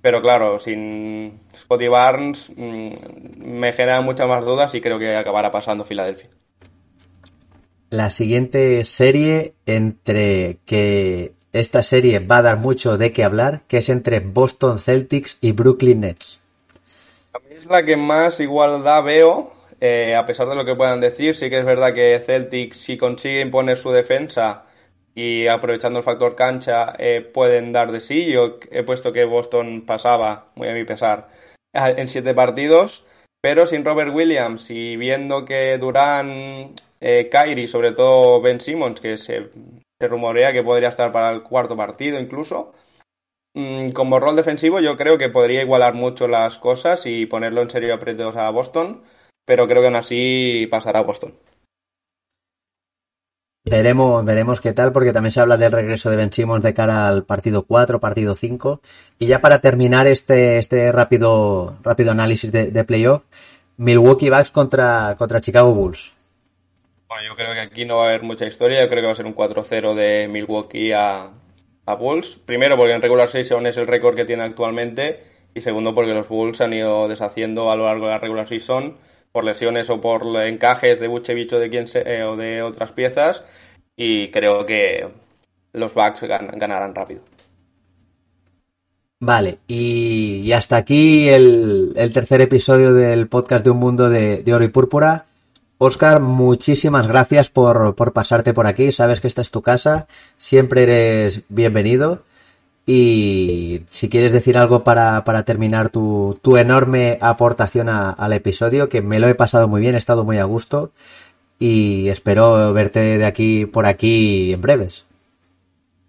pero 0.02 0.22
claro, 0.22 0.60
sin 0.60 1.42
Scotty 1.56 1.88
Barnes 1.88 2.52
mm, 2.56 2.94
me 3.38 3.74
generan 3.74 4.04
muchas 4.04 4.28
más 4.28 4.44
dudas 4.44 4.74
y 4.74 4.82
creo 4.82 4.98
que 4.98 5.16
acabará 5.16 5.52
pasando 5.52 5.86
Filadelfia. 5.86 6.30
La 7.92 8.10
siguiente 8.10 8.84
serie 8.84 9.54
entre 9.68 10.58
que 10.66 11.34
esta 11.54 11.84
serie 11.84 12.20
va 12.20 12.38
a 12.38 12.42
dar 12.42 12.58
mucho 12.58 12.98
de 12.98 13.14
qué 13.14 13.24
hablar, 13.24 13.62
que 13.68 13.78
es 13.78 13.90
entre 13.90 14.20
Boston 14.20 14.80
Celtics 14.80 15.38
y 15.42 15.54
Brooklyn 15.54 16.02
Nets. 16.02 16.40
A 17.34 17.40
mí 17.40 17.56
es 17.56 17.66
la 17.68 17.84
que 17.84 17.96
más 17.96 18.40
igualdad 18.40 19.04
veo 19.04 19.55
eh, 19.80 20.16
a 20.16 20.26
pesar 20.26 20.48
de 20.48 20.56
lo 20.56 20.66
que 20.66 20.76
puedan 20.76 21.02
decir, 21.02 21.36
sí 21.36 21.50
que 21.50 21.60
es 21.60 21.66
verdad 21.66 21.94
que 21.94 22.20
Celtic, 22.20 22.74
si 22.74 22.98
consigue 22.98 23.42
imponer 23.42 23.78
su 23.78 23.92
defensa 23.92 24.66
y 25.14 25.48
aprovechando 25.48 26.00
el 26.00 26.06
factor 26.06 26.36
cancha, 26.36 26.96
eh, 27.00 27.22
pueden 27.22 27.72
dar 27.72 27.92
de 27.92 28.02
sí. 28.02 28.26
Yo 28.26 28.60
he 28.72 28.84
puesto 28.84 29.14
que 29.14 29.26
Boston 29.26 29.86
pasaba, 29.86 30.52
muy 30.56 30.68
a 30.68 30.74
mi 30.74 30.84
pesar, 30.84 31.30
en 31.74 32.08
siete 32.08 32.34
partidos, 32.34 33.06
pero 33.42 33.66
sin 33.68 33.86
Robert 33.86 34.14
Williams 34.14 34.72
y 34.72 34.98
viendo 34.98 35.46
que 35.46 35.78
Durán, 35.78 36.74
eh, 37.00 37.30
Kyrie, 37.30 37.68
sobre 37.68 37.92
todo 37.92 38.42
Ben 38.42 38.60
Simmons, 38.60 39.00
que 39.00 39.18
se, 39.18 39.50
rumorea 40.00 40.52
que 40.54 40.64
podría 40.64 40.90
estar 40.90 41.12
para 41.12 41.32
el 41.32 41.44
cuarto 41.44 41.78
partido 41.78 42.20
incluso, 42.20 42.74
mm, 43.54 43.92
como 43.92 44.20
rol 44.20 44.36
defensivo 44.36 44.80
yo 44.80 44.98
creo 44.98 45.18
que 45.18 45.30
podría 45.30 45.62
igualar 45.62 45.94
mucho 45.94 46.28
las 46.28 46.58
cosas 46.58 47.06
y 47.06 47.26
ponerlo 47.26 47.62
en 47.62 47.70
serio 47.70 47.94
apretados 47.94 48.36
a 48.36 48.50
Boston 48.50 49.04
pero 49.46 49.68
creo 49.68 49.82
que 49.82 49.88
aún 49.88 49.96
así 49.96 50.68
pasará 50.70 51.00
a 51.00 51.04
Boston. 51.04 51.34
Veremos, 53.68 54.24
veremos 54.24 54.62
qué 54.62 54.74
tal, 54.74 54.92
porque 54.92 55.12
también 55.12 55.32
se 55.32 55.40
habla 55.40 55.58
del 55.58 55.72
regreso 55.72 56.12
de 56.12 56.18
Ben 56.18 56.32
Simmons 56.32 56.64
de 56.64 56.76
cara 56.76 57.08
al 57.08 57.24
partido 57.24 57.64
4, 57.66 58.00
partido 58.00 58.36
5. 58.36 58.80
Y 59.18 59.26
ya 59.26 59.42
para 59.42 59.60
terminar 59.60 60.06
este, 60.06 60.60
este 60.60 60.92
rápido, 60.92 61.76
rápido 61.82 62.12
análisis 62.12 62.52
de, 62.52 62.84
playoff, 62.84 63.24
Milwaukee 63.78 64.30
Bucks 64.30 64.52
contra, 64.52 65.16
contra 65.18 65.42
Chicago 65.42 65.74
Bulls. 65.74 66.14
Bueno, 67.08 67.24
yo 67.28 67.36
creo 67.36 67.54
que 67.54 67.60
aquí 67.60 67.86
no 67.86 67.98
va 67.98 68.06
a 68.06 68.10
haber 68.10 68.22
mucha 68.22 68.46
historia, 68.46 68.84
yo 68.84 68.88
creo 68.88 69.02
que 69.02 69.08
va 69.08 69.14
a 69.14 69.16
ser 69.16 69.26
un 69.26 69.36
4-0 69.36 69.96
de 69.96 70.28
Milwaukee 70.28 70.92
a, 70.92 71.32
a, 71.88 71.96
Bulls. 71.96 72.38
Primero 72.46 72.78
porque 72.78 72.94
en 72.94 73.02
regular 73.02 73.30
season 73.30 73.66
es 73.66 73.78
el 73.78 73.88
récord 73.88 74.16
que 74.16 74.26
tiene 74.26 74.44
actualmente 74.44 75.24
y 75.56 75.62
segundo 75.62 75.96
porque 75.96 76.14
los 76.14 76.28
Bulls 76.28 76.62
han 76.62 76.74
ido 76.74 77.08
deshaciendo 77.08 77.72
a 77.72 77.76
lo 77.76 77.86
largo 77.86 78.06
de 78.06 78.12
la 78.12 78.20
regular 78.20 78.48
season 78.48 78.98
por 79.36 79.44
lesiones 79.44 79.90
o 79.90 80.00
por 80.00 80.24
encajes 80.44 81.02
de 81.02 81.10
Buchevich 81.10 81.52
o 81.52 81.60
de, 81.60 81.70
quien 81.70 81.86
eh, 81.94 82.24
o 82.24 82.38
de 82.38 82.62
otras 82.62 82.94
piezas 82.94 83.44
y 83.98 84.32
creo 84.32 84.66
que 84.66 85.10
los 85.74 85.94
Bucks 85.94 86.22
ganarán 86.22 86.96
rápido. 86.96 87.22
Vale, 89.20 89.58
y, 89.68 90.50
hasta 90.54 90.78
aquí 90.78 91.28
el, 91.28 91.94
tercer 92.14 92.40
episodio 92.40 92.94
del 92.94 93.28
podcast 93.28 93.66
de 93.66 93.72
Un 93.72 93.80
Mundo 93.80 94.10
de, 94.10 94.42
Oro 94.54 94.64
y 94.64 94.70
Púrpura. 94.70 95.26
Oscar, 95.80 96.22
muchísimas 96.22 97.06
gracias 97.06 97.50
por, 97.50 97.94
por 97.96 98.14
pasarte 98.14 98.54
por 98.54 98.68
aquí. 98.68 98.94
Sabes 98.94 99.20
que 99.20 99.28
esta 99.28 99.42
es 99.42 99.52
tu 99.52 99.62
casa, 99.62 100.08
siempre 100.38 100.84
eres 100.84 101.42
bienvenido. 101.50 102.24
Y 102.88 103.82
si 103.88 104.10
quieres 104.10 104.32
decir 104.32 104.58
algo 104.58 104.84
para, 104.84 105.24
para 105.24 105.44
terminar 105.44 105.90
tu, 105.90 106.40
tu, 106.44 106.58
enorme 106.58 107.18
aportación 107.20 107.90
al 107.90 108.34
episodio, 108.34 108.90
que 108.90 109.02
me 109.02 109.20
lo 109.20 109.28
he 109.28 109.34
pasado 109.34 109.68
muy 109.68 109.82
bien, 109.82 109.96
he 109.96 109.98
estado 109.98 110.24
muy 110.24 110.38
a 110.38 110.44
gusto 110.44 110.92
y 111.58 112.10
espero 112.10 112.74
verte 112.74 113.18
de 113.18 113.26
aquí 113.26 113.66
por 113.66 113.88
aquí 113.88 114.54
en 114.54 114.62
breves. 114.62 115.06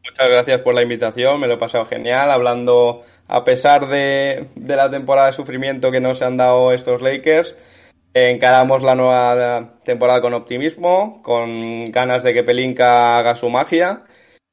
Muchas 0.05 0.29
gracias 0.29 0.61
por 0.61 0.74
la 0.74 0.83
invitación, 0.83 1.41
me 1.41 1.47
lo 1.47 1.55
he 1.55 1.59
pasado 1.59 1.87
genial, 1.87 2.31
hablando 2.31 3.03
a 3.27 3.43
pesar 3.43 3.89
de, 3.89 4.49
de 4.55 4.77
la 4.77 4.91
temporada 4.91 5.29
de 5.29 5.33
sufrimiento 5.33 5.91
que 5.91 6.01
nos 6.01 6.20
han 6.20 6.37
dado 6.37 6.72
estos 6.72 7.01
Lakers. 7.01 7.57
Encaramos 8.12 8.83
la 8.83 8.95
nueva 8.95 9.74
temporada 9.83 10.20
con 10.20 10.35
optimismo, 10.35 11.22
con 11.22 11.87
ganas 11.87 12.22
de 12.22 12.35
que 12.35 12.45
Pelinka 12.45 13.18
haga 13.18 13.35
su 13.35 13.49
magia 13.49 14.06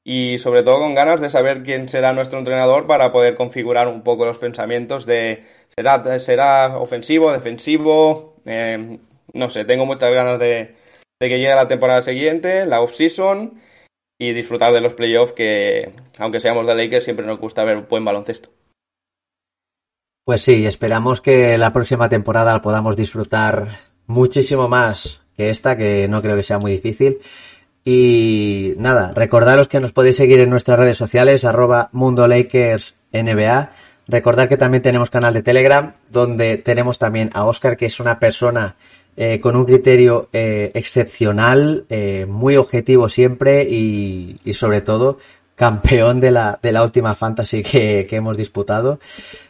y 0.04 0.38
sobre 0.38 0.64
todo 0.64 0.80
con 0.80 0.96
ganas 0.96 1.22
de 1.22 1.30
saber 1.30 1.64
quién 1.64 1.88
será 1.88 2.14
nuestro 2.14 2.40
entrenador 2.40 2.88
para 2.88 3.12
poder 3.12 3.36
configurar 3.36 3.88
un 3.88 4.04
poco 4.04 4.26
los 4.26 4.38
pensamientos 4.38 5.06
de 5.06 5.46
será, 5.70 6.20
será 6.20 6.78
ofensivo, 6.78 7.32
defensivo, 7.32 8.36
eh, 8.46 9.00
no 9.34 9.50
sé, 9.50 9.66
tengo 9.66 9.86
muchas 9.86 10.14
ganas 10.14 10.40
de, 10.40 10.76
que 11.20 11.30
llegue 11.30 11.56
la 11.56 11.68
temporada 11.68 12.02
siguiente, 12.02 12.66
la 12.66 12.82
off-season 12.82 13.62
y 14.20 14.34
disfrutar 14.34 14.74
de 14.74 14.82
los 14.82 14.94
playoffs 14.94 15.34
que, 15.34 15.94
aunque 16.20 16.40
seamos 16.40 16.68
de 16.68 16.76
Lakers, 16.76 17.06
siempre 17.06 17.26
nos 17.26 17.40
gusta 17.40 17.64
ver 17.64 17.78
un 17.78 17.88
buen 17.90 18.06
baloncesto. 18.06 18.50
Pues 20.26 20.42
sí, 20.42 20.66
esperamos 20.66 21.20
que 21.20 21.58
la 21.58 21.74
próxima 21.74 22.08
temporada 22.08 22.62
podamos 22.62 22.96
disfrutar 22.96 23.68
muchísimo 24.06 24.70
más 24.70 25.22
que 25.36 25.50
esta, 25.50 25.78
que 25.78 26.08
no 26.08 26.22
creo 26.22 26.36
que 26.36 26.44
sea 26.44 26.60
muy 26.60 26.72
difícil. 26.72 27.20
Y 27.86 28.76
nada, 28.78 29.12
recordaros 29.14 29.68
que 29.68 29.80
nos 29.80 29.92
podéis 29.92 30.16
seguir 30.16 30.40
en 30.40 30.50
nuestras 30.50 30.80
redes 30.80 30.98
sociales, 30.98 31.44
arroba 31.44 31.90
Mundo 31.92 32.28
Lakers 32.28 32.96
NBA. 33.12 33.72
Recordad 34.08 34.48
que 34.48 34.58
también 34.58 34.82
tenemos 34.82 35.10
canal 35.10 35.34
de 35.34 35.44
Telegram, 35.44 35.94
donde 36.10 36.58
tenemos 36.58 36.98
también 36.98 37.30
a 37.34 37.46
Oscar, 37.46 37.76
que 37.76 37.88
es 37.88 38.00
una 38.00 38.20
persona 38.20 38.76
eh, 39.16 39.40
con 39.40 39.56
un 39.56 39.66
criterio 39.66 40.30
eh, 40.34 40.72
excepcional, 40.74 41.86
eh, 41.90 42.26
muy 42.28 42.56
objetivo 42.58 43.10
siempre 43.10 43.64
y, 43.64 44.40
sobre 44.54 44.82
todo 44.82 45.20
campeón 45.56 46.20
de 46.20 46.32
la, 46.32 46.60
última 46.82 47.16
fantasy 47.16 47.64
que, 47.64 48.08
hemos 48.10 48.38
disputado. 48.38 49.00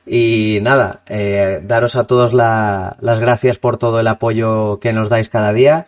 Y 0.05 0.59
nada, 0.61 1.01
daros 1.63 1.95
a 1.95 2.05
todos 2.07 2.33
la, 2.33 2.97
las 2.99 3.19
gracias 3.19 3.57
por 3.57 3.77
todo 3.77 3.99
el 3.99 4.07
apoyo 4.07 4.79
que 4.79 4.91
nos 4.91 5.09
dais 5.09 5.29
cada 5.29 5.53
día 5.53 5.87